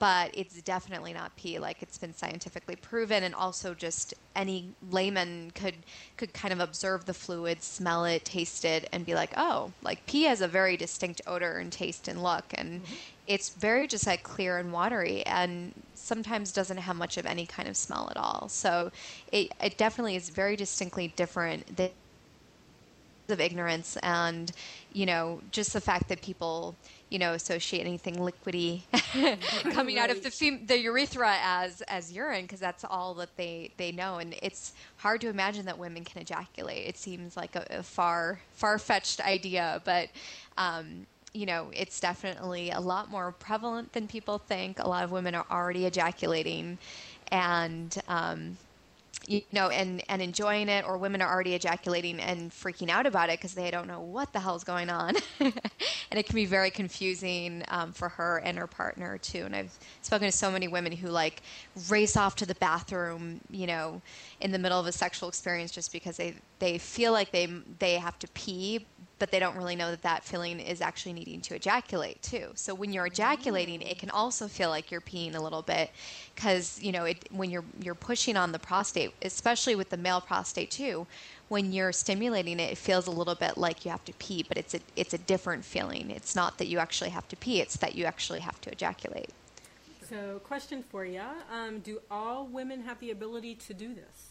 but 0.00 0.30
it's 0.32 0.60
definitely 0.62 1.12
not 1.12 1.36
pee 1.36 1.60
like 1.60 1.80
it's 1.82 1.98
been 1.98 2.12
scientifically 2.12 2.74
proven 2.74 3.22
and 3.22 3.34
also 3.34 3.74
just 3.74 4.14
any 4.34 4.70
layman 4.90 5.52
could 5.54 5.74
could 6.16 6.32
kind 6.32 6.52
of 6.52 6.58
observe 6.58 7.04
the 7.04 7.14
fluid 7.14 7.62
smell 7.62 8.04
it 8.04 8.24
taste 8.24 8.64
it 8.64 8.88
and 8.92 9.06
be 9.06 9.14
like 9.14 9.32
oh 9.36 9.70
like 9.82 10.04
pee 10.06 10.24
has 10.24 10.40
a 10.40 10.48
very 10.48 10.76
distinct 10.76 11.20
odor 11.28 11.58
and 11.58 11.70
taste 11.70 12.08
and 12.08 12.20
look 12.22 12.46
and 12.54 12.82
mm-hmm. 12.82 12.94
it's 13.28 13.50
very 13.50 13.86
just 13.86 14.06
like 14.06 14.24
clear 14.24 14.58
and 14.58 14.72
watery 14.72 15.24
and 15.26 15.72
sometimes 15.94 16.50
doesn't 16.50 16.78
have 16.78 16.96
much 16.96 17.18
of 17.18 17.26
any 17.26 17.46
kind 17.46 17.68
of 17.68 17.76
smell 17.76 18.08
at 18.10 18.16
all 18.16 18.48
so 18.48 18.90
it, 19.30 19.52
it 19.62 19.76
definitely 19.76 20.16
is 20.16 20.30
very 20.30 20.56
distinctly 20.56 21.12
different 21.14 21.76
than 21.76 21.90
of 23.28 23.40
ignorance 23.40 23.96
and 24.02 24.50
you 24.92 25.06
know 25.06 25.40
just 25.52 25.72
the 25.72 25.80
fact 25.80 26.08
that 26.08 26.20
people 26.20 26.74
you 27.10 27.18
know, 27.18 27.32
associate 27.32 27.80
anything 27.86 28.16
liquidy 28.16 28.82
coming 29.72 29.96
right. 29.96 30.04
out 30.04 30.10
of 30.10 30.22
the 30.22 30.30
fem- 30.30 30.64
the 30.66 30.78
urethra 30.78 31.36
as 31.42 31.82
as 31.82 32.12
urine 32.12 32.42
because 32.42 32.60
that's 32.60 32.84
all 32.84 33.14
that 33.14 33.36
they 33.36 33.72
they 33.76 33.92
know, 33.92 34.18
and 34.18 34.34
it's 34.42 34.72
hard 34.96 35.20
to 35.20 35.28
imagine 35.28 35.66
that 35.66 35.78
women 35.78 36.04
can 36.04 36.22
ejaculate. 36.22 36.86
It 36.86 36.96
seems 36.96 37.36
like 37.36 37.56
a, 37.56 37.66
a 37.70 37.82
far 37.82 38.40
far 38.52 38.78
fetched 38.78 39.20
idea, 39.20 39.82
but. 39.84 40.08
Um, 40.56 41.06
you 41.32 41.46
know, 41.46 41.70
it's 41.72 42.00
definitely 42.00 42.72
a 42.72 42.80
lot 42.80 43.08
more 43.08 43.30
prevalent 43.30 43.92
than 43.92 44.08
people 44.08 44.38
think. 44.38 44.80
A 44.80 44.88
lot 44.88 45.04
of 45.04 45.12
women 45.12 45.32
are 45.36 45.46
already 45.48 45.86
ejaculating, 45.86 46.76
and 47.30 47.96
um, 48.08 48.56
you 49.26 49.42
know, 49.52 49.68
and, 49.68 50.02
and 50.08 50.22
enjoying 50.22 50.68
it, 50.68 50.84
or 50.84 50.96
women 50.98 51.22
are 51.22 51.32
already 51.32 51.54
ejaculating 51.54 52.20
and 52.20 52.50
freaking 52.50 52.88
out 52.88 53.06
about 53.06 53.28
it 53.28 53.38
because 53.38 53.54
they 53.54 53.70
don't 53.70 53.86
know 53.86 54.00
what 54.00 54.32
the 54.32 54.40
hell's 54.40 54.64
going 54.64 54.90
on. 54.90 55.14
and 55.40 55.52
it 56.10 56.26
can 56.26 56.34
be 56.34 56.46
very 56.46 56.70
confusing 56.70 57.62
um, 57.68 57.92
for 57.92 58.08
her 58.08 58.38
and 58.38 58.58
her 58.58 58.66
partner, 58.66 59.18
too. 59.18 59.44
And 59.44 59.54
I've 59.54 59.78
spoken 60.02 60.26
to 60.26 60.32
so 60.32 60.50
many 60.50 60.68
women 60.68 60.92
who 60.92 61.08
like 61.08 61.42
race 61.88 62.16
off 62.16 62.36
to 62.36 62.46
the 62.46 62.54
bathroom, 62.56 63.40
you 63.50 63.66
know, 63.66 64.00
in 64.40 64.52
the 64.52 64.58
middle 64.58 64.80
of 64.80 64.86
a 64.86 64.92
sexual 64.92 65.28
experience 65.28 65.70
just 65.70 65.92
because 65.92 66.16
they, 66.16 66.34
they 66.58 66.78
feel 66.78 67.12
like 67.12 67.30
they, 67.30 67.46
they 67.78 67.94
have 67.94 68.18
to 68.20 68.28
pee, 68.28 68.86
but 69.20 69.30
they 69.30 69.38
don't 69.38 69.56
really 69.56 69.76
know 69.76 69.90
that 69.90 70.02
that 70.02 70.24
feeling 70.24 70.58
is 70.58 70.80
actually 70.80 71.12
needing 71.12 71.40
to 71.42 71.54
ejaculate 71.54 72.20
too. 72.22 72.48
So 72.54 72.74
when 72.74 72.92
you're 72.92 73.06
ejaculating, 73.06 73.82
it 73.82 73.98
can 73.98 74.10
also 74.10 74.48
feel 74.48 74.70
like 74.70 74.90
you're 74.90 75.02
peeing 75.02 75.36
a 75.36 75.40
little 75.40 75.62
bit 75.62 75.92
because 76.34 76.82
you 76.82 76.90
know 76.90 77.04
it, 77.04 77.28
when 77.30 77.50
you're 77.50 77.64
you're 77.80 77.94
pushing 77.94 78.36
on 78.36 78.50
the 78.50 78.58
prostate, 78.58 79.12
especially 79.22 79.76
with 79.76 79.90
the 79.90 79.96
male 79.96 80.20
prostate 80.20 80.72
too. 80.72 81.06
When 81.48 81.72
you're 81.72 81.92
stimulating 81.92 82.58
it, 82.58 82.72
it 82.72 82.78
feels 82.78 83.06
a 83.06 83.10
little 83.10 83.34
bit 83.34 83.58
like 83.58 83.84
you 83.84 83.90
have 83.90 84.04
to 84.06 84.12
pee, 84.14 84.44
but 84.48 84.56
it's 84.56 84.74
a 84.74 84.80
it's 84.96 85.14
a 85.14 85.18
different 85.18 85.64
feeling. 85.64 86.10
It's 86.10 86.34
not 86.34 86.58
that 86.58 86.66
you 86.66 86.78
actually 86.78 87.10
have 87.10 87.28
to 87.28 87.36
pee; 87.36 87.60
it's 87.60 87.76
that 87.76 87.94
you 87.94 88.06
actually 88.06 88.40
have 88.40 88.60
to 88.62 88.72
ejaculate. 88.72 89.30
So, 90.08 90.40
question 90.44 90.82
for 90.82 91.04
you: 91.04 91.22
um, 91.52 91.80
Do 91.80 92.00
all 92.10 92.46
women 92.46 92.82
have 92.82 92.98
the 93.00 93.10
ability 93.10 93.54
to 93.66 93.74
do 93.74 93.94
this? 93.94 94.29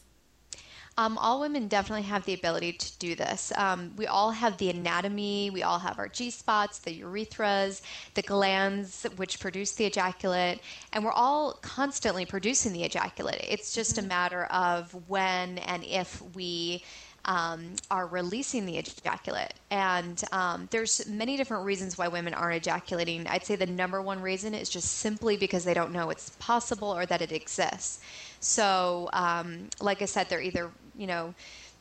Um, 1.00 1.18
all 1.18 1.40
women 1.40 1.70
definitely 1.70 2.04
have 2.04 2.26
the 2.26 2.34
ability 2.34 2.74
to 2.74 2.98
do 2.98 3.16
this. 3.16 3.54
Um, 3.56 3.94
we 3.96 4.06
all 4.06 4.32
have 4.32 4.58
the 4.58 4.70
anatomy, 4.70 5.50
we 5.50 5.64
all 5.64 5.80
have 5.80 5.98
our 5.98 6.10
G 6.10 6.30
spots, 6.30 6.80
the 6.80 7.02
urethras, 7.02 7.82
the 8.16 8.22
glands 8.22 9.08
which 9.16 9.40
produce 9.40 9.72
the 9.72 9.86
ejaculate, 9.86 10.60
and 10.92 11.06
we're 11.06 11.14
all 11.14 11.54
constantly 11.62 12.26
producing 12.26 12.74
the 12.74 12.84
ejaculate. 12.84 13.46
It's 13.48 13.74
just 13.74 13.96
mm-hmm. 13.96 14.08
a 14.08 14.10
matter 14.10 14.44
of 14.48 14.94
when 15.08 15.60
and 15.60 15.86
if 15.86 16.22
we. 16.36 16.84
Um, 17.26 17.76
are 17.92 18.08
releasing 18.08 18.66
the 18.66 18.78
ejaculate. 18.78 19.54
And 19.70 20.24
um, 20.32 20.70
there's 20.72 21.06
many 21.06 21.36
different 21.36 21.66
reasons 21.66 21.98
why 21.98 22.08
women 22.08 22.34
aren't 22.34 22.56
ejaculating. 22.56 23.28
I'd 23.28 23.46
say 23.46 23.58
the 23.58 23.68
number 23.68 24.02
one 24.02 24.22
reason 24.22 24.56
is 24.56 24.70
just 24.70 25.00
simply 25.00 25.36
because 25.36 25.66
they 25.66 25.74
don't 25.74 25.92
know 25.92 26.10
it's 26.12 26.32
possible 26.40 26.88
or 26.88 27.06
that 27.08 27.22
it 27.22 27.34
exists. 27.34 28.00
So, 28.40 29.10
um, 29.12 29.70
like 29.82 30.02
I 30.02 30.06
said, 30.06 30.30
they're 30.30 30.42
either 30.42 30.72
you 31.00 31.08
know, 31.08 31.34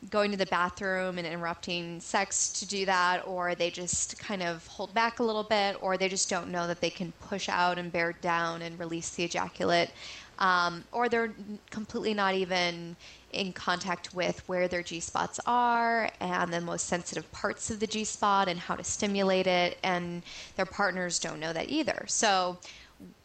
going 0.09 0.31
to 0.31 0.37
the 0.37 0.45
bathroom 0.45 1.17
and 1.17 1.27
interrupting 1.27 1.99
sex 1.99 2.53
to 2.53 2.65
do 2.65 2.85
that, 2.85 3.27
or 3.27 3.53
they 3.53 3.69
just 3.69 4.17
kind 4.17 4.41
of 4.41 4.65
hold 4.67 4.93
back 4.93 5.19
a 5.19 5.23
little 5.23 5.43
bit, 5.43 5.77
or 5.81 5.97
they 5.97 6.07
just 6.07 6.29
don't 6.29 6.49
know 6.49 6.65
that 6.67 6.79
they 6.79 6.89
can 6.89 7.11
push 7.19 7.49
out 7.49 7.77
and 7.77 7.91
bear 7.91 8.13
down 8.13 8.61
and 8.61 8.79
release 8.79 9.09
the 9.09 9.23
ejaculate, 9.25 9.91
um, 10.39 10.85
or 10.93 11.09
they're 11.09 11.33
completely 11.69 12.13
not 12.13 12.33
even 12.33 12.95
in 13.33 13.51
contact 13.51 14.15
with 14.15 14.41
where 14.47 14.69
their 14.69 14.81
G 14.81 15.01
spots 15.01 15.39
are 15.45 16.09
and 16.21 16.51
the 16.51 16.61
most 16.61 16.85
sensitive 16.87 17.29
parts 17.33 17.69
of 17.69 17.81
the 17.81 17.87
G 17.87 18.05
spot 18.05 18.47
and 18.47 18.57
how 18.57 18.75
to 18.75 18.83
stimulate 18.85 19.47
it, 19.47 19.77
and 19.83 20.23
their 20.55 20.65
partners 20.65 21.19
don't 21.19 21.41
know 21.41 21.51
that 21.51 21.69
either. 21.69 22.05
So 22.07 22.57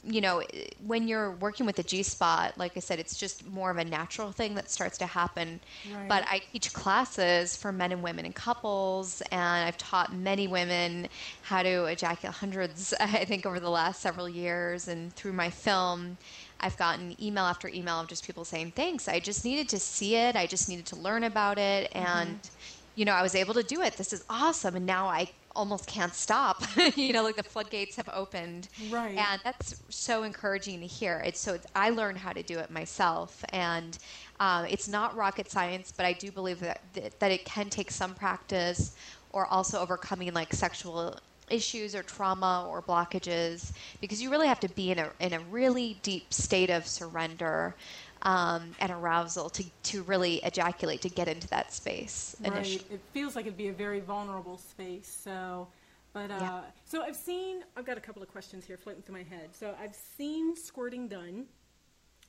you 0.07 0.21
know, 0.21 0.43
when 0.87 1.09
you're 1.09 1.33
working 1.33 1.67
with 1.67 1.77
the 1.77 1.83
G 1.83 2.03
spot, 2.03 2.57
like 2.59 2.73
I 2.77 2.81
said, 2.81 2.99
it's 2.99 3.17
just 3.17 3.47
more 3.49 3.71
of 3.71 3.79
a 3.79 3.85
natural 3.85 4.33
thing 4.33 4.55
that 4.55 4.71
starts 4.71 4.99
to 4.99 5.07
happen. 5.07 5.61
Right. 5.93 6.09
But 6.09 6.25
I 6.29 6.43
teach 6.53 6.73
classes 6.73 7.57
for 7.57 7.73
men 7.73 7.91
and 7.91 8.03
women 8.03 8.25
and 8.25 8.35
couples, 8.35 9.23
and 9.33 9.67
I've 9.67 9.79
taught 9.79 10.15
many 10.15 10.47
women 10.47 11.09
how 11.43 11.63
to 11.63 11.87
ejaculate 11.87 12.37
hundreds, 12.37 12.93
I 13.01 13.25
think, 13.25 13.47
over 13.47 13.59
the 13.59 13.71
last 13.71 14.01
several 14.01 14.29
years. 14.29 14.89
And 14.89 15.13
through 15.15 15.33
my 15.33 15.51
film, 15.51 16.19
I've 16.61 16.77
gotten 16.77 17.17
email 17.23 17.45
after 17.45 17.69
email 17.69 18.01
of 18.01 18.09
just 18.09 18.27
people 18.27 18.45
saying, 18.45 18.73
Thanks, 18.77 19.09
I 19.09 19.21
just 19.21 19.45
needed 19.45 19.69
to 19.71 19.79
see 19.79 20.17
it, 20.17 20.37
I 20.37 20.47
just 20.47 20.69
needed 20.69 20.87
to 20.87 20.97
learn 20.97 21.25
about 21.25 21.59
it. 21.59 21.91
Mm-hmm. 21.93 22.07
And, 22.07 22.51
you 22.95 23.05
know, 23.05 23.13
I 23.13 23.23
was 23.23 23.35
able 23.35 23.55
to 23.55 23.63
do 23.63 23.81
it. 23.81 23.97
This 23.97 24.13
is 24.13 24.25
awesome. 24.29 24.77
And 24.77 24.87
now 24.87 25.09
I 25.09 25.31
almost 25.55 25.87
can't 25.87 26.15
stop. 26.15 26.63
you 26.97 27.13
know, 27.13 27.23
like 27.23 27.37
the 27.37 27.43
floodgates 27.43 27.97
have 27.97 28.09
opened. 28.13 28.69
Right. 28.91 29.17
And 29.17 29.41
that's 29.45 29.83
so 29.89 30.23
encouraging 30.23 30.81
to 30.81 30.87
hear. 30.87 31.23
It's 31.25 31.41
so 31.41 31.55
it's, 31.55 31.67
I 31.75 31.91
learned 31.91 32.19
how 32.19 32.33
to 32.33 32.43
do 32.43 32.59
it 32.59 32.71
myself, 32.71 33.45
and 33.51 33.99
uh, 34.41 34.67
it's 34.69 34.89
not 34.89 35.17
rocket 35.17 35.51
science, 35.51 35.93
but 35.97 36.07
I 36.07 36.13
do 36.13 36.31
believe 36.31 36.61
that 36.61 36.81
that 37.19 37.31
it 37.31 37.45
can 37.45 37.71
take 37.71 37.91
some 37.91 38.15
practice, 38.15 38.97
or 39.31 39.47
also 39.47 39.81
overcoming 39.81 40.33
like 40.35 40.53
sexual 40.53 41.19
issues 41.51 41.95
or 41.95 42.03
trauma 42.03 42.67
or 42.69 42.81
blockages, 42.81 43.73
because 44.01 44.23
you 44.23 44.31
really 44.31 44.49
have 44.49 44.61
to 44.61 44.69
be 44.69 44.91
in 44.91 44.99
a 44.99 45.11
in 45.21 45.33
a 45.35 45.41
really 45.41 45.99
deep 46.03 46.33
state 46.33 46.71
of 46.71 46.87
surrender 46.87 47.77
um, 48.25 48.75
and 48.81 48.91
arousal 48.91 49.51
to, 49.51 49.65
to 49.85 50.03
really 50.05 50.37
ejaculate, 50.45 51.03
to 51.03 51.09
get 51.09 51.29
into 51.29 51.49
that 51.49 51.73
space. 51.73 52.37
Right. 52.41 52.53
Initially. 52.53 52.85
It 52.91 53.01
feels 53.13 53.37
like 53.37 53.47
it'd 53.47 53.57
be 53.57 53.69
a 53.69 53.73
very 53.73 54.01
vulnerable 54.01 54.59
space. 54.59 55.09
So, 55.23 55.69
but 56.13 56.31
uh, 56.31 56.39
yeah. 56.41 56.61
so 56.85 57.03
I've 57.03 57.17
seen. 57.17 57.65
I've 57.77 57.85
got 57.85 57.99
a 57.99 58.01
couple 58.01 58.23
of 58.23 58.29
questions 58.29 58.65
here 58.65 58.77
floating 58.77 59.03
through 59.03 59.17
my 59.17 59.23
head. 59.23 59.51
So 59.53 59.75
I've 59.81 59.95
seen 59.95 60.57
squirting 60.57 61.09
done 61.09 61.45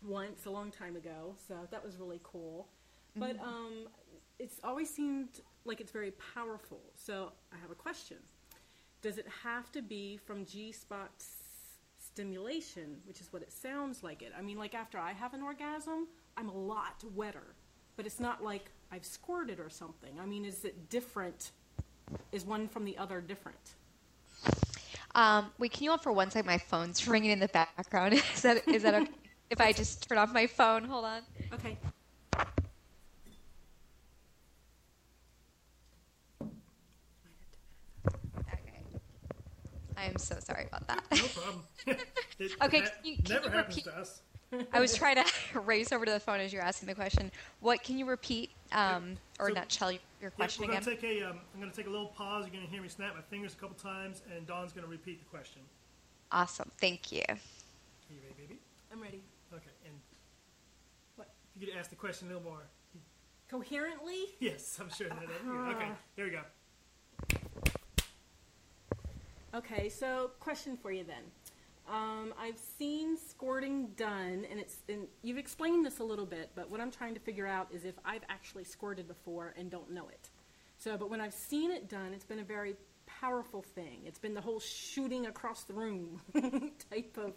once 0.06 0.46
a 0.46 0.50
long 0.50 0.72
time 0.72 0.96
ago. 0.96 1.36
So 1.48 1.56
that 1.72 1.84
was 1.84 1.98
really 1.98 2.20
cool. 2.24 2.68
Mm-hmm. 3.18 3.20
But 3.20 3.46
um, 3.46 3.88
it's 4.40 4.60
always 4.64 4.90
seemed 4.90 5.42
like 5.64 5.80
it's 5.80 5.92
very 5.92 6.12
powerful. 6.34 6.82
So 6.96 7.32
I 7.54 7.58
have 7.58 7.72
a 7.72 7.76
question. 7.76 8.18
Does 9.02 9.18
it 9.18 9.28
have 9.44 9.72
to 9.72 9.82
be 9.82 10.18
from 10.18 10.46
G 10.46 10.72
spots 10.72 11.45
stimulation, 12.16 12.96
which 13.06 13.20
is 13.20 13.28
what 13.34 13.42
it 13.42 13.52
sounds 13.52 14.02
like 14.02 14.22
it. 14.22 14.32
I 14.38 14.42
mean, 14.42 14.58
like 14.58 14.74
after 14.74 14.98
I 14.98 15.12
have 15.12 15.34
an 15.34 15.42
orgasm, 15.42 16.08
I'm 16.38 16.48
a 16.48 16.58
lot 16.58 17.04
wetter, 17.14 17.56
but 17.98 18.06
it's 18.06 18.22
not 18.22 18.42
like 18.42 18.72
I've 18.90 19.04
squirted 19.04 19.60
or 19.60 19.70
something. 19.70 20.18
I 20.22 20.26
mean, 20.26 20.46
is 20.46 20.64
it 20.64 20.90
different? 20.90 21.52
Is 22.32 22.46
one 22.46 22.70
from 22.70 22.86
the 22.86 22.98
other 22.98 23.20
different? 23.20 23.76
Um, 25.14 25.52
wait, 25.60 25.74
can 25.74 25.84
you 25.84 25.90
hold 25.90 26.04
for 26.04 26.14
one 26.14 26.32
second? 26.32 26.48
My 26.48 26.58
phone's 26.58 27.06
ringing 27.14 27.32
in 27.32 27.40
the 27.40 27.50
background. 27.50 28.14
is 28.34 28.42
that 28.44 28.66
is 28.66 28.84
that 28.84 28.94
okay? 28.94 29.12
if 29.50 29.60
I 29.60 29.74
just 29.74 30.08
turn 30.08 30.18
off 30.18 30.32
my 30.32 30.48
phone, 30.48 30.86
hold 30.86 31.04
on. 31.04 31.22
Okay. 31.54 31.78
I 40.06 40.10
am 40.10 40.18
so 40.18 40.36
sorry 40.40 40.68
about 40.68 40.88
that. 40.88 41.04
No 41.12 41.26
problem. 41.28 41.64
it, 42.40 42.52
okay, 42.62 42.82
can 42.82 42.90
you, 43.04 43.16
can 43.18 43.34
never 43.34 43.46
you 43.46 43.52
happens 43.52 43.78
repeat? 43.78 43.92
to 43.92 43.98
us. 43.98 44.22
I 44.72 44.80
was 44.80 44.94
trying 44.98 45.16
to 45.16 45.60
race 45.62 45.92
over 45.92 46.06
to 46.06 46.12
the 46.12 46.20
phone 46.20 46.40
as 46.40 46.54
you 46.54 46.60
were 46.60 46.66
asking 46.66 46.88
the 46.88 46.96
question. 46.96 47.32
What 47.62 47.82
can 47.82 47.98
you 47.98 48.06
repeat 48.06 48.52
um, 48.72 49.18
or 49.40 49.50
so, 49.50 49.56
nutshell 49.56 49.92
your 50.22 50.30
question 50.32 50.64
yeah, 50.64 50.68
we're 50.70 50.74
again? 50.76 50.86
Gonna 50.86 50.98
take 50.98 51.22
a, 51.22 51.30
um, 51.30 51.40
I'm 51.54 51.60
going 51.60 51.72
to 51.72 51.76
take 51.76 51.88
a 51.88 51.90
little 51.90 52.08
pause. 52.08 52.46
You're 52.46 52.54
going 52.54 52.66
to 52.66 52.72
hear 52.72 52.84
me 52.84 52.88
snap 52.88 53.16
my 53.16 53.22
fingers 53.22 53.54
a 53.54 53.58
couple 53.58 53.76
times, 53.78 54.22
and 54.36 54.46
Dawn's 54.46 54.74
going 54.74 54.86
to 54.86 54.92
repeat 54.92 55.20
the 55.20 55.26
question. 55.26 55.62
Awesome. 56.32 56.70
Thank 56.80 57.12
you. 57.12 57.24
Are 57.28 57.36
you 58.10 58.20
ready, 58.22 58.36
baby? 58.38 58.60
I'm 58.92 59.02
ready. 59.02 59.22
Okay. 59.54 59.72
And 59.86 59.96
what? 61.16 61.30
If 61.56 61.62
you 61.62 61.68
could 61.68 61.78
ask 61.78 61.90
the 61.90 61.96
question 61.96 62.28
a 62.28 62.34
little 62.34 62.48
more 62.48 62.62
coherently. 63.50 64.26
Yes, 64.40 64.78
I'm 64.80 64.90
sure 64.92 65.10
that. 65.10 65.18
Uh, 65.48 65.72
okay. 65.72 65.90
There 66.16 66.26
we 66.26 66.32
go. 66.32 66.42
Okay, 69.56 69.88
so 69.88 70.32
question 70.42 70.76
for 70.76 70.92
you 70.92 71.06
then. 71.06 71.24
Um, 71.88 72.34
I've 72.38 72.58
seen 72.58 73.16
squirting 73.16 73.88
done, 73.96 74.46
and 74.52 74.60
it's 74.60 74.80
and 74.90 75.08
you've 75.22 75.38
explained 75.38 75.86
this 75.86 76.00
a 76.00 76.04
little 76.04 76.26
bit, 76.26 76.50
but 76.56 76.70
what 76.70 76.82
I'm 76.82 76.92
trying 76.92 77.14
to 77.14 77.22
figure 77.22 77.48
out 77.48 77.70
is 77.72 77.86
if 77.86 77.96
I've 78.04 78.24
actually 78.28 78.66
squirted 78.66 79.08
before 79.08 79.54
and 79.58 79.72
don't 79.72 79.92
know 79.92 80.10
it. 80.10 80.30
So, 80.78 80.98
but 80.98 81.10
when 81.10 81.22
I've 81.22 81.34
seen 81.34 81.72
it 81.72 81.88
done, 81.88 82.12
it's 82.14 82.26
been 82.26 82.40
a 82.40 82.44
very 82.44 82.76
powerful 83.06 83.62
thing. 83.62 84.02
It's 84.06 84.20
been 84.20 84.34
the 84.34 84.42
whole 84.42 84.60
shooting 84.60 85.28
across 85.28 85.64
the 85.64 85.74
room 85.74 86.20
type 86.92 87.18
of 87.18 87.34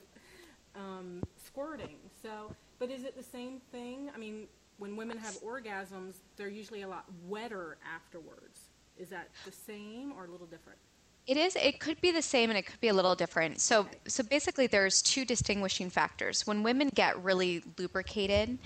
um, 0.74 1.22
squirting. 1.36 1.98
So, 2.20 2.52
but 2.80 2.90
is 2.90 3.04
it 3.04 3.16
the 3.16 3.22
same 3.22 3.60
thing? 3.70 4.10
I 4.12 4.18
mean, 4.18 4.48
when 4.78 4.96
women 4.96 5.18
have 5.18 5.38
orgasms, 5.40 6.14
they're 6.36 6.48
usually 6.48 6.82
a 6.82 6.88
lot 6.88 7.04
wetter 7.28 7.78
afterwards. 7.94 8.60
Is 8.96 9.10
that 9.10 9.28
the 9.44 9.52
same 9.52 10.12
or 10.16 10.24
a 10.24 10.30
little 10.30 10.48
different? 10.48 10.80
It 11.28 11.36
is. 11.36 11.56
It 11.56 11.78
could 11.78 12.00
be 12.00 12.10
the 12.10 12.22
same, 12.22 12.48
and 12.48 12.58
it 12.58 12.64
could 12.64 12.80
be 12.80 12.88
a 12.88 12.94
little 12.94 13.14
different. 13.14 13.60
So, 13.60 13.86
so 14.06 14.24
basically, 14.24 14.66
there's 14.66 15.02
two 15.02 15.26
distinguishing 15.26 15.90
factors. 15.90 16.46
When 16.46 16.62
women 16.62 16.88
get 16.94 17.22
really 17.22 17.62
lubricated, 17.78 18.58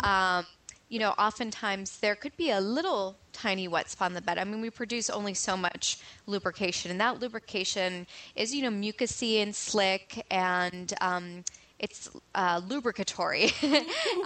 um, 0.00 0.44
you 0.90 0.98
know, 0.98 1.12
oftentimes 1.12 1.98
there 2.00 2.14
could 2.14 2.36
be 2.36 2.50
a 2.50 2.60
little 2.60 3.16
tiny 3.32 3.68
wet 3.68 3.88
spot 3.88 4.10
on 4.10 4.14
the 4.14 4.20
bed. 4.20 4.36
I 4.36 4.44
mean, 4.44 4.60
we 4.60 4.68
produce 4.68 5.08
only 5.08 5.32
so 5.32 5.56
much 5.56 5.98
lubrication, 6.26 6.90
and 6.90 7.00
that 7.00 7.20
lubrication 7.20 8.06
is, 8.36 8.54
you 8.54 8.68
know, 8.68 8.70
mucousy 8.70 9.42
and 9.42 9.56
slick, 9.56 10.22
and 10.30 10.92
um, 11.00 11.42
it's 11.78 12.10
uh, 12.34 12.60
lubricatory. 12.68 13.44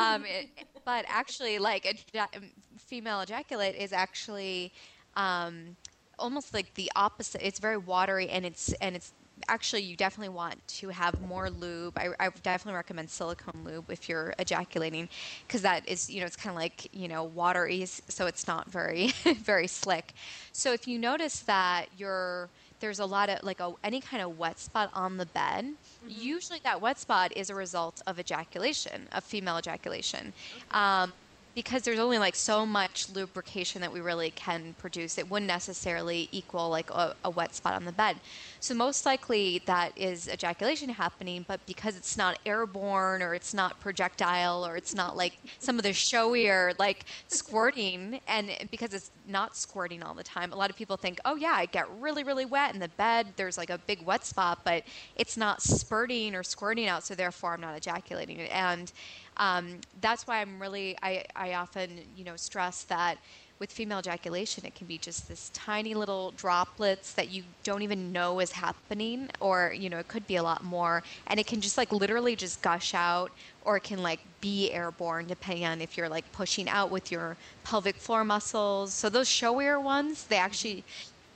um, 0.01 0.25
it, 0.27 0.49
but 0.85 1.05
actually, 1.07 1.61
like 1.61 1.85
eja- 1.85 2.43
female 2.77 3.21
ejaculate 3.21 3.77
is 3.77 3.93
actually 3.93 4.73
um, 5.15 5.77
almost 6.19 6.55
like 6.55 6.75
the 6.75 6.91
opposite. 6.97 7.47
It's 7.47 7.59
very 7.59 7.77
watery, 7.77 8.29
and 8.29 8.45
it's 8.45 8.73
and 8.75 8.97
it's 8.97 9.13
actually 9.49 9.83
you 9.83 9.97
definitely 9.97 10.35
want 10.35 10.67
to 10.69 10.89
have 10.89 11.21
more 11.21 11.51
lube. 11.51 11.97
I, 11.99 12.09
I 12.21 12.31
definitely 12.43 12.77
recommend 12.77 13.11
silicone 13.11 13.65
lube 13.65 13.91
if 13.91 14.09
you're 14.09 14.35
ejaculating, 14.39 15.09
because 15.47 15.63
that 15.63 15.89
is 15.89 16.11
you 16.11 16.21
know 16.21 16.27
it's 16.27 16.37
kind 16.37 16.55
of 16.55 16.61
like 16.61 16.95
you 16.95 17.09
know 17.09 17.25
watery, 17.25 17.85
so 17.87 18.27
it's 18.27 18.47
not 18.47 18.71
very 18.71 19.13
very 19.43 19.67
slick. 19.67 20.13
So 20.53 20.73
if 20.73 20.87
you 20.87 20.99
notice 20.99 21.41
that 21.41 21.87
you're 21.97 22.49
there's 22.81 22.99
a 22.99 23.07
lot 23.07 23.31
of 23.31 23.43
like 23.43 23.61
a, 23.61 23.73
any 23.83 24.01
kind 24.01 24.23
of 24.23 24.39
wet 24.39 24.59
spot 24.59 24.91
on 24.93 25.17
the 25.17 25.27
bed. 25.27 25.67
Usually, 26.07 26.61
that 26.65 26.81
wet 26.83 26.99
spot 26.99 27.33
is 27.35 27.49
a 27.49 27.55
result 27.55 28.03
of 28.07 28.19
ejaculation, 28.19 29.09
of 29.13 29.25
female 29.25 29.59
ejaculation. 29.59 30.35
Um, 30.71 31.13
because 31.55 31.83
there's 31.83 31.99
only 31.99 32.19
like 32.19 32.35
so 32.35 32.67
much 32.67 33.09
lubrication 33.11 33.81
that 33.81 33.93
we 33.93 34.01
really 34.01 34.31
can 34.31 34.75
produce, 34.79 35.19
it 35.19 35.31
wouldn't 35.31 35.47
necessarily 35.47 36.29
equal 36.33 36.69
like 36.69 36.91
a, 36.91 37.15
a 37.25 37.31
wet 37.31 37.55
spot 37.55 37.75
on 37.75 37.85
the 37.85 37.93
bed. 37.93 38.17
So 38.61 38.75
most 38.75 39.07
likely 39.07 39.63
that 39.67 39.93
is 39.97 40.29
ejaculation 40.29 40.89
happening, 40.89 41.45
but 41.47 41.65
because 41.67 41.97
it's 41.97 42.17
not 42.17 42.39
airborne 42.45 43.23
or 43.23 43.35
it's 43.35 43.55
not 43.55 43.79
projectile 43.81 44.67
or 44.67 44.77
it's 44.77 44.95
not 44.95 45.17
like 45.17 45.39
some 45.59 45.79
of 45.79 45.85
the 45.85 45.91
showier 45.91 46.75
like 46.79 47.05
squirting, 47.29 48.21
and 48.27 48.51
because 48.71 48.93
it's 48.93 49.11
not 49.29 49.57
squirting 49.57 50.03
all 50.03 50.15
the 50.15 50.25
time, 50.25 50.53
a 50.53 50.57
lot 50.57 50.71
of 50.71 50.77
people 50.77 50.97
think, 50.97 51.21
oh 51.25 51.37
yeah, 51.37 51.53
I 51.55 51.67
get 51.67 51.87
really 52.01 52.25
really 52.25 52.47
wet 52.47 52.75
in 52.75 52.81
the 52.81 52.89
bed. 52.89 53.29
There's 53.37 53.57
like 53.57 53.71
a 53.71 53.79
big 53.79 54.03
wet 54.03 54.25
spot, 54.25 54.61
but 54.65 54.83
it's 55.17 55.37
not 55.37 55.63
spurting 55.63 56.35
or 56.35 56.43
squirting 56.43 56.89
out, 56.89 57.05
so 57.05 57.15
therefore 57.15 57.53
I'm 57.53 57.61
not 57.61 57.77
ejaculating. 57.77 58.41
And 58.41 58.91
um, 59.37 59.81
that's 60.01 60.27
why 60.27 60.41
I'm 60.41 60.61
really 60.61 60.97
I, 61.03 61.25
I 61.35 61.55
often 61.55 62.01
you 62.15 62.25
know 62.25 62.37
stress 62.37 62.85
that 62.85 63.19
with 63.61 63.71
female 63.73 64.01
ejaculation 64.01 64.65
it 64.65 64.75
can 64.75 64.87
be 64.87 64.99
just 64.99 65.29
this 65.29 65.51
tiny 65.51 65.95
little 65.95 66.33
droplets 66.33 67.15
that 67.15 67.29
you 67.31 67.45
don't 67.63 67.83
even 67.83 68.13
know 68.13 68.41
is 68.41 68.53
happening 68.53 69.29
or 69.41 69.73
you 69.77 69.89
know 69.89 69.99
it 69.99 70.09
could 70.09 70.27
be 70.27 70.37
a 70.37 70.43
lot 70.43 70.63
more. 70.65 71.03
And 71.27 71.41
it 71.41 71.47
can 71.47 71.61
just 71.61 71.79
like 71.79 71.93
literally 71.93 72.37
just 72.37 72.63
gush 72.63 72.95
out 72.95 73.33
or 73.63 73.77
it 73.77 73.83
can 73.85 74.03
like 74.03 74.21
be 74.41 74.71
airborne 74.73 75.27
depending 75.27 75.65
on 75.65 75.81
if 75.81 75.97
you're 75.97 76.09
like 76.09 76.33
pushing 76.33 76.69
out 76.69 76.91
with 76.91 77.11
your 77.11 77.37
pelvic 77.65 77.97
floor 77.97 78.25
muscles. 78.25 78.95
So 78.95 79.09
those 79.09 79.29
showier 79.29 79.83
ones 79.83 80.27
they 80.27 80.37
actually 80.37 80.85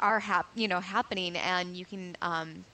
are 0.01 0.21
hap- 0.21 0.47
you 0.55 0.69
know 0.69 0.81
happening 0.81 1.37
and 1.37 1.77
you 1.77 1.85
can 1.85 2.17
um, 2.23 2.65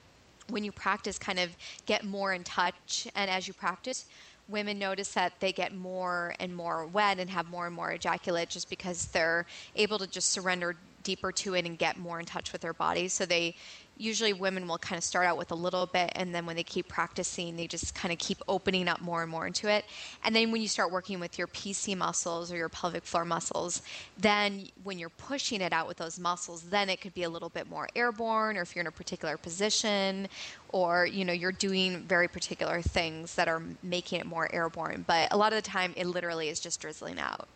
when 0.50 0.64
you 0.64 0.72
practice 0.72 1.18
kind 1.18 1.38
of 1.38 1.56
get 1.86 2.04
more 2.04 2.32
in 2.32 2.44
touch 2.44 3.08
and 3.14 3.30
as 3.30 3.48
you 3.48 3.54
practice 3.54 4.06
women 4.48 4.78
notice 4.78 5.12
that 5.14 5.32
they 5.40 5.52
get 5.52 5.74
more 5.74 6.34
and 6.38 6.54
more 6.54 6.86
wet 6.86 7.18
and 7.18 7.30
have 7.30 7.48
more 7.50 7.66
and 7.66 7.74
more 7.74 7.92
ejaculate 7.92 8.48
just 8.48 8.68
because 8.68 9.06
they're 9.06 9.46
able 9.76 9.98
to 9.98 10.06
just 10.06 10.30
surrender 10.30 10.76
deeper 11.02 11.32
to 11.32 11.54
it 11.54 11.66
and 11.66 11.78
get 11.78 11.96
more 11.98 12.18
in 12.18 12.26
touch 12.26 12.52
with 12.52 12.60
their 12.60 12.72
bodies 12.72 13.12
so 13.12 13.26
they 13.26 13.54
usually 13.96 14.32
women 14.32 14.66
will 14.66 14.78
kind 14.78 14.98
of 14.98 15.04
start 15.04 15.26
out 15.26 15.36
with 15.36 15.50
a 15.50 15.54
little 15.54 15.86
bit 15.86 16.12
and 16.14 16.34
then 16.34 16.46
when 16.46 16.56
they 16.56 16.62
keep 16.62 16.88
practicing 16.88 17.56
they 17.56 17.66
just 17.66 17.94
kind 17.94 18.12
of 18.12 18.18
keep 18.18 18.38
opening 18.48 18.88
up 18.88 19.00
more 19.00 19.22
and 19.22 19.30
more 19.30 19.46
into 19.46 19.68
it. 19.68 19.84
And 20.24 20.34
then 20.34 20.50
when 20.50 20.62
you 20.62 20.68
start 20.68 20.90
working 20.90 21.20
with 21.20 21.38
your 21.38 21.46
pc 21.46 21.96
muscles 21.96 22.52
or 22.52 22.56
your 22.56 22.68
pelvic 22.68 23.04
floor 23.04 23.24
muscles 23.24 23.82
then 24.18 24.66
when 24.82 24.98
you're 24.98 25.08
pushing 25.10 25.60
it 25.60 25.72
out 25.72 25.86
with 25.86 25.96
those 25.96 26.18
muscles 26.18 26.62
then 26.62 26.88
it 26.88 27.00
could 27.00 27.14
be 27.14 27.22
a 27.22 27.28
little 27.28 27.48
bit 27.48 27.68
more 27.68 27.88
airborne 27.94 28.56
or 28.56 28.62
if 28.62 28.74
you're 28.74 28.80
in 28.80 28.86
a 28.86 28.92
particular 28.92 29.36
position 29.36 30.28
or 30.74 31.06
you 31.06 31.24
know 31.24 31.32
you're 31.32 31.52
doing 31.52 32.02
very 32.02 32.26
particular 32.26 32.82
things 32.82 33.36
that 33.36 33.46
are 33.46 33.62
making 33.82 34.20
it 34.20 34.26
more 34.26 34.52
airborne. 34.52 35.04
But 35.06 35.32
a 35.32 35.36
lot 35.36 35.52
of 35.52 35.62
the 35.62 35.70
time 35.70 35.94
it 35.96 36.06
literally 36.06 36.48
is 36.48 36.58
just 36.58 36.80
drizzling 36.80 37.18
out 37.18 37.48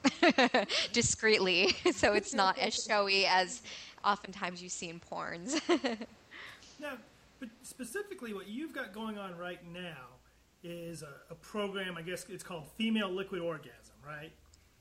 discreetly. 0.92 1.76
So 1.98 2.12
it's 2.12 2.32
not 2.32 2.58
as 2.58 2.74
showy 2.74 3.26
as 3.26 3.60
oftentimes 4.04 4.62
you 4.62 4.68
see 4.68 4.88
in 4.88 5.00
porns 5.00 5.60
Now, 6.80 6.94
but 7.40 7.48
specifically, 7.62 8.34
what 8.34 8.48
you've 8.48 8.72
got 8.74 8.92
going 8.92 9.18
on 9.18 9.36
right 9.36 9.60
now 9.72 10.06
is 10.62 11.02
a, 11.02 11.12
a 11.30 11.34
program. 11.34 11.96
I 11.96 12.02
guess 12.02 12.26
it's 12.28 12.42
called 12.42 12.66
Female 12.76 13.10
Liquid 13.10 13.40
Orgasm, 13.40 13.94
right? 14.04 14.32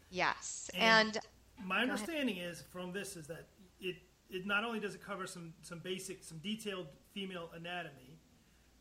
yes 0.09 0.69
And- 0.73 1.17
and 1.17 1.19
My 1.67 1.77
ahead. 1.77 1.89
understanding 1.89 2.37
is 2.37 2.61
from 2.71 2.93
this 2.93 3.17
is 3.17 3.27
that 3.27 3.47
it 3.81 3.97
it 4.29 4.45
not 4.45 4.63
only 4.63 4.79
does 4.79 4.95
it 4.95 5.01
cover 5.03 5.27
some 5.27 5.53
some 5.63 5.79
basic 5.79 6.23
some 6.23 6.37
detailed 6.37 6.87
female 7.13 7.49
anatomy, 7.55 8.17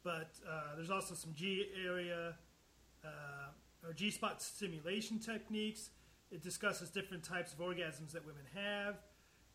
but 0.04 0.30
uh, 0.48 0.76
there's 0.76 0.90
also 0.90 1.14
some 1.14 1.32
G 1.34 1.66
area 1.84 2.34
uh, 3.04 3.86
or 3.86 3.92
G 3.92 4.10
spot 4.10 4.40
stimulation 4.40 5.18
techniques. 5.18 5.90
It 6.30 6.42
discusses 6.44 6.90
different 6.90 7.24
types 7.24 7.52
of 7.52 7.58
orgasms 7.60 8.12
that 8.12 8.24
women 8.24 8.44
have, 8.54 8.96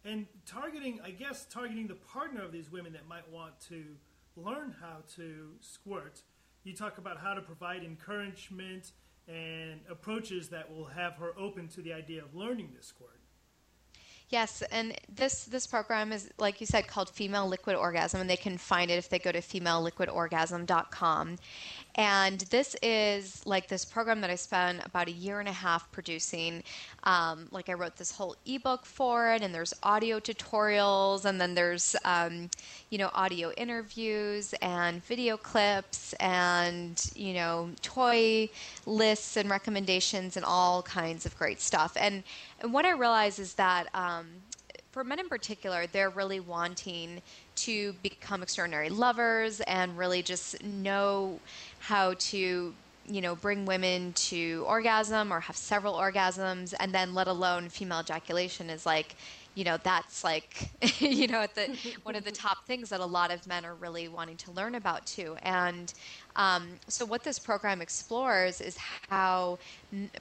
and 0.06 0.26
targeting 0.46 1.00
I 1.04 1.12
guess 1.12 1.46
targeting 1.46 1.88
the 1.88 1.96
partner 1.96 2.44
of 2.44 2.52
these 2.52 2.72
women 2.72 2.94
that 2.94 3.08
might 3.08 3.30
want 3.30 3.60
to 3.70 3.84
learn 4.36 4.76
how 4.80 4.98
to 5.16 5.50
squirt. 5.60 6.22
You 6.64 6.76
talk 6.76 6.98
about 6.98 7.18
how 7.18 7.34
to 7.34 7.42
provide 7.42 7.84
encouragement 7.84 8.92
and 9.28 9.80
approaches 9.90 10.50
that 10.50 10.74
will 10.74 10.86
have 10.86 11.14
her 11.16 11.34
open 11.38 11.68
to 11.70 11.82
the 11.82 11.94
idea 11.94 12.24
of 12.24 12.36
learning 12.36 12.70
to 12.78 12.84
squirt. 12.84 13.22
Yes, 14.30 14.64
and 14.72 14.98
this 15.14 15.44
this 15.44 15.68
program 15.68 16.14
is 16.14 16.32
like 16.38 16.62
you 16.62 16.66
said 16.66 16.88
called 16.88 17.10
Female 17.10 17.48
Liquid 17.48 17.76
Orgasm, 17.76 18.22
and 18.22 18.30
they 18.30 18.38
can 18.38 18.58
find 18.58 18.90
it 18.90 18.96
if 18.96 19.10
they 19.10 19.20
go 19.20 19.32
to 19.32 19.40
femaleliquidorgasm.com. 19.40 21.38
And 21.96 22.40
this 22.50 22.76
is 22.82 23.46
like 23.46 23.68
this 23.68 23.84
program 23.84 24.22
that 24.22 24.30
I 24.30 24.36
spent 24.36 24.86
about 24.86 25.08
a 25.08 25.12
year 25.12 25.40
and 25.40 25.50
a 25.50 25.54
half 25.54 25.92
producing. 25.92 26.64
Um, 27.04 27.48
like 27.52 27.70
I 27.70 27.74
wrote 27.74 27.96
this 27.98 28.12
whole 28.12 28.36
ebook 28.46 28.86
for 28.86 29.34
it, 29.34 29.42
and 29.42 29.54
there's 29.54 29.74
audio 29.84 30.20
tutorials, 30.20 31.26
and 31.26 31.40
then 31.40 31.54
there's 31.54 31.96
um, 32.06 32.50
you 32.90 32.98
know 32.98 33.10
audio 33.14 33.52
interviews 33.54 34.54
and 34.62 35.04
video 35.06 35.36
clips, 35.38 36.14
and 36.14 37.12
you 37.16 37.34
know 37.34 37.70
toy 37.82 38.50
lists 38.86 39.36
and 39.38 39.50
recommendations, 39.50 40.38
and 40.38 40.46
all 40.46 40.82
kinds 40.84 41.26
of 41.26 41.38
great 41.38 41.60
stuff. 41.60 41.98
And 42.00 42.24
and 42.62 42.74
what 42.74 42.86
I 42.86 42.92
realize 42.92 43.40
is 43.40 43.54
that. 43.56 43.88
Um, 43.94 44.28
for 44.92 45.04
men 45.04 45.20
in 45.20 45.30
particular, 45.30 45.88
they're 45.88 46.10
really 46.10 46.40
wanting 46.40 47.22
to 47.56 47.94
become 48.04 48.44
extraordinary 48.44 48.90
lovers 48.90 49.62
and 49.62 49.98
really 49.98 50.22
just 50.22 50.62
know 50.64 51.40
how 51.80 52.14
to, 52.18 52.74
you 53.08 53.22
know, 53.22 53.36
bring 53.36 53.66
women 53.66 54.12
to 54.14 54.66
orgasm 54.68 55.32
or 55.32 55.40
have 55.40 55.56
several 55.56 55.94
orgasms, 55.94 56.74
and 56.80 56.94
then 56.94 57.14
let 57.14 57.28
alone 57.28 57.70
female 57.70 58.02
ejaculation 58.02 58.70
is 58.70 58.86
like, 58.86 59.16
you 59.56 59.64
know, 59.64 59.78
that's 59.84 60.24
like, 60.24 60.70
you 61.00 61.28
know, 61.28 61.46
the 61.56 61.78
one 62.04 62.16
of 62.16 62.24
the 62.24 62.32
top 62.32 62.66
things 62.66 62.90
that 62.90 63.00
a 63.00 63.06
lot 63.06 63.32
of 63.32 63.46
men 63.48 63.66
are 63.66 63.76
really 63.76 64.08
wanting 64.08 64.38
to 64.38 64.52
learn 64.52 64.76
about 64.76 65.06
too. 65.06 65.36
And 65.44 65.94
um, 66.36 66.70
so, 66.88 67.06
what 67.06 67.24
this 67.24 67.38
program 67.38 67.82
explores 67.82 68.62
is 68.62 68.78
how, 69.10 69.60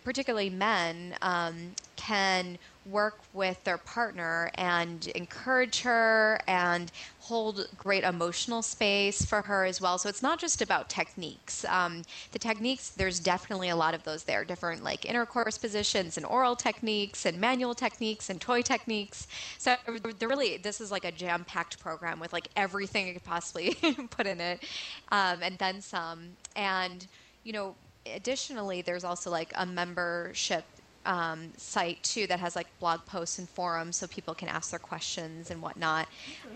particularly 0.05 0.51
men, 0.51 1.15
um, 1.23 1.75
can 1.97 2.59
work 2.87 3.19
with 3.33 3.63
their 3.65 3.79
partner 3.79 4.51
and 4.55 5.07
encourage 5.09 5.83
her 5.83 6.41
and 6.47 6.91
hold 7.21 7.67
great 7.77 8.05
emotional 8.05 8.63
space 8.63 9.25
for 9.25 9.43
her 9.43 9.65
as 9.65 9.81
well. 9.81 9.99
So 9.99 10.09
it's 10.09 10.23
not 10.23 10.41
just 10.41 10.63
about 10.63 10.89
techniques. 10.89 11.65
Um, 11.67 12.03
the 12.33 12.39
techniques, 12.39 12.91
there's 12.91 13.21
definitely 13.21 13.69
a 13.69 13.77
lot 13.77 13.95
of 13.95 14.03
those 14.05 14.25
there, 14.25 14.45
different 14.45 14.83
like 14.83 15.05
intercourse 15.05 15.59
positions 15.59 16.17
and 16.17 16.25
oral 16.27 16.57
techniques 16.57 17.27
and 17.27 17.39
manual 17.39 17.75
techniques 17.75 18.31
and 18.31 18.41
toy 18.41 18.63
techniques. 18.63 19.29
So 19.59 19.77
really 20.23 20.57
this 20.57 20.81
is 20.81 20.91
like 20.91 21.05
a 21.05 21.13
jam 21.13 21.45
packed 21.45 21.79
program 21.81 22.19
with 22.19 22.33
like 22.33 22.49
everything 22.57 23.07
you 23.07 23.15
could 23.15 23.25
possibly 23.25 23.75
put 24.11 24.27
in 24.27 24.41
it, 24.41 24.65
um, 25.13 25.43
and 25.43 25.59
then 25.59 25.81
some. 25.81 26.31
And 26.57 27.07
you 27.45 27.53
know, 27.53 27.75
additionally, 28.07 28.83
there's 28.83 29.05
also 29.05 29.31
like 29.31 29.53
a 29.57 29.67
membership 29.67 30.65
um, 31.07 31.53
site 31.57 32.03
too 32.03 32.27
that 32.27 32.41
has 32.41 32.57
like 32.57 32.67
blog 32.79 33.05
posts 33.07 33.39
and 33.39 33.49
forums 33.49 33.97
so 33.97 34.07
people 34.07 34.35
can 34.35 34.49
ask 34.49 34.71
their 34.71 34.79
questions 34.79 35.51
and 35.51 35.63
whatnot. 35.63 36.09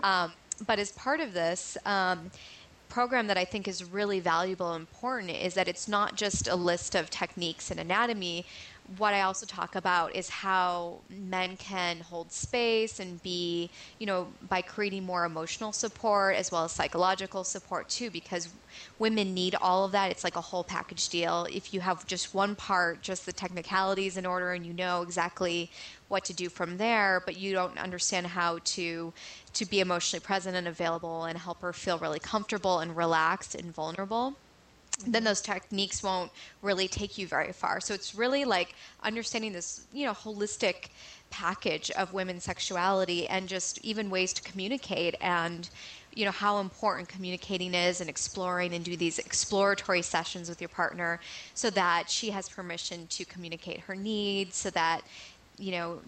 Um, 0.02 0.32
but 0.66 0.78
as 0.78 0.92
part 0.92 1.20
of 1.20 1.32
this 1.32 1.76
um, 1.86 2.30
program 2.88 3.26
that 3.26 3.36
I 3.36 3.44
think 3.44 3.66
is 3.66 3.82
really 3.82 4.20
valuable 4.20 4.72
and 4.72 4.82
important 4.82 5.30
is 5.30 5.54
that 5.54 5.66
it's 5.66 5.88
not 5.88 6.16
just 6.16 6.46
a 6.46 6.54
list 6.54 6.94
of 6.94 7.10
techniques 7.10 7.70
and 7.70 7.80
anatomy, 7.80 8.46
what 8.98 9.14
I 9.14 9.22
also 9.22 9.46
talk 9.46 9.76
about 9.76 10.14
is 10.14 10.28
how 10.28 11.00
men 11.08 11.56
can 11.56 12.00
hold 12.00 12.30
space 12.30 13.00
and 13.00 13.22
be, 13.22 13.70
you 13.98 14.06
know, 14.06 14.28
by 14.48 14.60
creating 14.60 15.04
more 15.04 15.24
emotional 15.24 15.72
support 15.72 16.36
as 16.36 16.52
well 16.52 16.64
as 16.64 16.72
psychological 16.72 17.44
support 17.44 17.88
too, 17.88 18.10
because 18.10 18.50
women 18.98 19.32
need 19.32 19.54
all 19.54 19.86
of 19.86 19.92
that. 19.92 20.10
It's 20.10 20.22
like 20.22 20.36
a 20.36 20.40
whole 20.40 20.64
package 20.64 21.08
deal. 21.08 21.46
If 21.50 21.72
you 21.72 21.80
have 21.80 22.06
just 22.06 22.34
one 22.34 22.54
part, 22.54 23.00
just 23.00 23.24
the 23.24 23.32
technicalities 23.32 24.18
in 24.18 24.26
order, 24.26 24.52
and 24.52 24.66
you 24.66 24.74
know 24.74 25.00
exactly 25.00 25.70
what 26.08 26.24
to 26.26 26.34
do 26.34 26.50
from 26.50 26.76
there, 26.76 27.22
but 27.24 27.38
you 27.38 27.54
don't 27.54 27.78
understand 27.78 28.26
how 28.26 28.58
to 28.64 29.12
to 29.54 29.64
be 29.64 29.80
emotionally 29.80 30.20
present 30.20 30.56
and 30.56 30.68
available 30.68 31.24
and 31.24 31.38
help 31.38 31.62
her 31.62 31.72
feel 31.72 31.96
really 31.98 32.18
comfortable 32.18 32.80
and 32.80 32.96
relaxed 32.96 33.54
and 33.54 33.72
vulnerable 33.72 34.34
then 35.06 35.24
those 35.24 35.40
techniques 35.40 36.02
won't 36.02 36.30
really 36.62 36.88
take 36.88 37.18
you 37.18 37.26
very 37.26 37.52
far. 37.52 37.80
So 37.80 37.94
it's 37.94 38.14
really 38.14 38.44
like 38.44 38.74
understanding 39.02 39.52
this, 39.52 39.86
you 39.92 40.06
know, 40.06 40.12
holistic 40.12 40.88
package 41.30 41.90
of 41.92 42.12
women's 42.12 42.44
sexuality 42.44 43.26
and 43.26 43.48
just 43.48 43.78
even 43.84 44.08
ways 44.08 44.32
to 44.32 44.42
communicate 44.42 45.16
and 45.20 45.68
you 46.14 46.24
know 46.24 46.30
how 46.30 46.60
important 46.60 47.08
communicating 47.08 47.74
is 47.74 48.00
and 48.00 48.08
exploring 48.08 48.72
and 48.72 48.84
do 48.84 48.96
these 48.96 49.18
exploratory 49.18 50.00
sessions 50.00 50.48
with 50.48 50.60
your 50.60 50.68
partner 50.68 51.18
so 51.54 51.70
that 51.70 52.08
she 52.08 52.30
has 52.30 52.48
permission 52.48 53.04
to 53.08 53.24
communicate 53.24 53.80
her 53.80 53.96
needs 53.96 54.54
so 54.56 54.70
that 54.70 55.00
you 55.58 55.72
know 55.72 55.98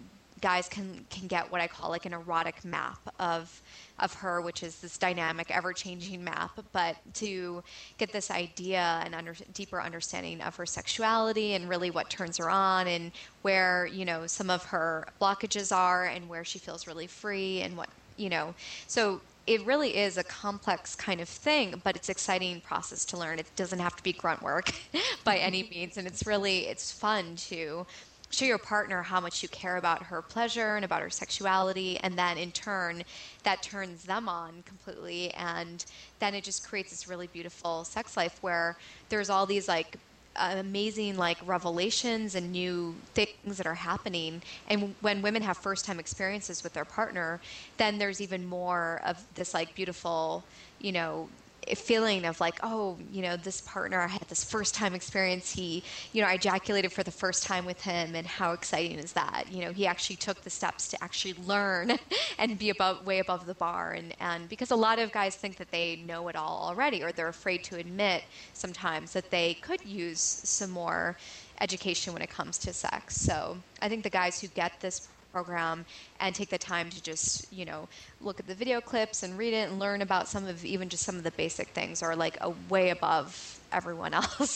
guys 0.41 0.67
can 0.69 1.05
can 1.09 1.27
get 1.27 1.51
what 1.51 1.61
I 1.61 1.67
call 1.67 1.89
like 1.89 2.05
an 2.05 2.13
erotic 2.13 2.63
map 2.63 2.99
of 3.19 3.61
of 3.99 4.13
her, 4.15 4.41
which 4.41 4.63
is 4.63 4.79
this 4.79 4.97
dynamic, 4.97 5.49
ever 5.49 5.73
changing 5.73 6.23
map, 6.23 6.51
but 6.71 6.97
to 7.15 7.63
get 7.97 8.11
this 8.11 8.29
idea 8.29 9.01
and 9.03 9.15
under, 9.15 9.33
deeper 9.53 9.81
understanding 9.81 10.41
of 10.41 10.55
her 10.55 10.65
sexuality 10.65 11.53
and 11.53 11.67
really 11.67 11.89
what 11.89 12.09
turns 12.09 12.37
her 12.37 12.49
on 12.49 12.87
and 12.87 13.11
where, 13.41 13.87
you 13.87 14.05
know, 14.05 14.27
some 14.27 14.49
of 14.49 14.63
her 14.65 15.07
blockages 15.19 15.75
are 15.75 16.05
and 16.05 16.29
where 16.29 16.45
she 16.45 16.59
feels 16.59 16.85
really 16.85 17.07
free 17.07 17.61
and 17.61 17.75
what, 17.75 17.89
you 18.17 18.29
know. 18.29 18.53
So 18.85 19.21
it 19.47 19.65
really 19.65 19.95
is 19.95 20.17
a 20.17 20.23
complex 20.23 20.93
kind 20.93 21.21
of 21.21 21.29
thing, 21.29 21.81
but 21.83 21.95
it's 21.95 22.09
exciting 22.09 22.61
process 22.61 23.05
to 23.05 23.17
learn. 23.17 23.39
It 23.39 23.47
doesn't 23.55 23.79
have 23.79 23.95
to 23.95 24.03
be 24.03 24.13
grunt 24.13 24.43
work 24.43 24.71
by 25.23 25.37
any 25.37 25.63
means, 25.71 25.97
and 25.97 26.05
it's 26.05 26.27
really 26.27 26.67
it's 26.67 26.91
fun 26.91 27.35
to 27.47 27.87
show 28.29 28.45
your 28.45 28.57
partner 28.57 29.01
how 29.01 29.19
much 29.19 29.41
you 29.41 29.49
care 29.49 29.77
about 29.77 30.03
her 30.03 30.21
pleasure 30.21 30.75
and 30.75 30.83
about 30.83 31.01
her 31.01 31.09
sexuality 31.09 31.97
and 31.99 32.17
then 32.17 32.37
in 32.37 32.51
turn 32.51 33.03
that 33.43 33.63
turns 33.63 34.03
them 34.03 34.27
on 34.27 34.61
completely 34.63 35.33
and 35.33 35.85
then 36.19 36.33
it 36.33 36.43
just 36.43 36.67
creates 36.67 36.91
this 36.91 37.07
really 37.07 37.27
beautiful 37.27 37.83
sex 37.83 38.17
life 38.17 38.37
where 38.41 38.77
there's 39.09 39.29
all 39.29 39.45
these 39.45 39.67
like 39.67 39.97
amazing 40.37 41.17
like 41.17 41.37
revelations 41.45 42.35
and 42.35 42.51
new 42.51 42.95
things 43.13 43.57
that 43.57 43.65
are 43.65 43.73
happening. 43.73 44.41
And 44.69 44.93
when 45.01 45.21
women 45.21 45.41
have 45.41 45.57
first 45.57 45.85
time 45.85 45.99
experiences 45.99 46.63
with 46.63 46.73
their 46.73 46.85
partner 46.85 47.39
then 47.77 47.97
there's 47.97 48.21
even 48.21 48.45
more 48.45 49.01
of 49.05 49.23
this 49.35 49.53
like 49.53 49.73
beautiful 49.75 50.43
you 50.79 50.91
know 50.91 51.29
feeling 51.75 52.25
of 52.25 52.39
like, 52.39 52.59
oh, 52.63 52.97
you 53.11 53.21
know, 53.21 53.35
this 53.35 53.61
partner 53.61 54.01
I 54.01 54.07
had 54.07 54.27
this 54.27 54.43
first 54.43 54.73
time 54.75 54.93
experience. 54.93 55.51
He, 55.51 55.83
you 56.13 56.21
know, 56.21 56.27
I 56.27 56.33
ejaculated 56.33 56.91
for 56.91 57.03
the 57.03 57.11
first 57.11 57.43
time 57.43 57.65
with 57.65 57.81
him, 57.81 58.15
and 58.15 58.25
how 58.25 58.53
exciting 58.53 58.97
is 58.99 59.13
that? 59.13 59.45
You 59.51 59.65
know, 59.65 59.71
he 59.71 59.85
actually 59.87 60.17
took 60.17 60.41
the 60.41 60.49
steps 60.49 60.87
to 60.89 61.03
actually 61.03 61.35
learn 61.45 61.97
and 62.39 62.57
be 62.57 62.69
above, 62.69 63.05
way 63.05 63.19
above 63.19 63.45
the 63.45 63.55
bar, 63.55 63.91
and 63.91 64.13
and 64.19 64.47
because 64.49 64.71
a 64.71 64.75
lot 64.75 64.99
of 64.99 65.11
guys 65.11 65.35
think 65.35 65.57
that 65.57 65.71
they 65.71 65.97
know 65.97 66.27
it 66.27 66.35
all 66.35 66.61
already, 66.63 67.03
or 67.03 67.11
they're 67.11 67.27
afraid 67.27 67.63
to 67.65 67.77
admit 67.77 68.23
sometimes 68.53 69.13
that 69.13 69.31
they 69.31 69.55
could 69.55 69.83
use 69.85 70.19
some 70.21 70.71
more 70.71 71.17
education 71.61 72.13
when 72.13 72.21
it 72.21 72.29
comes 72.29 72.57
to 72.59 72.73
sex. 72.73 73.15
So 73.15 73.57
I 73.81 73.89
think 73.89 74.03
the 74.03 74.09
guys 74.09 74.39
who 74.39 74.47
get 74.47 74.79
this 74.79 75.09
program 75.37 75.85
and 76.19 76.33
take 76.33 76.49
the 76.49 76.57
time 76.57 76.89
to 76.89 76.99
just 77.11 77.51
you 77.53 77.65
know 77.69 77.81
look 78.27 78.39
at 78.39 78.47
the 78.47 78.55
video 78.63 78.81
clips 78.81 79.17
and 79.23 79.37
read 79.37 79.53
it 79.53 79.69
and 79.69 79.79
learn 79.79 80.01
about 80.01 80.27
some 80.27 80.45
of 80.47 80.65
even 80.65 80.89
just 80.89 81.03
some 81.03 81.15
of 81.15 81.23
the 81.23 81.35
basic 81.43 81.67
things 81.79 82.01
or 82.01 82.15
like 82.15 82.37
a 82.41 82.51
way 82.69 82.89
above 82.89 83.59
everyone 83.71 84.13
else. 84.21 84.53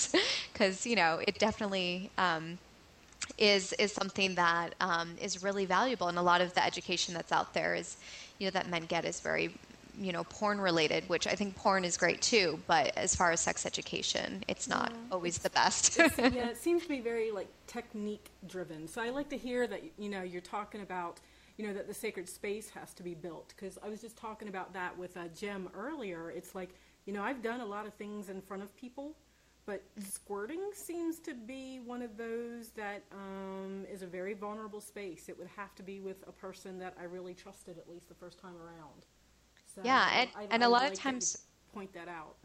Because 0.51 0.85
you 0.89 0.95
know 0.95 1.11
it 1.27 1.37
definitely 1.47 2.09
um, 2.17 2.57
is 3.37 3.73
is 3.73 3.91
something 3.91 4.35
that 4.35 4.73
um, 4.89 5.09
is 5.21 5.43
really 5.43 5.65
valuable. 5.65 6.07
And 6.07 6.17
a 6.17 6.27
lot 6.33 6.41
of 6.41 6.49
the 6.55 6.63
education 6.71 7.13
that's 7.13 7.31
out 7.31 7.53
there 7.53 7.75
is 7.75 7.97
you 8.39 8.47
know 8.47 8.51
that 8.57 8.67
men 8.67 8.85
get 8.93 9.05
is 9.05 9.19
very 9.19 9.51
you 9.99 10.11
know 10.11 10.23
porn 10.25 10.59
related 10.59 11.07
which 11.09 11.27
i 11.27 11.35
think 11.35 11.55
porn 11.55 11.83
is 11.83 11.97
great 11.97 12.21
too 12.21 12.59
but 12.67 12.95
as 12.97 13.15
far 13.15 13.31
as 13.31 13.39
sex 13.39 13.65
education 13.65 14.43
it's 14.47 14.67
not 14.67 14.91
yeah. 14.91 14.97
always 15.11 15.37
the 15.39 15.49
best 15.51 15.97
yeah 16.17 16.49
it 16.49 16.57
seems 16.57 16.83
to 16.83 16.89
be 16.89 16.99
very 16.99 17.31
like 17.31 17.47
technique 17.67 18.29
driven 18.47 18.87
so 18.87 19.01
i 19.01 19.09
like 19.09 19.29
to 19.29 19.37
hear 19.37 19.67
that 19.67 19.81
you 19.97 20.09
know 20.09 20.21
you're 20.21 20.41
talking 20.41 20.81
about 20.81 21.19
you 21.57 21.67
know 21.67 21.73
that 21.73 21.87
the 21.87 21.93
sacred 21.93 22.27
space 22.27 22.69
has 22.69 22.93
to 22.93 23.03
be 23.03 23.13
built 23.13 23.53
because 23.55 23.77
i 23.83 23.89
was 23.89 24.01
just 24.01 24.17
talking 24.17 24.47
about 24.47 24.73
that 24.73 24.97
with 24.97 25.15
uh, 25.17 25.27
jim 25.35 25.69
earlier 25.75 26.31
it's 26.31 26.55
like 26.55 26.69
you 27.05 27.13
know 27.13 27.23
i've 27.23 27.41
done 27.41 27.61
a 27.61 27.65
lot 27.65 27.85
of 27.85 27.93
things 27.93 28.29
in 28.29 28.41
front 28.41 28.63
of 28.63 28.75
people 28.75 29.15
but 29.65 29.83
squirting 29.99 30.59
seems 30.73 31.19
to 31.19 31.33
be 31.33 31.79
one 31.85 32.01
of 32.01 32.17
those 32.17 32.69
that 32.69 33.03
um, 33.11 33.85
is 33.91 34.01
a 34.01 34.07
very 34.07 34.33
vulnerable 34.33 34.81
space. 34.81 35.29
It 35.29 35.37
would 35.37 35.49
have 35.55 35.75
to 35.75 35.83
be 35.83 35.99
with 35.99 36.27
a 36.27 36.31
person 36.31 36.79
that 36.79 36.95
I 36.99 37.03
really 37.03 37.33
trusted 37.33 37.77
at 37.77 37.87
least 37.87 38.09
the 38.09 38.15
first 38.15 38.39
time 38.39 38.55
around. 38.57 39.05
So 39.75 39.81
yeah, 39.83 40.09
and, 40.13 40.29
I, 40.35 40.47
and 40.51 40.63
I 40.63 40.67
a 40.67 40.69
lot 40.69 40.83
like 40.83 40.93
of 40.93 40.99
times 40.99 41.45
point 41.73 41.93
that 41.93 42.07
out. 42.07 42.35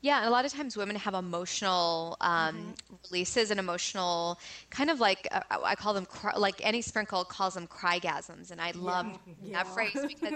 Yeah, 0.00 0.18
and 0.18 0.28
a 0.28 0.30
lot 0.30 0.44
of 0.44 0.52
times 0.52 0.76
women 0.76 0.94
have 0.96 1.14
emotional 1.14 2.16
um, 2.20 2.54
mm-hmm. 2.56 2.94
releases 3.10 3.50
and 3.50 3.58
emotional 3.58 4.38
kind 4.70 4.90
of 4.90 5.00
like 5.00 5.26
uh, 5.32 5.40
I 5.64 5.74
call 5.74 5.92
them 5.92 6.06
cry, 6.06 6.36
like 6.36 6.64
Annie 6.64 6.82
Sprinkle 6.82 7.24
calls 7.24 7.54
them 7.54 7.66
crygasms, 7.66 8.50
and 8.50 8.60
I 8.60 8.72
love 8.72 9.18
yeah. 9.42 9.64
that 9.64 9.66
phrase 9.66 9.98
because 10.06 10.34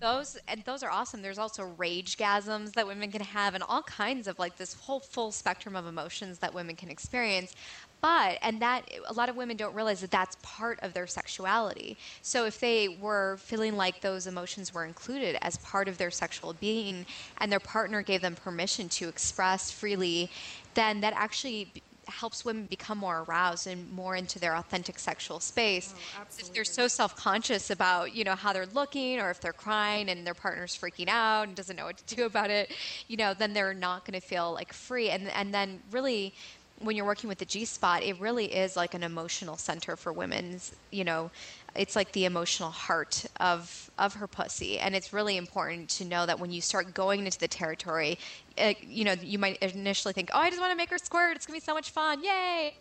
those 0.00 0.36
and 0.46 0.62
those 0.64 0.82
are 0.82 0.90
awesome. 0.90 1.22
There's 1.22 1.38
also 1.38 1.64
rage 1.78 2.16
gasms 2.16 2.72
that 2.74 2.86
women 2.86 3.10
can 3.10 3.22
have, 3.22 3.54
and 3.54 3.64
all 3.66 3.82
kinds 3.82 4.28
of 4.28 4.38
like 4.38 4.56
this 4.56 4.74
whole 4.74 5.00
full 5.00 5.32
spectrum 5.32 5.74
of 5.74 5.86
emotions 5.86 6.38
that 6.40 6.52
women 6.52 6.76
can 6.76 6.90
experience 6.90 7.54
but 8.00 8.38
and 8.42 8.60
that 8.62 8.88
a 9.06 9.12
lot 9.12 9.28
of 9.28 9.36
women 9.36 9.56
don't 9.56 9.74
realize 9.74 10.00
that 10.00 10.10
that's 10.10 10.36
part 10.42 10.78
of 10.82 10.94
their 10.94 11.06
sexuality. 11.06 11.96
So 12.22 12.44
if 12.44 12.60
they 12.60 12.88
were 12.88 13.36
feeling 13.38 13.76
like 13.76 14.00
those 14.00 14.26
emotions 14.26 14.72
were 14.72 14.84
included 14.84 15.36
as 15.42 15.56
part 15.58 15.88
of 15.88 15.98
their 15.98 16.10
sexual 16.10 16.52
being 16.52 17.06
and 17.38 17.50
their 17.50 17.60
partner 17.60 18.02
gave 18.02 18.20
them 18.20 18.34
permission 18.34 18.88
to 18.90 19.08
express 19.08 19.70
freely 19.70 20.30
then 20.74 21.00
that 21.00 21.12
actually 21.16 21.72
helps 22.08 22.44
women 22.44 22.66
become 22.66 22.98
more 22.98 23.24
aroused 23.28 23.66
and 23.66 23.90
more 23.92 24.16
into 24.16 24.38
their 24.38 24.56
authentic 24.56 24.98
sexual 24.98 25.40
space. 25.40 25.94
Oh, 26.18 26.22
if 26.38 26.52
they're 26.52 26.64
so 26.64 26.88
self-conscious 26.88 27.70
about, 27.70 28.14
you 28.14 28.24
know, 28.24 28.34
how 28.34 28.52
they're 28.52 28.66
looking 28.66 29.20
or 29.20 29.30
if 29.30 29.40
they're 29.40 29.52
crying 29.52 30.08
and 30.08 30.26
their 30.26 30.34
partner's 30.34 30.76
freaking 30.76 31.08
out 31.08 31.48
and 31.48 31.56
doesn't 31.56 31.76
know 31.76 31.84
what 31.84 31.98
to 31.98 32.16
do 32.16 32.24
about 32.24 32.50
it, 32.50 32.72
you 33.08 33.16
know, 33.16 33.34
then 33.34 33.52
they're 33.52 33.74
not 33.74 34.04
going 34.04 34.18
to 34.18 34.26
feel 34.26 34.52
like 34.52 34.72
free. 34.72 35.10
And 35.10 35.28
and 35.28 35.52
then 35.52 35.80
really 35.90 36.34
when 36.80 36.96
you're 36.96 37.04
working 37.04 37.28
with 37.28 37.38
the 37.38 37.44
G 37.44 37.64
spot, 37.64 38.02
it 38.02 38.18
really 38.20 38.46
is 38.46 38.76
like 38.76 38.94
an 38.94 39.02
emotional 39.02 39.56
center 39.56 39.96
for 39.96 40.12
women's, 40.12 40.74
you 40.90 41.04
know, 41.04 41.30
it's 41.74 41.96
like 41.96 42.12
the 42.12 42.24
emotional 42.24 42.70
heart 42.70 43.26
of 43.40 43.90
of 43.98 44.14
her 44.14 44.26
pussy. 44.26 44.78
And 44.78 44.94
it's 44.94 45.12
really 45.12 45.36
important 45.36 45.88
to 45.90 46.04
know 46.04 46.26
that 46.26 46.38
when 46.38 46.50
you 46.50 46.60
start 46.60 46.94
going 46.94 47.24
into 47.24 47.38
the 47.38 47.48
territory 47.48 48.18
uh, 48.58 48.74
you 48.82 49.04
know 49.04 49.14
you 49.22 49.38
might 49.38 49.56
initially 49.58 50.12
think 50.12 50.30
oh 50.34 50.38
i 50.38 50.48
just 50.48 50.60
want 50.60 50.72
to 50.72 50.76
make 50.76 50.90
her 50.90 50.98
squirt. 50.98 51.36
It's 51.36 51.46
going 51.46 51.58
to 51.58 51.62
be 51.62 51.64
so 51.64 51.74
much 51.74 51.90
fun. 51.90 52.22
Yay! 52.24 52.74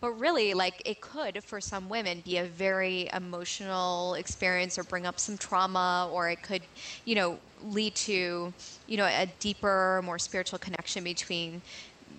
But 0.00 0.12
really 0.12 0.54
like 0.54 0.82
it 0.84 1.00
could 1.00 1.42
for 1.44 1.60
some 1.60 1.88
women 1.88 2.22
be 2.24 2.38
a 2.38 2.44
very 2.44 3.08
emotional 3.12 4.14
experience 4.14 4.78
or 4.78 4.82
bring 4.84 5.06
up 5.06 5.20
some 5.20 5.36
trauma 5.36 6.08
or 6.12 6.30
it 6.30 6.42
could 6.42 6.62
you 7.04 7.14
know 7.14 7.38
lead 7.62 7.94
to 7.94 8.52
you 8.86 8.96
know 8.96 9.04
a 9.04 9.26
deeper 9.38 10.00
more 10.04 10.18
spiritual 10.18 10.58
connection 10.58 11.04
between 11.04 11.62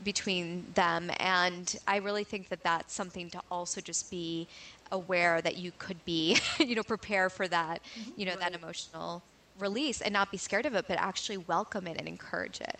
between 0.03 0.65
them. 0.73 1.11
And 1.19 1.75
I 1.87 1.97
really 1.97 2.23
think 2.23 2.49
that 2.49 2.63
that's 2.63 2.93
something 2.93 3.29
to 3.31 3.41
also 3.49 3.81
just 3.81 4.09
be 4.09 4.47
aware 4.91 5.41
that 5.41 5.57
you 5.57 5.71
could 5.77 6.03
be, 6.05 6.37
you 6.59 6.75
know, 6.75 6.83
prepare 6.83 7.29
for 7.29 7.47
that, 7.47 7.81
mm-hmm. 7.83 8.11
you 8.19 8.25
know, 8.25 8.31
right. 8.31 8.41
that 8.41 8.55
emotional 8.55 9.23
release 9.59 10.01
and 10.01 10.13
not 10.13 10.31
be 10.31 10.37
scared 10.37 10.65
of 10.65 10.75
it, 10.75 10.85
but 10.87 10.97
actually 10.97 11.37
welcome 11.37 11.87
it 11.87 11.97
and 11.97 12.07
encourage 12.07 12.61
it. 12.61 12.79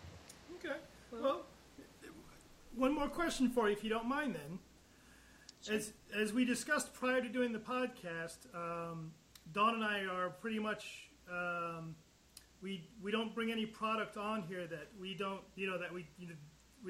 Okay. 0.58 0.76
Well, 1.12 1.42
one 2.76 2.94
more 2.94 3.08
question 3.08 3.50
for 3.50 3.68
you, 3.70 3.76
if 3.76 3.84
you 3.84 3.90
don't 3.90 4.08
mind, 4.08 4.36
then. 4.36 4.60
Sure. 5.62 5.76
As 5.76 5.94
as 6.16 6.34
we 6.34 6.44
discussed 6.44 6.94
prior 6.94 7.22
to 7.22 7.30
doing 7.30 7.54
the 7.54 7.60
podcast, 7.60 8.38
um, 8.56 9.12
Dawn 9.54 9.76
and 9.76 9.84
I 9.84 10.06
are 10.06 10.30
pretty 10.30 10.58
much 10.58 11.10
um, 11.32 11.96
we 12.62 12.84
we 13.04 13.12
don't 13.12 13.34
bring 13.36 13.52
any 13.52 13.66
product 13.66 14.18
on 14.18 14.42
here 14.44 14.66
that 14.68 14.88
we 15.00 15.14
don't 15.14 15.42
you 15.56 15.70
know 15.70 15.78
that 15.78 15.94
we 15.94 16.08
you 16.18 16.30
know, 16.30 16.34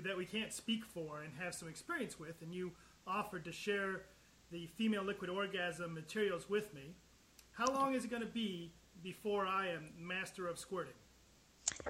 that 0.04 0.18
we 0.18 0.26
can't 0.26 0.54
speak 0.54 0.86
for 0.86 1.22
and 1.22 1.34
have 1.39 1.54
some 1.54 1.68
experience 1.68 2.20
with, 2.20 2.42
and 2.42 2.54
you 2.54 2.72
offered 3.08 3.46
to 3.46 3.52
share 3.52 4.04
the 4.52 4.68
female 4.78 5.04
liquid 5.04 5.30
orgasm 5.30 5.94
materials 5.94 6.50
with 6.50 6.74
me. 6.74 6.96
How 7.52 7.66
long 7.74 7.94
is 7.94 8.06
it 8.06 8.10
going 8.10 8.22
to 8.22 8.28
be 8.28 8.72
before 9.04 9.46
I 9.46 9.70
am 9.70 9.89
master 9.98 10.48
of 10.48 10.60
squirting? 10.60 10.94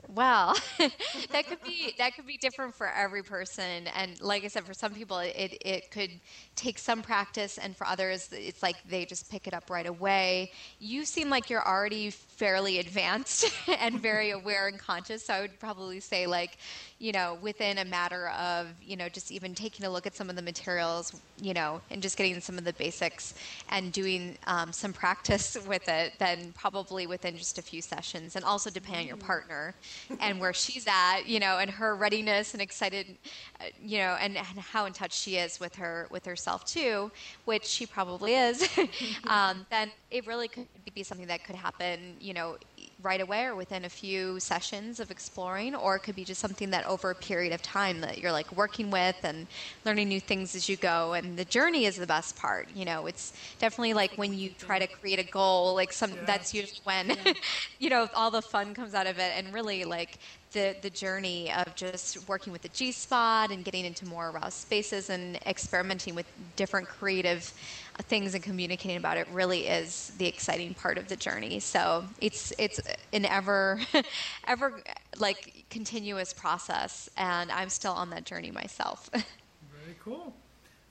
Well, 0.08 0.56
that 1.32 1.48
could 1.48 1.62
be 1.64 1.94
that 1.98 2.16
could 2.16 2.26
be 2.26 2.38
different 2.38 2.76
for 2.76 2.88
every 2.88 3.24
person, 3.24 3.88
and 3.96 4.20
like 4.22 4.44
I 4.44 4.48
said, 4.48 4.64
for 4.64 4.74
some 4.74 4.94
people 4.94 5.20
it 5.20 5.58
it 5.66 5.92
could 5.92 6.12
take 6.56 6.78
some 6.78 7.02
practice, 7.02 7.58
and 7.58 7.76
for 7.76 7.86
others 7.88 8.30
it's 8.32 8.62
like 8.62 8.76
they 8.88 9.06
just 9.06 9.30
pick 9.30 9.48
it 9.48 9.54
up 9.54 9.70
right 9.70 9.86
away. 9.86 10.52
You 10.80 11.04
seem 11.06 11.30
like 11.30 11.50
you're 11.50 11.66
already 11.66 12.10
fairly 12.10 12.80
advanced 12.80 13.52
and 13.80 14.00
very 14.00 14.32
aware 14.32 14.68
and 14.68 14.80
conscious, 14.80 15.26
so 15.26 15.34
I 15.34 15.42
would 15.42 15.60
probably 15.60 16.00
say 16.00 16.28
like, 16.28 16.58
you 17.02 17.12
know, 17.12 17.40
within 17.42 17.80
a 17.80 17.86
matter 17.86 18.30
of 18.30 18.68
you 18.80 18.96
know 18.96 19.10
just 19.10 19.32
even 19.32 19.56
taking 19.56 19.88
a 19.88 19.90
look 19.90 20.06
at 20.06 20.16
some 20.16 20.30
of 20.30 20.36
the 20.36 20.42
materials, 20.42 21.20
you 21.42 21.54
know, 21.54 21.82
and 21.90 22.00
just 22.00 22.16
getting 22.16 22.40
some 22.40 22.60
of 22.60 22.64
the 22.64 22.74
basics 22.74 23.34
and 23.70 23.92
doing 23.92 24.38
um, 24.46 24.72
some 24.72 24.94
practice 24.94 25.58
with 25.68 25.90
it, 25.90 26.14
then 26.20 26.54
probably 26.56 27.08
within 27.08 27.36
just 27.36 27.58
a 27.58 27.62
few 27.62 27.82
sessions, 27.82 28.36
and 28.36 28.46
also 28.46 28.70
depending 28.70 29.02
on 29.02 29.08
your 29.08 29.18
partner 29.18 29.74
and 30.20 30.40
where 30.40 30.54
she's 30.54 30.86
at, 30.88 31.22
you 31.26 31.40
know, 31.40 31.58
and 31.58 31.72
her 31.72 31.96
readiness 31.96 32.54
and 32.54 32.62
excited, 32.62 33.18
uh, 33.60 33.64
you 33.82 33.98
know, 33.98 34.16
and, 34.22 34.38
and, 34.38 34.46
how 34.60 34.86
in 34.86 34.94
touch 34.94 35.14
she 35.14 35.38
is 35.38 35.60
with 35.60 35.74
her 35.76 36.08
with 36.12 36.24
herself 36.24 36.64
too, 36.66 37.12
which 37.46 37.66
she 37.66 37.88
probably 37.88 38.36
is. 38.36 38.70
um, 39.28 39.66
then 39.72 39.90
it 40.12 40.28
really 40.28 40.48
could 40.48 40.68
be 40.94 41.02
something 41.02 41.26
that 41.26 41.44
could 41.44 41.56
happen, 41.56 42.16
you 42.20 42.36
know, 42.36 42.58
right 43.04 43.22
away 43.22 43.46
or 43.46 43.56
within 43.56 43.86
a 43.86 43.90
few 43.90 44.40
sessions 44.40 45.00
of 45.00 45.12
exploring, 45.12 45.76
or 45.76 45.96
it 45.96 46.00
could 46.00 46.16
be 46.16 46.24
just 46.24 46.40
something 46.40 46.70
that 46.72 46.86
over 46.86 47.12
a 47.12 47.16
period 47.16 47.54
of 47.54 47.62
time 47.62 48.02
that 48.02 48.18
you're 48.18 48.32
like 48.32 48.52
working 48.56 48.92
with 48.92 49.16
and 49.24 49.48
learning 49.86 50.10
new 50.10 50.20
things 50.20 50.56
as 50.56 50.68
you 50.70 50.78
go. 50.78 51.14
And 51.14 51.38
the 51.38 51.46
journey 51.46 51.86
is 51.86 51.98
the 51.98 52.08
best 52.08 52.36
part. 52.38 52.70
You 52.76 52.86
know, 52.86 53.08
it's 53.08 53.34
definitely 53.60 53.94
like 53.94 54.18
when 54.18 54.34
you 54.34 54.50
try 54.58 54.80
to 54.80 54.88
create 54.88 55.20
a 55.20 55.30
goal, 55.32 55.76
like 55.76 55.94
some 55.94 56.12
yeah. 56.12 56.26
that's 56.26 56.54
usually 56.54 56.82
when, 56.84 57.10
yeah. 57.10 57.34
you 57.80 57.90
know, 57.90 58.10
all 58.16 58.32
the 58.32 58.42
fun 58.42 58.74
comes 58.74 58.94
out 58.94 59.08
of 59.08 59.20
it. 59.20 59.32
And 59.36 59.54
really, 59.54 59.84
like 59.84 60.18
the 60.52 60.76
the 60.82 60.90
journey 60.90 61.52
of 61.52 61.74
just 61.76 62.28
working 62.28 62.52
with 62.52 62.62
the 62.62 62.70
G 62.70 62.92
spot 62.92 63.52
and 63.52 63.64
getting 63.64 63.86
into 63.86 64.06
more 64.06 64.30
aroused 64.30 64.58
spaces 64.58 65.10
and 65.10 65.38
experimenting 65.46 66.16
with 66.16 66.26
different 66.56 66.88
creative 66.88 67.54
things 68.00 68.34
and 68.34 68.44
communicating 68.44 68.98
about 68.98 69.18
it 69.18 69.28
really 69.32 69.68
is 69.68 70.12
the 70.18 70.28
exciting 70.28 70.74
part 70.74 70.98
of 70.98 71.08
the 71.08 71.16
journey. 71.16 71.60
So 71.60 72.06
it's 72.20 72.54
it's 72.58 72.80
an 73.14 73.26
ever 73.26 73.80
ever 74.48 74.82
like 75.18 75.66
continuous 75.70 76.34
process, 76.34 77.10
and 77.18 77.52
I'm 77.52 77.70
still 77.70 77.94
on 77.94 78.10
that 78.12 78.26
journey 78.26 78.52
myself. 78.52 79.10
very 79.14 79.96
cool. 80.04 80.36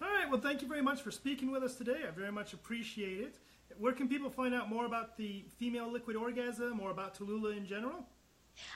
All 0.03 0.09
right. 0.09 0.31
Well, 0.31 0.41
thank 0.41 0.63
you 0.63 0.69
very 0.69 0.83
much 0.83 1.03
for 1.03 1.11
speaking 1.11 1.51
with 1.51 1.63
us 1.63 1.75
today. 1.75 2.01
I 2.07 2.11
very 2.11 2.33
much 2.33 2.53
appreciate 2.53 3.21
it. 3.21 3.35
Where 3.79 3.93
can 3.93 4.09
people 4.09 4.31
find 4.31 4.55
out 4.55 4.69
more 4.69 4.87
about 4.87 5.17
the 5.17 5.45
female 5.59 5.91
liquid 5.91 6.17
orgasm 6.17 6.81
or 6.81 6.91
about 6.91 7.19
Tallulah 7.19 7.57
in 7.57 7.67
general? 7.67 8.07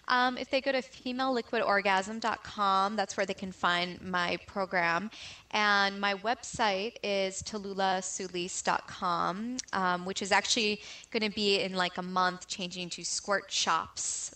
Um, 0.09 0.37
if 0.39 0.51
they 0.51 0.61
go 0.61 0.73
to 0.73 0.83
femaleliquidorgasm.com, 0.83 2.97
that's 2.97 3.17
where 3.17 3.27
they 3.27 3.35
can 3.35 3.53
find 3.53 4.03
my 4.03 4.39
program. 4.47 5.11
And 5.53 6.01
my 6.01 6.15
website 6.15 6.97
is 7.03 7.43
tallulahsulis.com, 7.43 9.57
um, 9.73 10.05
which 10.05 10.23
is 10.23 10.33
actually 10.33 10.81
going 11.11 11.23
to 11.23 11.31
be 11.31 11.61
in 11.61 11.75
like 11.75 11.99
a 11.99 12.03
month 12.03 12.49
changing 12.49 12.89
to 12.91 13.03
squirtshops.com. 13.03 14.35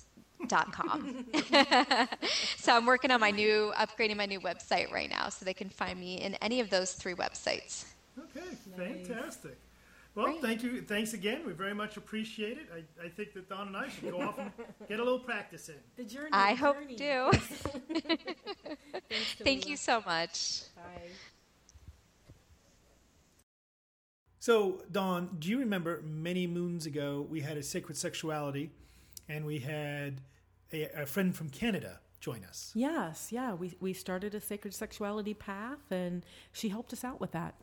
so 2.56 2.76
I'm 2.76 2.86
working 2.86 3.10
on 3.10 3.20
my 3.20 3.30
new, 3.30 3.72
upgrading 3.76 4.16
my 4.16 4.26
new 4.26 4.40
website 4.40 4.92
right 4.92 5.10
now 5.10 5.28
so 5.28 5.44
they 5.44 5.54
can 5.54 5.68
find 5.68 5.98
me 5.98 6.20
in 6.20 6.34
any 6.36 6.60
of 6.60 6.70
those 6.70 6.92
three 6.92 7.14
websites. 7.14 7.86
Okay, 8.18 8.46
nice. 8.76 9.08
Fantastic. 10.18 10.42
Well, 10.42 10.52
Great. 10.52 10.60
thank 10.60 10.62
you. 10.62 10.82
Thanks 10.82 11.12
again. 11.14 11.42
We 11.46 11.52
very 11.52 11.74
much 11.74 11.96
appreciate 11.96 12.58
it. 12.58 12.68
I, 12.74 13.06
I 13.06 13.08
think 13.08 13.32
that 13.34 13.48
Dawn 13.48 13.68
and 13.68 13.76
I 13.76 13.88
should 13.88 14.10
go 14.10 14.20
off 14.20 14.38
and 14.38 14.50
get 14.88 15.00
a 15.00 15.04
little 15.04 15.18
practice 15.18 15.68
in. 15.68 15.76
The 15.96 16.04
journey. 16.04 16.30
I 16.32 16.54
the 16.54 16.60
hope 16.60 16.76
journey. 16.76 16.96
do. 16.96 17.30
thank 19.44 19.68
you 19.68 19.76
so 19.76 20.02
much. 20.06 20.62
Bye. 20.76 21.08
So, 24.40 24.82
Dawn, 24.90 25.36
do 25.38 25.48
you 25.48 25.58
remember 25.58 26.02
many 26.02 26.46
moons 26.46 26.86
ago 26.86 27.26
we 27.28 27.40
had 27.40 27.56
a 27.56 27.62
sacred 27.62 27.96
sexuality, 27.96 28.70
and 29.28 29.44
we 29.44 29.58
had 29.58 30.20
a, 30.72 31.02
a 31.02 31.06
friend 31.06 31.34
from 31.36 31.50
Canada 31.50 32.00
join 32.20 32.44
us? 32.44 32.72
Yes, 32.74 33.28
yeah. 33.30 33.52
We 33.54 33.74
we 33.80 33.92
started 33.92 34.34
a 34.34 34.40
sacred 34.40 34.74
sexuality 34.74 35.34
path, 35.34 35.90
and 35.90 36.24
she 36.52 36.68
helped 36.68 36.92
us 36.92 37.04
out 37.04 37.20
with 37.20 37.32
that. 37.32 37.54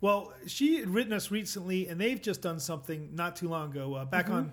Well, 0.00 0.32
she 0.46 0.78
had 0.78 0.90
written 0.90 1.12
us 1.12 1.30
recently, 1.30 1.88
and 1.88 2.00
they've 2.00 2.20
just 2.20 2.42
done 2.42 2.60
something 2.60 3.14
not 3.14 3.36
too 3.36 3.48
long 3.48 3.70
ago. 3.70 3.94
Uh, 3.94 4.04
back 4.04 4.26
mm-hmm. 4.26 4.50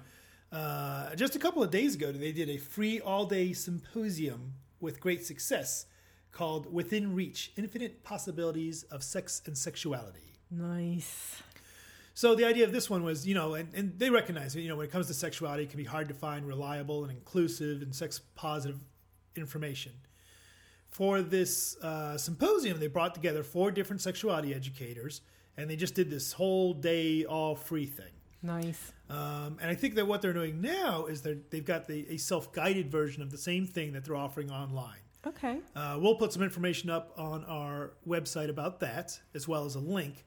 on 0.54 0.58
uh, 0.58 1.16
just 1.16 1.36
a 1.36 1.40
couple 1.40 1.64
of 1.64 1.72
days 1.72 1.96
ago, 1.96 2.12
they 2.12 2.32
did 2.32 2.50
a 2.50 2.58
free 2.58 3.02
all 3.02 3.26
day 3.26 3.54
symposium 3.54 4.54
with 4.80 5.00
great 5.00 5.26
success 5.26 5.86
called 6.32 6.72
Within 6.72 7.14
Reach 7.16 7.52
Infinite 7.58 8.04
Possibilities 8.04 8.84
of 8.84 9.04
Sex 9.04 9.42
and 9.46 9.58
Sexuality. 9.58 10.34
Nice. 10.50 11.42
So 12.16 12.36
the 12.36 12.46
idea 12.46 12.64
of 12.64 12.72
this 12.72 12.90
one 12.90 13.04
was, 13.04 13.28
you 13.28 13.34
know, 13.34 13.56
and, 13.56 13.74
and 13.74 13.98
they 13.98 14.10
recognize 14.10 14.56
it, 14.56 14.62
you 14.62 14.70
know, 14.70 14.76
when 14.76 14.86
it 14.86 14.92
comes 14.92 15.08
to 15.08 15.14
sexuality, 15.14 15.64
it 15.64 15.70
can 15.70 15.78
be 15.78 15.84
hard 15.84 16.08
to 16.10 16.14
find 16.14 16.48
reliable 16.48 17.04
and 17.04 17.12
inclusive 17.12 17.82
and 17.82 17.94
sex 17.94 18.22
positive 18.36 18.80
information 19.36 19.94
for 20.94 21.22
this 21.22 21.76
uh, 21.82 22.18
symposium, 22.18 22.80
they 22.80 22.88
brought 22.88 23.16
together 23.16 23.44
four 23.44 23.72
different 23.72 24.02
sexuality 24.02 24.54
educators, 24.54 25.22
and 25.58 25.70
they 25.70 25.76
just 25.76 25.96
did 25.96 26.10
this 26.10 26.34
whole 26.34 26.74
day 26.74 27.26
all 27.26 27.56
free 27.56 27.88
thing. 27.88 28.14
Nice. 28.44 28.92
Um, 29.10 29.58
and 29.62 29.72
I 29.72 29.76
think 29.76 29.96
that 29.96 30.06
what 30.06 30.22
they're 30.22 30.34
doing 30.34 30.62
now 30.62 31.06
is 31.06 31.22
they 31.22 31.38
they've 31.50 31.66
got 31.66 31.88
the, 31.88 32.06
a 32.10 32.18
self 32.18 32.52
guided 32.54 32.92
version 32.92 33.24
of 33.24 33.32
the 33.32 33.38
same 33.38 33.66
thing 33.66 33.94
that 33.94 34.06
they're 34.06 34.16
offering 34.16 34.52
online. 34.52 35.00
Okay. 35.26 35.60
Uh, 35.76 35.98
we'll 36.00 36.16
put 36.16 36.34
some 36.34 36.44
information 36.44 36.90
up 36.90 37.14
on 37.18 37.44
our 37.46 37.94
website 38.08 38.50
about 38.50 38.80
that, 38.82 39.20
as 39.34 39.48
well 39.48 39.66
as 39.66 39.76
a 39.76 39.80
link. 39.80 40.26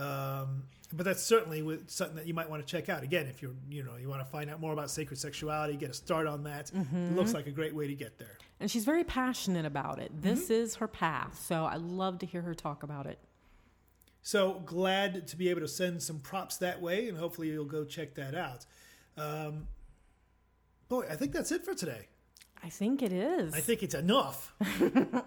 Um, 0.00 0.62
but 0.92 1.04
that's 1.04 1.22
certainly 1.22 1.78
something 1.86 2.16
that 2.16 2.26
you 2.26 2.34
might 2.34 2.50
want 2.50 2.66
to 2.66 2.70
check 2.70 2.88
out. 2.88 3.02
Again, 3.02 3.26
if 3.26 3.42
you're 3.42 3.52
you 3.68 3.84
know 3.84 3.96
you 3.96 4.08
want 4.08 4.22
to 4.22 4.30
find 4.30 4.50
out 4.50 4.60
more 4.60 4.72
about 4.72 4.90
sacred 4.90 5.18
sexuality, 5.18 5.76
get 5.76 5.90
a 5.90 5.94
start 5.94 6.26
on 6.26 6.44
that. 6.44 6.72
Mm-hmm. 6.74 7.12
It 7.12 7.16
looks 7.16 7.34
like 7.34 7.46
a 7.46 7.50
great 7.52 7.74
way 7.74 7.86
to 7.86 7.94
get 7.94 8.18
there. 8.18 8.38
And 8.58 8.70
she's 8.70 8.84
very 8.84 9.04
passionate 9.04 9.64
about 9.64 9.98
it. 9.98 10.10
This 10.20 10.44
mm-hmm. 10.44 10.52
is 10.54 10.74
her 10.76 10.88
path, 10.88 11.40
so 11.46 11.64
I 11.64 11.76
love 11.76 12.18
to 12.20 12.26
hear 12.26 12.42
her 12.42 12.54
talk 12.54 12.82
about 12.82 13.06
it. 13.06 13.18
So 14.22 14.62
glad 14.66 15.28
to 15.28 15.36
be 15.36 15.48
able 15.48 15.60
to 15.60 15.68
send 15.68 16.02
some 16.02 16.18
props 16.18 16.56
that 16.58 16.80
way, 16.80 17.08
and 17.08 17.16
hopefully 17.16 17.48
you'll 17.48 17.64
go 17.64 17.84
check 17.84 18.14
that 18.14 18.34
out. 18.34 18.66
Um, 19.16 19.68
boy, 20.88 21.06
I 21.10 21.14
think 21.14 21.32
that's 21.32 21.52
it 21.52 21.64
for 21.64 21.74
today. 21.74 22.08
I 22.62 22.68
think 22.68 23.02
it 23.02 23.12
is. 23.12 23.54
I 23.54 23.60
think 23.60 23.82
it's 23.82 23.94
enough. 23.94 24.54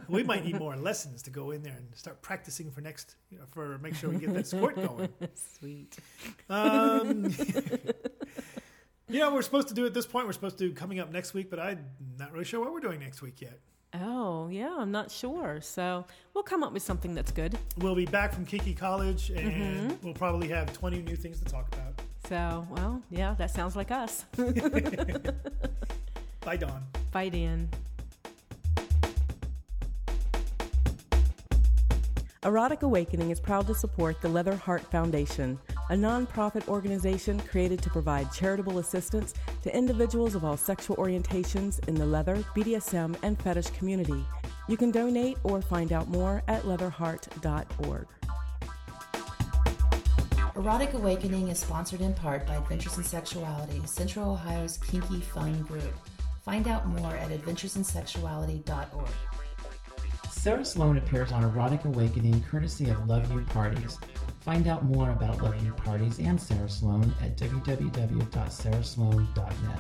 we 0.07 0.23
might 0.23 0.45
need 0.45 0.59
more 0.59 0.75
lessons 0.75 1.23
to 1.23 1.29
go 1.29 1.51
in 1.51 1.63
there 1.63 1.73
and 1.73 1.88
start 1.95 2.21
practicing 2.21 2.69
for 2.71 2.81
next, 2.81 3.15
you 3.29 3.39
know, 3.39 3.45
for 3.49 3.77
make 3.79 3.95
sure 3.95 4.09
we 4.09 4.17
get 4.17 4.34
that 4.34 4.47
squirt 4.47 4.75
going. 4.75 5.09
Sweet. 5.59 5.97
Um, 6.49 7.23
you 9.09 9.19
know, 9.19 9.34
we're 9.34 9.41
supposed 9.41 9.67
to 9.69 9.73
do 9.73 9.86
at 9.86 9.93
this 9.93 10.05
point. 10.05 10.27
We're 10.27 10.34
supposed 10.34 10.57
to 10.59 10.67
do 10.67 10.73
coming 10.75 10.99
up 10.99 11.11
next 11.11 11.34
week, 11.34 11.49
but 11.49 11.59
I'm 11.59 11.86
not 12.19 12.31
really 12.31 12.45
sure 12.45 12.59
what 12.59 12.71
we're 12.71 12.79
doing 12.79 12.99
next 12.99 13.21
week 13.21 13.41
yet. 13.41 13.59
Oh, 13.95 14.47
yeah, 14.47 14.75
I'm 14.77 14.91
not 14.91 15.11
sure. 15.11 15.59
So 15.61 16.05
we'll 16.34 16.43
come 16.43 16.63
up 16.63 16.73
with 16.73 16.81
something 16.81 17.13
that's 17.13 17.31
good. 17.31 17.57
We'll 17.77 17.95
be 17.95 18.05
back 18.05 18.34
from 18.34 18.45
Kinky 18.45 18.73
College 18.73 19.29
and 19.29 19.51
mm-hmm. 19.51 20.05
we'll 20.05 20.15
probably 20.15 20.47
have 20.49 20.73
20 20.73 21.01
new 21.01 21.15
things 21.15 21.39
to 21.39 21.45
talk 21.45 21.67
about. 21.73 22.01
So, 22.27 22.67
well, 22.71 23.01
yeah, 23.11 23.36
that 23.38 23.51
sounds 23.51 23.75
like 23.75 23.91
us. 23.91 24.25
Bye, 26.45 26.57
Dawn. 26.57 26.83
Bye, 27.11 27.29
Dan. 27.29 27.69
Erotic 32.45 32.83
Awakening 32.83 33.31
is 33.31 33.39
proud 33.39 33.67
to 33.67 33.75
support 33.75 34.19
the 34.19 34.27
Leather 34.27 34.55
Heart 34.55 34.81
Foundation, 34.91 35.57
a 35.89 35.95
nonprofit 35.95 36.67
organization 36.67 37.39
created 37.39 37.81
to 37.81 37.89
provide 37.89 38.33
charitable 38.33 38.79
assistance 38.79 39.33
to 39.61 39.73
individuals 39.73 40.35
of 40.35 40.43
all 40.43 40.57
sexual 40.57 40.97
orientations 40.97 41.87
in 41.87 41.95
the 41.95 42.05
leather, 42.05 42.35
BDSM, 42.53 43.15
and 43.23 43.41
fetish 43.41 43.67
community. 43.69 44.25
You 44.67 44.75
can 44.75 44.91
donate 44.91 45.37
or 45.43 45.61
find 45.61 45.93
out 45.93 46.09
more 46.09 46.43
at 46.49 46.63
leatherheart.org. 46.63 48.07
Erotic 50.55 50.93
Awakening 50.93 51.47
is 51.47 51.59
sponsored 51.59 52.01
in 52.01 52.13
part 52.13 52.45
by 52.45 52.55
Adventures 52.55 52.97
in 52.97 53.03
Sexuality, 53.05 53.81
Central 53.85 54.31
Ohio's 54.31 54.77
kinky 54.77 55.21
fun 55.21 55.61
group. 55.63 55.93
Find 56.43 56.67
out 56.67 56.85
more 56.87 57.15
at 57.15 57.29
adventuresinsexuality.org. 57.29 59.09
Sarah 60.29 60.65
Sloan 60.65 60.97
appears 60.97 61.31
on 61.31 61.45
Erotic 61.45 61.85
Awakening 61.85 62.43
courtesy 62.43 62.89
of 62.89 63.07
Love 63.07 63.31
You 63.31 63.45
Parties. 63.45 63.97
Find 64.41 64.67
out 64.67 64.83
more 64.83 65.11
about 65.11 65.41
Love 65.41 65.63
You 65.63 65.71
Parties 65.71 66.19
and 66.19 66.37
Sarah 66.39 66.67
Sloan 66.67 67.15
at 67.21 67.37
www.sarahsloan.net. 67.37 69.79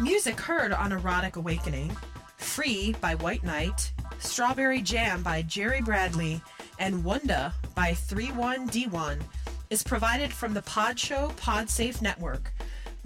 Music 0.00 0.40
heard 0.40 0.72
on 0.72 0.92
Erotic 0.92 1.36
Awakening, 1.36 1.94
Free 2.38 2.96
by 3.02 3.16
White 3.16 3.44
Knight, 3.44 3.92
Strawberry 4.18 4.80
Jam 4.80 5.22
by 5.22 5.42
Jerry 5.42 5.82
Bradley, 5.82 6.40
and 6.78 7.04
Wunda 7.04 7.52
by 7.74 7.90
31D1 7.90 9.20
is 9.68 9.82
provided 9.82 10.32
from 10.32 10.54
the 10.54 10.62
Podshow 10.62 11.36
Podsafe 11.36 12.00
Network. 12.00 12.50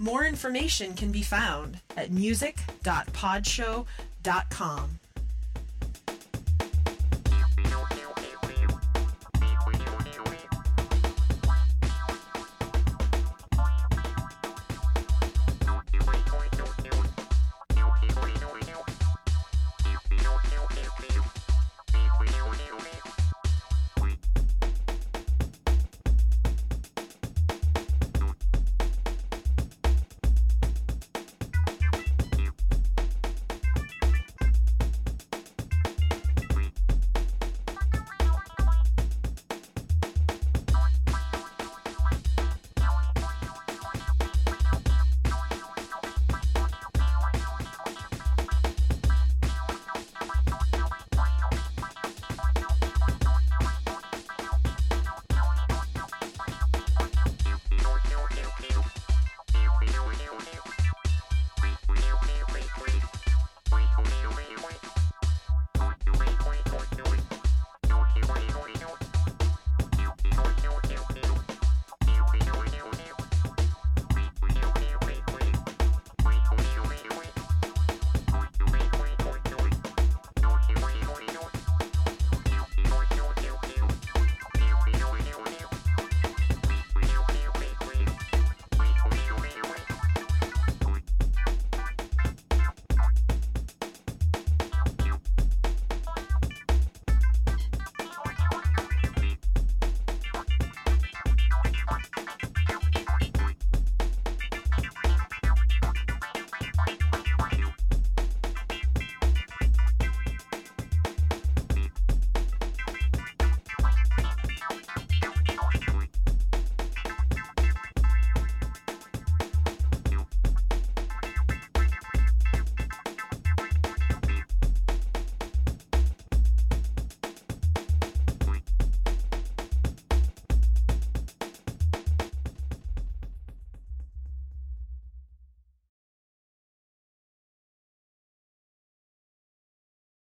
More 0.01 0.23
information 0.23 0.93
can 0.93 1.11
be 1.11 1.21
found 1.21 1.81
at 1.97 2.09
music.podshow.com. 2.09 4.99